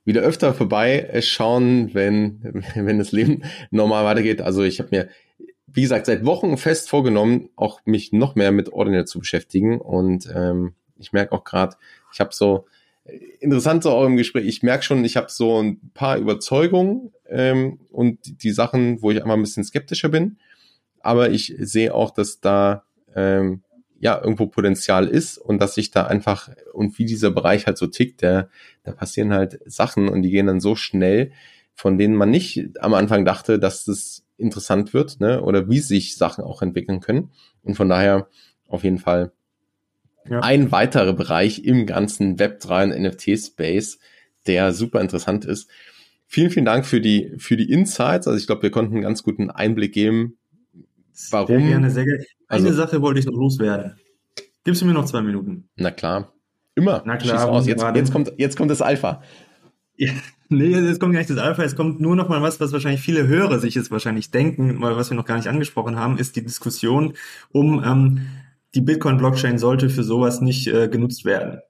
wieder 0.06 0.22
öfter 0.22 0.54
vorbeischauen, 0.54 1.94
wenn, 1.94 2.64
wenn 2.76 3.00
das 3.00 3.12
Leben 3.12 3.44
normal 3.72 4.06
weitergeht. 4.06 4.42
Also 4.42 4.64
ich 4.64 4.80
habe 4.80 4.90
mir, 4.92 5.10
wie 5.68 5.82
gesagt, 5.82 6.06
seit 6.06 6.26
Wochen 6.26 6.58
fest 6.58 6.90
vorgenommen, 6.90 7.50
auch 7.56 7.82
mich 7.86 8.14
noch 8.14 8.36
mehr 8.36 8.52
mit 8.52 8.72
Ordinal 8.72 9.06
zu 9.06 9.20
beschäftigen. 9.20 9.82
Und 9.82 10.30
ähm, 10.34 10.74
ich 10.98 11.12
merke 11.12 11.34
auch 11.34 11.44
gerade, 11.44 11.76
ich 12.14 12.22
habe 12.22 12.34
so 12.34 12.66
interessant 13.40 13.86
auch 13.86 14.06
im 14.06 14.18
Gespräch, 14.18 14.46
ich 14.46 14.64
merke 14.64 14.84
schon, 14.84 15.06
ich 15.06 15.18
habe 15.18 15.28
so 15.30 15.62
ein 15.62 15.92
paar 15.94 16.18
Überzeugungen 16.18 17.12
ähm, 17.30 17.80
und 17.92 18.26
die, 18.26 18.38
die 18.38 18.52
Sachen, 18.52 19.02
wo 19.02 19.12
ich 19.12 19.22
einfach 19.22 19.36
ein 19.36 19.42
bisschen 19.42 19.64
skeptischer 19.64 20.10
bin. 20.10 20.38
Aber 21.00 21.30
ich 21.30 21.56
sehe 21.60 21.94
auch, 21.94 22.12
dass 22.12 22.40
da 22.40 22.84
ähm, 23.16 23.62
ja 24.00 24.20
irgendwo 24.20 24.48
Potenzial 24.48 25.08
ist 25.08 25.38
und 25.38 25.60
dass 25.60 25.76
sich 25.76 25.92
da 25.92 26.08
einfach 26.08 26.50
und 26.74 26.98
wie 26.98 27.06
dieser 27.06 27.32
Bereich 27.32 27.68
halt 27.68 27.78
so 27.78 27.88
tickt, 27.88 28.22
der, 28.22 28.50
da 28.84 28.92
passieren 28.92 29.34
halt 29.34 29.60
Sachen 29.66 30.10
und 30.10 30.24
die 30.24 30.32
gehen 30.32 30.48
dann 30.48 30.60
so 30.60 30.76
schnell, 30.76 31.32
von 31.74 31.98
denen 31.98 32.16
man 32.16 32.32
nicht 32.32 32.70
am 32.80 32.94
Anfang 32.94 33.24
dachte, 33.26 33.60
dass 33.60 33.86
das 33.86 34.24
interessant 34.38 34.94
wird, 34.94 35.20
ne? 35.20 35.42
Oder 35.42 35.70
wie 35.70 35.80
sich 35.80 36.18
Sachen 36.18 36.44
auch 36.44 36.62
entwickeln 36.62 37.00
können. 37.00 37.32
Und 37.64 37.76
von 37.76 37.88
daher 37.88 38.28
auf 38.68 38.84
jeden 38.84 38.98
Fall 38.98 39.32
ja. 40.30 40.40
ein 40.40 40.72
weiterer 40.72 41.14
Bereich 41.14 41.64
im 41.64 41.86
ganzen 41.86 42.38
Web3 42.38 42.84
und 42.84 43.02
NFT-Space, 43.02 44.00
der 44.48 44.74
super 44.74 45.02
interessant 45.02 45.46
ist. 45.46 45.70
Vielen, 46.28 46.50
vielen 46.50 46.66
Dank 46.66 46.86
für 46.86 47.02
die, 47.02 47.34
für 47.38 47.56
die 47.58 47.72
Insights. 47.72 48.28
Also 48.28 48.38
ich 48.38 48.48
glaube, 48.48 48.64
wir 48.64 48.72
konnten 48.72 48.94
einen 48.94 49.04
ganz 49.04 49.24
guten 49.24 49.50
Einblick 49.50 49.94
geben, 49.94 50.38
Warum? 51.32 51.48
Sehr 51.48 51.60
gerne, 51.60 51.92
sehr 51.92 52.06
gerne. 52.06 52.26
Eine 52.48 52.68
also, 52.68 52.82
Sache 52.82 53.02
wollte 53.02 53.20
ich 53.20 53.26
noch 53.26 53.34
loswerden. 53.34 53.94
Gibst 54.64 54.82
du 54.82 54.86
mir 54.86 54.94
noch 54.94 55.06
zwei 55.06 55.22
Minuten? 55.22 55.70
Na 55.76 55.92
klar. 55.92 56.34
Immer. 56.76 57.04
Na 57.06 57.18
klar. 57.18 57.38
Schieß 57.38 57.48
aus. 57.48 57.68
Jetzt, 57.68 57.84
jetzt, 57.96 58.12
kommt, 58.12 58.34
jetzt 58.38 58.58
kommt 58.58 58.72
das 58.72 58.82
Alpha. 58.82 59.22
Ja, 59.96 60.12
nee, 60.50 60.72
jetzt 60.72 61.00
kommt 61.00 61.14
gar 61.14 61.20
nicht 61.20 61.30
das 61.30 61.38
Alpha, 61.38 61.64
es 61.64 61.76
kommt 61.76 62.02
nur 62.02 62.16
noch 62.16 62.28
mal 62.28 62.42
was, 62.42 62.60
was 62.60 62.74
wahrscheinlich 62.74 63.02
viele 63.02 63.28
Hörer 63.28 63.60
sich 63.60 63.76
jetzt 63.76 63.92
wahrscheinlich 63.92 64.30
denken, 64.30 64.82
weil 64.82 64.98
was 64.98 65.10
wir 65.10 65.16
noch 65.16 65.26
gar 65.26 65.38
nicht 65.38 65.48
angesprochen 65.48 65.98
haben, 65.98 66.18
ist 66.18 66.36
die 66.36 66.44
Diskussion 66.44 67.14
um 67.52 67.82
ähm, 67.84 68.28
die 68.76 68.82
Bitcoin-Blockchain 68.82 69.58
sollte 69.58 69.90
für 69.90 70.04
sowas 70.04 70.42
nicht 70.42 70.68
äh, 70.68 70.88
genutzt 70.88 71.26
werden 71.26 71.62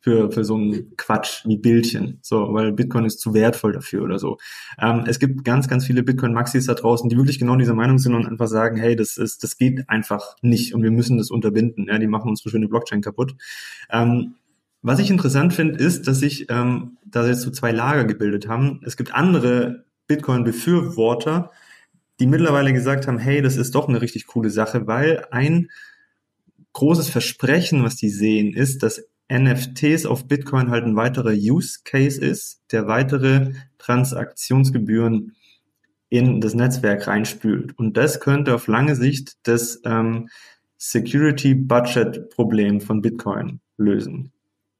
für, 0.00 0.30
für 0.32 0.44
so 0.44 0.54
einen 0.56 0.96
Quatsch 0.96 1.44
wie 1.44 1.58
Bildchen, 1.58 2.18
so, 2.22 2.52
weil 2.54 2.72
Bitcoin 2.72 3.04
ist 3.04 3.20
zu 3.20 3.34
wertvoll 3.34 3.72
dafür 3.72 4.02
oder 4.02 4.18
so. 4.18 4.38
Ähm, 4.78 5.04
es 5.06 5.18
gibt 5.18 5.44
ganz, 5.44 5.68
ganz 5.68 5.84
viele 5.84 6.02
Bitcoin-Maxis 6.02 6.66
da 6.66 6.74
draußen, 6.74 7.08
die 7.08 7.16
wirklich 7.16 7.38
genau 7.38 7.56
dieser 7.56 7.74
Meinung 7.74 7.98
sind 7.98 8.14
und 8.14 8.26
einfach 8.26 8.46
sagen, 8.46 8.76
hey, 8.76 8.96
das 8.96 9.18
ist, 9.18 9.44
das 9.44 9.58
geht 9.58 9.88
einfach 9.88 10.36
nicht 10.40 10.74
und 10.74 10.82
wir 10.82 10.90
müssen 10.90 11.18
das 11.18 11.30
unterbinden. 11.30 11.86
Ja, 11.88 11.98
die 11.98 12.06
machen 12.06 12.30
unsere 12.30 12.48
schöne 12.48 12.68
Blockchain 12.68 13.02
kaputt. 13.02 13.34
Ähm, 13.90 14.34
was 14.82 14.98
ich 14.98 15.10
interessant 15.10 15.52
finde, 15.52 15.78
ist, 15.78 16.08
dass 16.08 16.20
sich 16.20 16.46
ähm, 16.48 16.96
da 17.04 17.26
jetzt 17.26 17.42
so 17.42 17.50
zwei 17.50 17.70
Lager 17.70 18.04
gebildet 18.04 18.48
haben. 18.48 18.80
Es 18.84 18.96
gibt 18.96 19.14
andere 19.14 19.84
Bitcoin-Befürworter, 20.06 21.50
die 22.18 22.26
mittlerweile 22.26 22.72
gesagt 22.72 23.06
haben, 23.06 23.18
hey, 23.18 23.42
das 23.42 23.56
ist 23.58 23.74
doch 23.74 23.88
eine 23.88 24.00
richtig 24.00 24.26
coole 24.26 24.48
Sache, 24.48 24.86
weil 24.86 25.26
ein 25.30 25.68
großes 26.72 27.08
Versprechen, 27.08 27.82
was 27.84 27.96
die 27.96 28.10
sehen, 28.10 28.54
ist, 28.54 28.82
dass 28.82 29.02
NFTs 29.32 30.06
auf 30.06 30.26
Bitcoin 30.26 30.70
halt 30.70 30.84
ein 30.84 30.96
weiterer 30.96 31.32
Use 31.32 31.80
Case 31.84 32.20
ist, 32.20 32.62
der 32.72 32.86
weitere 32.86 33.52
Transaktionsgebühren 33.78 35.36
in 36.08 36.40
das 36.40 36.54
Netzwerk 36.54 37.06
reinspült. 37.06 37.78
Und 37.78 37.96
das 37.96 38.20
könnte 38.20 38.54
auf 38.54 38.66
lange 38.66 38.96
Sicht 38.96 39.36
das, 39.44 39.80
ähm, 39.84 40.28
Security 40.82 41.54
Budget 41.54 42.30
Problem 42.30 42.80
von 42.80 43.02
Bitcoin 43.02 43.60
lösen. 43.76 44.32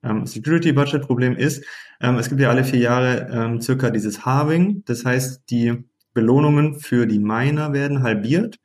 Ähm, 0.03 0.25
Security 0.25 0.73
Budget 0.73 1.03
Problem 1.03 1.37
ist, 1.37 1.63
ähm, 2.01 2.17
es 2.17 2.31
gibt 2.31 2.41
ja 2.41 2.49
alle 2.49 2.65
vier 2.65 2.81
Jahre 2.81 3.29
ähm, 3.31 3.61
circa 3.61 3.91
dieses 3.91 4.25
Halving. 4.25 4.83
Das 4.87 5.05
heißt, 5.05 5.43
die 5.51 5.85
Belohnungen 6.15 6.81
für 6.81 7.07
die 7.07 7.19
Miner 7.19 7.75
werden 7.75 8.03
halbiert, 8.03 8.59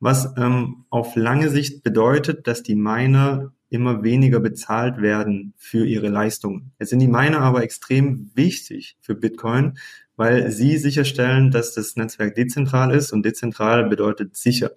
was 0.00 0.32
ähm, 0.36 0.84
auf 0.90 1.16
lange 1.16 1.48
Sicht 1.48 1.82
bedeutet, 1.82 2.46
dass 2.46 2.62
die 2.62 2.76
Miner 2.76 3.52
immer 3.70 4.04
weniger 4.04 4.40
bezahlt 4.40 5.00
werden 5.02 5.54
für 5.56 5.84
ihre 5.86 6.08
Leistungen. 6.08 6.72
Jetzt 6.78 6.90
sind 6.90 7.00
die 7.00 7.08
Miner 7.08 7.40
aber 7.40 7.62
extrem 7.62 8.30
wichtig 8.34 8.96
für 9.00 9.14
Bitcoin, 9.14 9.78
weil 10.16 10.50
sie 10.52 10.76
sicherstellen, 10.78 11.50
dass 11.50 11.74
das 11.74 11.96
Netzwerk 11.96 12.34
dezentral 12.34 12.94
ist 12.94 13.12
und 13.12 13.24
dezentral 13.24 13.88
bedeutet 13.88 14.36
sicher 14.36 14.70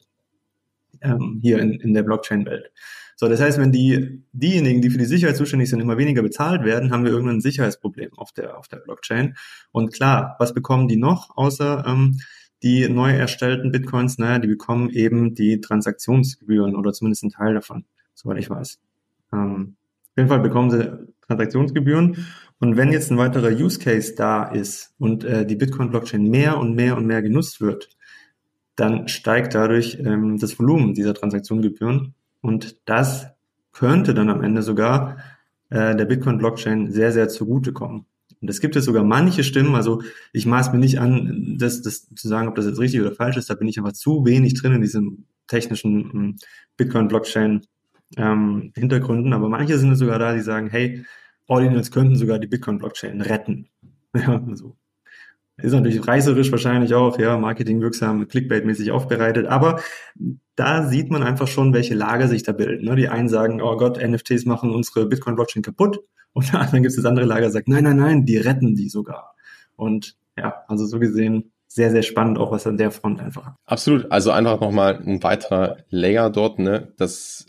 ähm, 1.01 1.39
hier 1.41 1.59
in, 1.59 1.73
in 1.73 1.93
der 1.93 2.03
Blockchain-Welt. 2.03 2.71
So, 3.19 3.27
das 3.27 3.41
heißt, 3.41 3.57
wenn 3.57 3.71
die, 3.71 4.23
diejenigen, 4.31 4.81
die 4.81 4.91
für 4.91 4.99
die 4.99 5.05
Sicherheit 5.05 5.37
zuständig 5.37 5.69
sind, 5.69 5.79
immer 5.79 5.97
weniger 5.97 6.21
bezahlt 6.21 6.63
werden, 6.63 6.91
haben 6.91 7.03
wir 7.03 7.11
irgendein 7.11 7.41
Sicherheitsproblem 7.41 8.13
auf 8.15 8.31
der, 8.31 8.57
auf 8.57 8.67
der 8.67 8.77
Blockchain. 8.77 9.35
Und 9.71 9.91
klar, 9.91 10.35
was 10.37 10.53
bekommen 10.53 10.87
die 10.87 10.97
noch, 10.97 11.35
außer 11.35 11.83
ähm, 11.87 12.19
die 12.63 12.87
neu 12.89 13.11
erstellten 13.11 13.71
Bitcoins? 13.71 14.17
Naja, 14.17 14.39
die 14.39 14.47
bekommen 14.47 14.89
eben 14.89 15.35
die 15.35 15.61
Transaktionsgebühren 15.61 16.75
oder 16.75 16.93
zumindest 16.93 17.23
einen 17.23 17.31
Teil 17.31 17.53
davon, 17.53 17.85
soweit 18.13 18.39
ich 18.39 18.49
weiß. 18.49 18.79
Ähm, 19.33 19.75
auf 20.11 20.17
jeden 20.17 20.29
Fall 20.29 20.39
bekommen 20.39 20.71
sie 20.71 21.07
Transaktionsgebühren. 21.27 22.25
Und 22.59 22.75
wenn 22.75 22.91
jetzt 22.91 23.11
ein 23.11 23.17
weiterer 23.17 23.51
Use 23.51 23.79
Case 23.79 24.15
da 24.15 24.43
ist 24.43 24.93
und 24.97 25.23
äh, 25.23 25.45
die 25.45 25.55
Bitcoin-Blockchain 25.55 26.23
mehr 26.23 26.57
und 26.57 26.73
mehr 26.73 26.97
und 26.97 27.05
mehr 27.05 27.21
genutzt 27.21 27.61
wird, 27.61 27.89
dann 28.75 29.07
steigt 29.07 29.53
dadurch 29.53 29.99
ähm, 29.99 30.37
das 30.39 30.57
Volumen 30.57 30.93
dieser 30.93 31.13
Transaktionsgebühren 31.13 32.15
und 32.41 32.77
das 32.85 33.27
könnte 33.73 34.13
dann 34.13 34.29
am 34.29 34.43
Ende 34.43 34.63
sogar 34.63 35.17
äh, 35.69 35.95
der 35.95 36.05
Bitcoin-Blockchain 36.05 36.91
sehr, 36.91 37.11
sehr 37.11 37.27
zugutekommen. 37.27 38.05
Und 38.41 38.49
es 38.49 38.61
gibt 38.61 38.75
jetzt 38.75 38.85
sogar 38.85 39.03
manche 39.03 39.43
Stimmen, 39.43 39.75
also 39.75 40.01
ich 40.33 40.45
maß 40.45 40.71
mir 40.71 40.79
nicht 40.79 40.99
an, 40.99 41.55
das, 41.57 41.81
das 41.81 42.07
zu 42.13 42.27
sagen, 42.27 42.47
ob 42.47 42.55
das 42.55 42.65
jetzt 42.65 42.79
richtig 42.79 43.01
oder 43.01 43.13
falsch 43.13 43.37
ist, 43.37 43.49
da 43.49 43.55
bin 43.55 43.67
ich 43.67 43.77
einfach 43.77 43.93
zu 43.93 44.25
wenig 44.25 44.53
drin 44.53 44.73
in 44.73 44.81
diesem 44.81 45.25
technischen 45.47 46.11
ähm, 46.13 46.35
Bitcoin-Blockchain 46.77 47.65
ähm, 48.15 48.71
aber 49.33 49.49
manche 49.49 49.77
sind 49.77 49.95
sogar 49.95 50.19
da, 50.19 50.33
die 50.33 50.41
sagen, 50.41 50.69
hey, 50.69 51.05
Ordinals 51.47 51.91
könnten 51.91 52.15
sogar 52.15 52.39
die 52.39 52.47
Bitcoin-Blockchain 52.47 53.21
retten. 53.21 53.69
Ja, 54.15 54.41
so 54.53 54.75
ist 55.57 55.73
natürlich 55.73 56.07
reißerisch 56.07 56.51
wahrscheinlich 56.51 56.93
auch, 56.93 57.17
ja, 57.17 57.37
marketingwirksam, 57.37 58.23
clickbait-mäßig 58.23 58.91
aufbereitet, 58.91 59.47
aber 59.47 59.81
da 60.55 60.87
sieht 60.87 61.09
man 61.09 61.23
einfach 61.23 61.47
schon, 61.47 61.73
welche 61.73 61.95
Lager 61.95 62.27
sich 62.27 62.43
da 62.43 62.51
bilden. 62.51 62.85
Ne? 62.85 62.95
Die 62.95 63.09
einen 63.09 63.27
sagen, 63.27 63.61
oh 63.61 63.75
Gott, 63.75 63.99
NFTs 64.01 64.45
machen 64.45 64.71
unsere 64.71 65.07
Bitcoin-Blockchain 65.07 65.63
kaputt 65.63 65.99
und 66.37 66.53
dann 66.53 66.83
gibt 66.83 66.87
es 66.87 66.95
das 66.95 67.05
andere 67.05 67.25
Lager, 67.25 67.49
sagt, 67.49 67.67
nein, 67.67 67.83
nein, 67.83 67.97
nein, 67.97 68.25
die 68.25 68.37
retten 68.37 68.75
die 68.75 68.89
sogar. 68.89 69.35
Und 69.75 70.15
ja, 70.37 70.63
also 70.67 70.85
so 70.85 70.99
gesehen 70.99 71.51
sehr, 71.67 71.89
sehr 71.89 72.03
spannend, 72.03 72.37
auch 72.37 72.51
was 72.51 72.67
an 72.67 72.77
der 72.77 72.91
Front 72.91 73.19
einfach. 73.19 73.55
Absolut, 73.65 74.11
also 74.11 74.29
einfach 74.29 74.61
nochmal 74.61 75.01
ein 75.03 75.23
weiterer 75.23 75.77
Layer 75.89 76.29
dort, 76.29 76.59
ne, 76.59 76.93
das, 76.97 77.47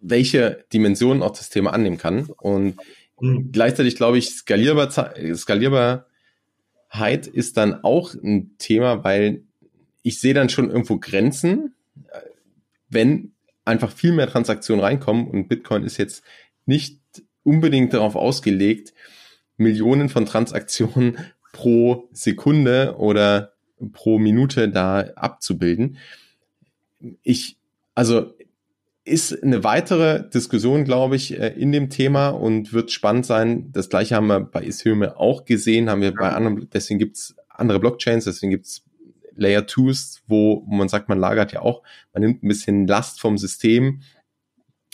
welche 0.00 0.64
Dimensionen 0.70 1.22
auch 1.22 1.30
das 1.30 1.48
Thema 1.48 1.72
annehmen 1.72 1.96
kann 1.96 2.28
und 2.36 2.76
mhm. 3.20 3.52
gleichzeitig 3.52 3.96
glaube 3.96 4.18
ich, 4.18 4.30
skalierbar, 4.30 4.90
skalierbar 5.34 6.06
Heit 6.90 7.26
ist 7.26 7.56
dann 7.56 7.82
auch 7.84 8.14
ein 8.14 8.56
Thema, 8.58 9.02
weil 9.02 9.44
ich 10.02 10.20
sehe 10.20 10.34
dann 10.34 10.50
schon 10.50 10.70
irgendwo 10.70 10.98
Grenzen, 10.98 11.74
wenn 12.90 13.32
einfach 13.64 13.90
viel 13.90 14.12
mehr 14.12 14.28
Transaktionen 14.28 14.84
reinkommen 14.84 15.26
und 15.26 15.48
Bitcoin 15.48 15.84
ist 15.84 15.96
jetzt 15.96 16.22
nicht 16.66 16.97
unbedingt 17.48 17.94
darauf 17.94 18.14
ausgelegt, 18.14 18.92
Millionen 19.56 20.10
von 20.10 20.26
Transaktionen 20.26 21.18
pro 21.52 22.08
Sekunde 22.12 22.96
oder 22.98 23.54
pro 23.92 24.18
Minute 24.18 24.68
da 24.68 25.00
abzubilden. 25.16 25.96
Ich, 27.22 27.56
also 27.94 28.34
ist 29.04 29.42
eine 29.42 29.64
weitere 29.64 30.28
Diskussion, 30.28 30.84
glaube 30.84 31.16
ich, 31.16 31.38
äh, 31.38 31.48
in 31.48 31.72
dem 31.72 31.88
Thema 31.88 32.28
und 32.28 32.74
wird 32.74 32.92
spannend 32.92 33.24
sein. 33.24 33.72
Das 33.72 33.88
gleiche 33.88 34.14
haben 34.14 34.26
wir 34.26 34.40
bei 34.40 34.62
Ethereum 34.62 35.02
auch 35.02 35.46
gesehen, 35.46 35.88
haben 35.88 36.02
wir 36.02 36.12
bei 36.12 36.30
anderen, 36.30 36.68
deswegen 36.70 36.98
gibt's 36.98 37.34
andere 37.48 37.80
Blockchains, 37.80 38.24
deswegen 38.24 38.50
gibt's 38.50 38.84
Layer 39.34 39.62
2s, 39.62 40.20
wo 40.26 40.66
man 40.68 40.88
sagt, 40.88 41.08
man 41.08 41.18
lagert 41.18 41.52
ja 41.52 41.62
auch, 41.62 41.82
man 42.12 42.22
nimmt 42.22 42.42
ein 42.42 42.48
bisschen 42.48 42.86
Last 42.86 43.20
vom 43.20 43.38
System 43.38 44.02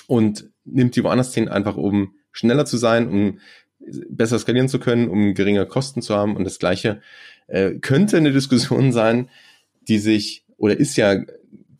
und 0.06 0.50
nimmt 0.64 0.94
die 0.96 1.02
woanders 1.02 1.34
hin, 1.34 1.48
einfach 1.48 1.76
um 1.76 2.14
schneller 2.34 2.66
zu 2.66 2.76
sein, 2.76 3.08
um 3.08 3.38
besser 4.10 4.38
skalieren 4.38 4.68
zu 4.68 4.78
können, 4.78 5.08
um 5.08 5.32
geringe 5.32 5.64
Kosten 5.64 6.02
zu 6.02 6.14
haben. 6.14 6.36
Und 6.36 6.44
das 6.44 6.58
Gleiche 6.58 7.00
äh, 7.46 7.72
könnte 7.72 8.18
eine 8.18 8.32
Diskussion 8.32 8.92
sein, 8.92 9.30
die 9.88 9.98
sich, 9.98 10.44
oder 10.58 10.78
ist 10.78 10.96
ja 10.96 11.16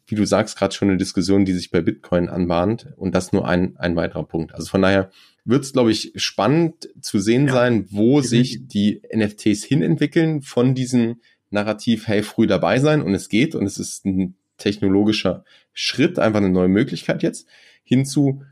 wie 0.07 0.15
du 0.15 0.27
sagst, 0.27 0.59
gerade 0.59 0.75
schon 0.75 0.89
eine 0.89 0.99
Diskussion, 0.99 1.45
die 1.45 1.53
sich 1.53 1.71
bei 1.71 1.81
Bitcoin 1.81 2.29
anbahnt. 2.29 2.89
Und 2.97 3.15
das 3.15 3.33
nur 3.33 3.49
ein, 3.49 3.77
ein 3.79 3.97
weiterer 3.97 4.25
Punkt. 4.25 4.55
Also 4.55 4.69
von 4.69 4.83
daher 4.83 5.11
wird 5.45 5.65
es, 5.65 5.73
glaube 5.73 5.91
ich, 5.91 6.13
spannend 6.17 6.89
zu 7.01 7.19
sehen 7.19 7.49
ja, 7.49 7.55
sein, 7.55 7.87
wo 7.91 8.21
sich 8.21 8.67
die 8.67 9.03
NFTs 9.15 9.65
hinentwickeln 9.65 10.43
von 10.43 10.75
diesem 10.75 11.21
Narrativ, 11.51 12.09
hey, 12.09 12.23
früh 12.23 12.47
dabei 12.47 12.81
sein 12.81 13.03
und 13.03 13.15
es 13.15 13.29
geht 13.29 13.55
und 13.55 13.65
es 13.65 13.79
ist 13.79 14.05
ein 14.05 14.35
technologischer 14.59 15.45
Schritt, 15.73 16.19
einfach 16.19 16.41
eine 16.41 16.51
neue 16.51 16.69
Möglichkeit 16.69 17.23
jetzt 17.23 17.47
hinzu. 17.83 18.43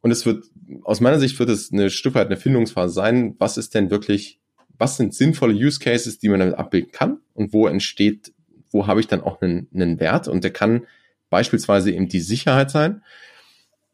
Und 0.00 0.10
es 0.10 0.26
wird, 0.26 0.44
aus 0.82 1.00
meiner 1.00 1.18
Sicht 1.18 1.38
wird 1.38 1.48
es 1.48 1.72
eine 1.72 1.90
Stück 1.90 2.14
weit 2.14 2.26
eine 2.26 2.36
Findungsphase 2.36 2.92
sein. 2.92 3.34
Was 3.38 3.56
ist 3.56 3.74
denn 3.74 3.90
wirklich, 3.90 4.40
was 4.78 4.96
sind 4.96 5.14
sinnvolle 5.14 5.54
Use 5.54 5.80
Cases, 5.80 6.18
die 6.18 6.28
man 6.28 6.40
damit 6.40 6.56
abbilden 6.56 6.92
kann 6.92 7.18
und 7.34 7.52
wo 7.52 7.66
entsteht 7.66 8.32
wo 8.72 8.86
habe 8.86 9.00
ich 9.00 9.06
dann 9.06 9.20
auch 9.20 9.40
einen, 9.40 9.68
einen 9.74 10.00
Wert 10.00 10.28
und 10.28 10.44
der 10.44 10.52
kann 10.52 10.86
beispielsweise 11.30 11.92
eben 11.92 12.08
die 12.08 12.20
Sicherheit 12.20 12.70
sein. 12.70 13.02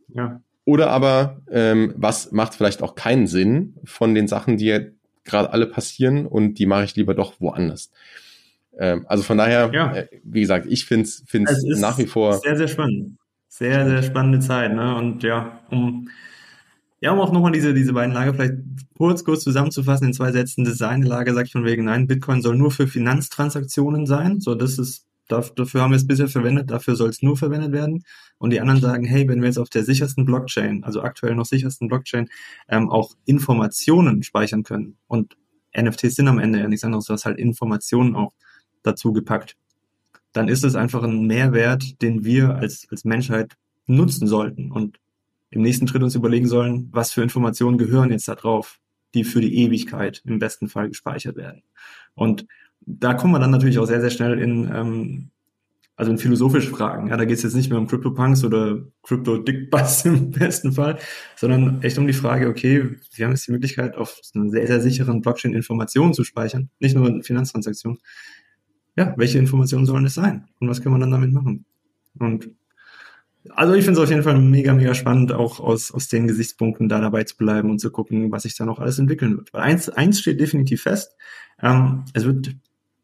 Ja. 0.08 0.40
Oder 0.64 0.90
aber, 0.90 1.40
ähm, 1.50 1.94
was 1.96 2.32
macht 2.32 2.54
vielleicht 2.54 2.82
auch 2.82 2.94
keinen 2.94 3.26
Sinn 3.26 3.76
von 3.84 4.14
den 4.14 4.28
Sachen, 4.28 4.56
die 4.56 4.92
gerade 5.24 5.52
alle 5.52 5.66
passieren 5.66 6.26
und 6.26 6.54
die 6.54 6.66
mache 6.66 6.84
ich 6.84 6.96
lieber 6.96 7.14
doch 7.14 7.34
woanders. 7.40 7.90
Ähm, 8.78 9.04
also 9.08 9.22
von 9.22 9.38
daher, 9.38 9.70
ja. 9.72 9.94
äh, 9.94 10.08
wie 10.24 10.40
gesagt, 10.40 10.66
ich 10.68 10.86
finde 10.86 11.04
es 11.04 11.24
nach 11.80 11.98
wie 11.98 12.06
vor. 12.06 12.34
Sehr, 12.34 12.56
sehr 12.56 12.68
spannend. 12.68 13.18
Sehr, 13.48 13.86
sehr 13.88 14.02
spannende 14.02 14.40
Zeit. 14.40 14.72
Ne? 14.74 14.94
Und 14.94 15.22
ja, 15.22 15.60
um 15.70 16.08
ja, 17.00 17.12
um 17.12 17.20
auch 17.20 17.32
nochmal 17.32 17.52
diese, 17.52 17.74
diese 17.74 17.92
beiden 17.92 18.12
Lager 18.12 18.34
vielleicht 18.34 18.54
kurz, 18.96 19.24
kurz 19.24 19.44
zusammenzufassen 19.44 20.08
in 20.08 20.12
zwei 20.12 20.32
Sätzen. 20.32 20.64
Das 20.64 20.82
eine 20.82 21.06
Lager 21.06 21.32
sagt 21.32 21.50
von 21.50 21.64
wegen, 21.64 21.84
nein, 21.84 22.08
Bitcoin 22.08 22.42
soll 22.42 22.56
nur 22.56 22.72
für 22.72 22.88
Finanztransaktionen 22.88 24.06
sein. 24.06 24.40
So, 24.40 24.56
das 24.56 24.78
ist, 24.78 25.06
dafür 25.28 25.82
haben 25.82 25.92
wir 25.92 25.96
es 25.96 26.06
bisher 26.06 26.28
verwendet, 26.28 26.70
dafür 26.70 26.96
soll 26.96 27.10
es 27.10 27.22
nur 27.22 27.36
verwendet 27.36 27.70
werden. 27.70 28.04
Und 28.38 28.50
die 28.50 28.60
anderen 28.60 28.80
sagen, 28.80 29.04
hey, 29.04 29.28
wenn 29.28 29.40
wir 29.40 29.46
jetzt 29.46 29.58
auf 29.58 29.68
der 29.68 29.84
sichersten 29.84 30.24
Blockchain, 30.24 30.82
also 30.82 31.02
aktuell 31.02 31.36
noch 31.36 31.46
sichersten 31.46 31.86
Blockchain, 31.86 32.28
ähm, 32.68 32.90
auch 32.90 33.14
Informationen 33.26 34.24
speichern 34.24 34.64
können. 34.64 34.96
Und 35.06 35.36
NFTs 35.76 36.16
sind 36.16 36.26
am 36.26 36.40
Ende 36.40 36.58
ja 36.58 36.68
nichts 36.68 36.84
anderes, 36.84 37.04
du 37.06 37.12
hast 37.12 37.26
halt 37.26 37.38
Informationen 37.38 38.16
auch 38.16 38.32
dazu 38.82 39.12
gepackt. 39.12 39.56
Dann 40.32 40.48
ist 40.48 40.64
es 40.64 40.74
einfach 40.74 41.04
ein 41.04 41.26
Mehrwert, 41.26 42.02
den 42.02 42.24
wir 42.24 42.56
als, 42.56 42.88
als 42.90 43.04
Menschheit 43.04 43.56
nutzen 43.86 44.26
sollten. 44.26 44.72
Und 44.72 44.98
im 45.50 45.62
nächsten 45.62 45.88
Schritt 45.88 46.02
uns 46.02 46.14
überlegen 46.14 46.46
sollen, 46.46 46.88
was 46.92 47.12
für 47.12 47.22
Informationen 47.22 47.78
gehören 47.78 48.10
jetzt 48.10 48.28
da 48.28 48.34
drauf, 48.34 48.80
die 49.14 49.24
für 49.24 49.40
die 49.40 49.56
Ewigkeit 49.58 50.22
im 50.26 50.38
besten 50.38 50.68
Fall 50.68 50.88
gespeichert 50.88 51.36
werden. 51.36 51.62
Und 52.14 52.46
da 52.80 53.14
kommen 53.14 53.32
wir 53.32 53.38
dann 53.38 53.50
natürlich 53.50 53.78
auch 53.78 53.86
sehr, 53.86 54.00
sehr 54.00 54.10
schnell 54.10 54.38
in, 54.38 54.70
ähm, 54.74 55.30
also 55.96 56.12
in 56.12 56.18
philosophische 56.18 56.70
Fragen. 56.70 57.08
Ja, 57.08 57.16
da 57.16 57.24
geht 57.24 57.38
es 57.38 57.42
jetzt 57.42 57.54
nicht 57.54 57.70
mehr 57.70 57.78
um 57.78 57.86
CryptoPunks 57.86 58.44
oder 58.44 58.82
Crypto-Dickbus 59.02 60.04
im 60.04 60.30
besten 60.30 60.72
Fall, 60.72 60.98
sondern 61.36 61.82
echt 61.82 61.98
um 61.98 62.06
die 62.06 62.12
Frage, 62.12 62.48
okay, 62.48 62.96
wir 63.14 63.24
haben 63.24 63.32
jetzt 63.32 63.46
die 63.46 63.52
Möglichkeit, 63.52 63.96
auf 63.96 64.20
einer 64.34 64.50
sehr, 64.50 64.66
sehr 64.66 64.80
sicheren 64.80 65.22
Blockchain 65.22 65.54
Informationen 65.54 66.14
zu 66.14 66.24
speichern, 66.24 66.70
nicht 66.78 66.94
nur 66.94 67.22
Finanztransaktionen. 67.22 67.98
Ja, 68.96 69.14
welche 69.16 69.38
Informationen 69.38 69.86
sollen 69.86 70.06
es 70.06 70.14
sein? 70.14 70.48
Und 70.60 70.68
was 70.68 70.82
können 70.82 70.94
wir 70.94 71.00
dann 71.00 71.10
damit 71.10 71.32
machen? 71.32 71.64
Und 72.18 72.50
also 73.54 73.74
ich 73.74 73.84
finde 73.84 74.00
es 74.00 74.04
auf 74.04 74.10
jeden 74.10 74.22
Fall 74.22 74.38
mega, 74.40 74.72
mega 74.72 74.94
spannend, 74.94 75.32
auch 75.32 75.60
aus, 75.60 75.92
aus 75.92 76.08
den 76.08 76.26
Gesichtspunkten 76.26 76.88
da 76.88 77.00
dabei 77.00 77.24
zu 77.24 77.36
bleiben 77.36 77.70
und 77.70 77.78
zu 77.78 77.90
gucken, 77.90 78.30
was 78.32 78.42
sich 78.42 78.56
da 78.56 78.64
noch 78.64 78.78
alles 78.78 78.98
entwickeln 78.98 79.36
wird. 79.36 79.52
Weil 79.52 79.62
eins, 79.62 79.88
eins 79.88 80.20
steht 80.20 80.40
definitiv 80.40 80.82
fest, 80.82 81.16
ähm, 81.62 82.04
es 82.14 82.24
wird 82.24 82.54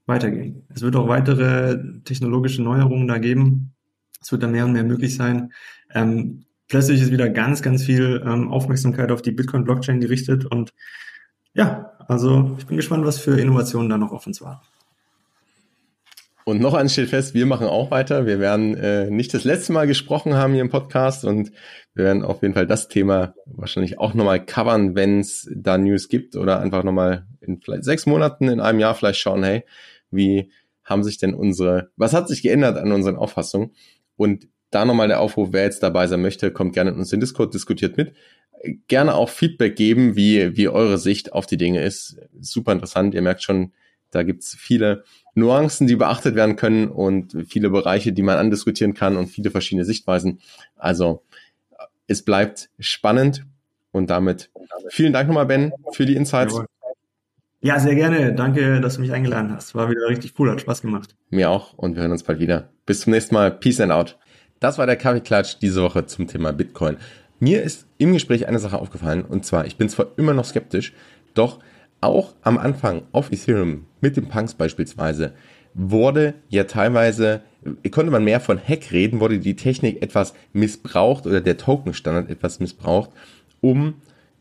weitergehen. 0.07 0.66
Es 0.74 0.82
wird 0.82 0.97
auch 0.97 1.09
weitere 1.09 1.78
technologische 2.05 2.62
Neuerungen 2.62 3.09
da 3.09 3.18
geben. 3.18 3.74
Es 4.20 4.32
wird 4.32 4.42
da 4.42 4.47
mehr 4.47 4.64
und 4.64 4.72
mehr 4.72 4.84
möglich 4.84 5.16
sein. 5.16 5.53
Ähm, 5.92 6.45
plötzlich 6.68 7.01
ist 7.01 7.11
wieder 7.11 7.28
ganz, 7.28 7.62
ganz 7.62 7.84
viel 7.84 8.22
ähm, 8.24 8.51
Aufmerksamkeit 8.51 9.11
auf 9.11 9.22
die 9.22 9.32
Bitcoin-Blockchain 9.32 10.01
gerichtet 10.01 10.45
und 10.45 10.72
ja, 11.55 11.92
also 12.09 12.57
ich 12.59 12.66
bin 12.66 12.76
gespannt, 12.76 13.05
was 13.07 13.18
für 13.18 13.38
Innovationen 13.38 13.88
da 13.88 13.97
noch 13.97 14.12
auf 14.12 14.26
uns 14.26 14.42
warten. 14.42 14.66
Und 16.47 16.61
noch 16.61 16.74
eins 16.74 16.92
steht 16.92 17.09
fest, 17.09 17.32
wir 17.32 17.47
machen 17.47 17.66
auch 17.66 17.90
weiter. 17.90 18.26
Wir 18.26 18.38
werden 18.38 18.76
äh, 18.76 19.11
nicht 19.11 19.32
das 19.32 19.45
letzte 19.45 19.72
Mal 19.72 19.86
gesprochen 19.86 20.34
haben 20.34 20.53
hier 20.53 20.61
im 20.61 20.68
Podcast 20.68 21.24
und 21.24 21.51
wir 21.95 22.05
werden 22.05 22.22
auf 22.22 22.42
jeden 22.42 22.53
Fall 22.53 22.66
das 22.66 22.88
Thema 22.88 23.34
wahrscheinlich 23.47 23.99
auch 23.99 24.12
nochmal 24.12 24.45
covern, 24.45 24.95
wenn 24.95 25.20
es 25.20 25.51
da 25.55 25.78
News 25.78 26.09
gibt 26.09 26.36
oder 26.36 26.61
einfach 26.61 26.84
nochmal 26.84 27.26
in 27.40 27.62
vielleicht 27.62 27.84
sechs 27.84 28.05
Monaten, 28.05 28.49
in 28.49 28.61
einem 28.61 28.78
Jahr 28.78 28.95
vielleicht 28.95 29.20
schauen, 29.20 29.42
hey, 29.42 29.64
wie 30.11 30.51
haben 30.84 31.03
sich 31.03 31.16
denn 31.16 31.32
unsere, 31.32 31.90
was 31.97 32.12
hat 32.12 32.28
sich 32.28 32.42
geändert 32.42 32.76
an 32.76 32.92
unseren 32.92 33.16
Auffassungen? 33.16 33.70
Und 34.16 34.47
da 34.70 34.84
nochmal 34.84 35.09
der 35.09 35.20
Aufruf, 35.20 35.49
wer 35.53 35.62
jetzt 35.62 35.82
dabei 35.82 36.07
sein 36.09 36.20
möchte, 36.20 36.51
kommt 36.51 36.74
gerne 36.74 36.90
in 36.90 36.97
uns 36.97 37.12
in 37.12 37.20
Discord, 37.20 37.55
diskutiert 37.55 37.97
mit. 37.97 38.12
Gerne 38.88 39.14
auch 39.14 39.30
Feedback 39.30 39.76
geben, 39.76 40.14
wie, 40.14 40.57
wie 40.59 40.68
eure 40.68 40.99
Sicht 40.99 41.32
auf 41.32 41.47
die 41.47 41.57
Dinge 41.57 41.82
ist. 41.82 42.18
Super 42.38 42.72
interessant. 42.72 43.14
Ihr 43.14 43.22
merkt 43.22 43.42
schon, 43.42 43.72
da 44.15 44.23
gibt's 44.23 44.55
viele 44.59 45.05
Nuancen, 45.35 45.87
die 45.87 45.97
beachtet 45.97 46.35
werden 46.35 46.57
können 46.57 46.89
und 46.89 47.37
viele 47.49 47.71
Bereiche, 47.71 48.12
die 48.12 48.23
man 48.23 48.39
andiskutieren 48.39 48.95
kann 48.95 49.17
und 49.17 49.27
viele 49.27 49.51
verschiedene 49.51 49.85
Sichtweisen. 49.85 50.41
Also 50.77 51.23
es 52.07 52.23
bleibt 52.23 52.71
spannend 52.79 53.45
und 53.91 54.11
damit 54.11 54.51
vielen 54.89 55.12
Dank 55.12 55.29
nochmal, 55.29 55.47
Ben, 55.47 55.73
für 55.93 56.07
die 56.07 56.15
Insights. 56.15 56.61
Ja, 57.61 57.81
sehr 57.81 57.95
gerne. 57.95 58.35
Danke, 58.35 58.81
dass 58.81 58.97
du 58.97 59.01
mich 59.01 59.12
eingeladen 59.12 59.51
hast. 59.53 59.75
War 59.75 59.89
wieder 59.89 60.07
richtig 60.09 60.35
cool, 60.39 60.51
hat 60.51 60.61
Spaß 60.61 60.83
gemacht. 60.83 61.17
Mir 61.31 61.51
auch 61.51 61.73
und 61.73 61.95
wir 61.95 62.03
hören 62.03 62.12
uns 62.12 62.23
bald 62.23 62.39
wieder. 62.39 62.69
Bis 62.85 63.01
zum 63.01 63.12
nächsten 63.12 63.35
Mal. 63.35 63.51
Peace 63.51 63.81
and 63.81 63.91
out. 63.91 64.19
Das 64.61 64.79
war 64.79 64.87
der 64.87 64.97
Kaffeeklatsch 64.97 65.57
diese 65.61 65.83
Woche 65.83 66.07
zum 66.07 66.27
Thema 66.27 66.53
Bitcoin. 66.53 66.99
Mir 67.41 67.62
ist 67.62 67.87
im 67.99 68.12
Gespräch 68.12 68.47
eine 68.47 68.59
Sache 68.59 68.79
aufgefallen 68.79 69.25
und 69.25 69.45
zwar, 69.45 69.67
ich 69.67 69.77
bin 69.77 69.89
zwar 69.89 70.07
immer 70.17 70.35
noch 70.35 70.45
skeptisch, 70.45 70.93
doch 71.35 71.59
auch 72.05 72.34
am 72.42 72.59
Anfang 72.59 73.02
auf 73.12 73.32
Ethereum 73.32 73.86
mit 74.00 74.16
dem 74.16 74.28
Punks 74.28 74.55
beispielsweise 74.55 75.32
wurde 75.74 76.34
ja 76.48 76.64
teilweise, 76.64 77.42
konnte 77.90 78.12
man 78.12 78.24
mehr 78.24 78.40
von 78.40 78.59
Hack 78.59 78.92
reden, 78.92 79.20
wurde 79.20 79.40
die 79.40 79.57
Technik 79.57 80.02
etwas 80.02 80.34
missbraucht 80.52 81.26
oder 81.26 81.40
der 81.40 81.57
Token-Standard 81.57 82.30
etwas 82.30 82.61
missbraucht, 82.61 83.11
um 83.61 83.94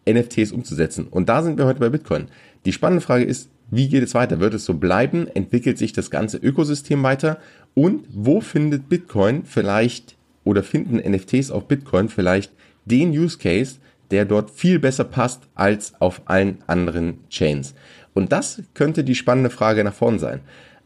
NFTs 0.08 0.52
umzusetzen. 0.52 1.08
Und 1.10 1.30
da 1.30 1.42
sind 1.42 1.58
wir 1.58 1.66
heute 1.66 1.80
bei 1.80 1.90
Bitcoin. 1.90 2.28
Die 2.66 2.74
spannende 2.74 3.02
Frage 3.02 3.24
ist, 3.24 3.50
wie 3.72 3.90
geht 3.90 4.04
es 4.04 4.14
weiter? 4.14 4.40
Wird 4.40 4.54
es 4.54 4.66
so 4.66 4.76
bleiben? 4.76 5.28
Entwickelt 5.28 5.78
sich 5.78 5.94
das 5.94 6.12
ganze 6.12 6.38
Ökosystem 6.38 7.02
weiter? 7.02 7.40
Und 7.74 8.06
wo 8.14 8.42
findet 8.42 8.90
Bitcoin 8.90 9.46
vielleicht 9.46 10.16
oder 10.44 10.62
finden 10.62 10.98
NFTs 10.98 11.50
auf 11.50 11.68
Bitcoin 11.68 12.10
vielleicht 12.10 12.52
den 12.86 13.12
Use 13.12 13.38
Case, 13.38 13.78
der 14.14 14.26
dort 14.26 14.52
viel 14.52 14.78
besser 14.78 15.04
passt 15.04 15.42
als 15.56 16.00
auf 16.00 16.22
allen 16.26 16.60
anderen 16.68 17.28
Chains? 17.30 17.74
Und 18.14 18.32
das 18.32 18.62
könnte 18.76 19.04
die 19.04 19.16
spannende 19.16 19.50
Frage 19.50 19.84
nach 19.84 19.94
vorn 19.94 20.20
sein. 20.20 20.42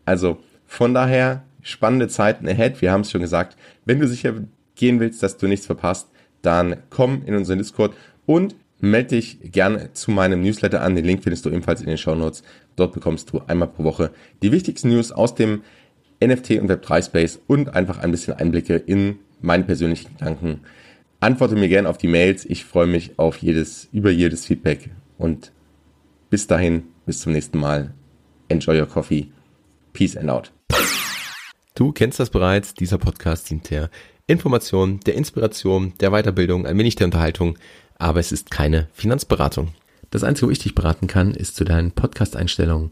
Also 0.06 0.38
von 0.66 0.94
daher 0.94 1.44
spannende 1.62 2.08
Zeiten 2.08 2.48
ahead. 2.48 2.82
Wir 2.82 2.94
haben 2.94 3.02
es 3.02 3.12
schon 3.12 3.20
gesagt. 3.20 3.58
Wenn 3.84 4.00
du 4.00 4.08
sicher 4.08 4.34
gehen 4.76 5.02
willst, 5.02 5.22
dass 5.22 5.36
du 5.36 5.48
nichts 5.48 5.66
verpasst, 5.66 6.08
dann 6.42 6.78
komm 6.90 7.24
in 7.26 7.36
unseren 7.36 7.58
Discord 7.58 7.94
und 8.26 8.56
melde 8.80 9.10
dich 9.10 9.40
gerne 9.52 9.92
zu 9.92 10.12
meinem 10.12 10.42
Newsletter 10.42 10.82
an. 10.82 10.96
Den 10.96 11.04
Link 11.04 11.24
findest 11.24 11.46
du 11.46 11.50
ebenfalls 11.50 11.82
in 11.82 11.88
den 11.88 11.98
Show 11.98 12.16
Notes. 12.16 12.44
Dort 12.78 12.94
bekommst 12.94 13.34
du 13.34 13.42
einmal 13.46 13.68
pro 13.68 13.84
Woche 13.84 14.12
die 14.42 14.54
wichtigsten 14.54 14.90
News 14.90 15.12
aus 15.12 15.36
dem 15.36 15.64
NFT 16.24 16.52
und 16.52 16.72
Web3 16.72 17.04
Space 17.04 17.40
und 17.48 17.76
einfach 17.76 18.00
ein 18.00 18.12
bisschen 18.12 18.36
Einblicke 18.36 18.78
in 18.78 19.20
meine 19.42 19.66
persönlichen 19.66 20.16
Gedanken. 20.18 20.62
Antworte 21.20 21.56
mir 21.56 21.68
gerne 21.68 21.90
auf 21.90 21.98
die 21.98 22.08
Mails. 22.08 22.46
Ich 22.46 22.66
freue 22.66 22.88
mich 22.88 23.18
auf 23.18 23.38
jedes, 23.38 23.90
über 23.92 24.12
jedes 24.12 24.46
Feedback 24.46 24.90
und 25.18 25.52
bis 26.30 26.48
dahin, 26.48 26.84
bis 27.06 27.22
zum 27.22 27.34
nächsten 27.34 27.60
Mal. 27.60 27.94
Enjoy 28.50 28.80
your 28.80 28.88
coffee. 28.88 29.32
Peace 29.94 30.16
and 30.16 30.30
out. 30.30 30.52
Du 31.76 31.92
kennst 31.92 32.20
das 32.20 32.30
bereits. 32.30 32.74
Dieser 32.74 32.98
Podcast 32.98 33.50
dient 33.50 33.70
der 33.70 33.90
Information, 34.28 35.00
der 35.02 35.16
Inspiration, 35.16 35.94
der 36.00 36.12
Weiterbildung, 36.12 36.66
ein 36.66 36.78
wenig 36.78 36.96
der 36.96 37.06
Unterhaltung 37.06 37.58
aber 37.98 38.20
es 38.20 38.32
ist 38.32 38.52
keine 38.52 38.88
Finanzberatung. 38.94 39.70
Das 40.10 40.24
Einzige, 40.24 40.48
wo 40.48 40.52
ich 40.52 40.60
dich 40.60 40.76
beraten 40.76 41.08
kann, 41.08 41.34
ist 41.34 41.56
zu 41.56 41.66
deinen 41.66 41.92
Podcast-Einstellungen. 41.92 42.92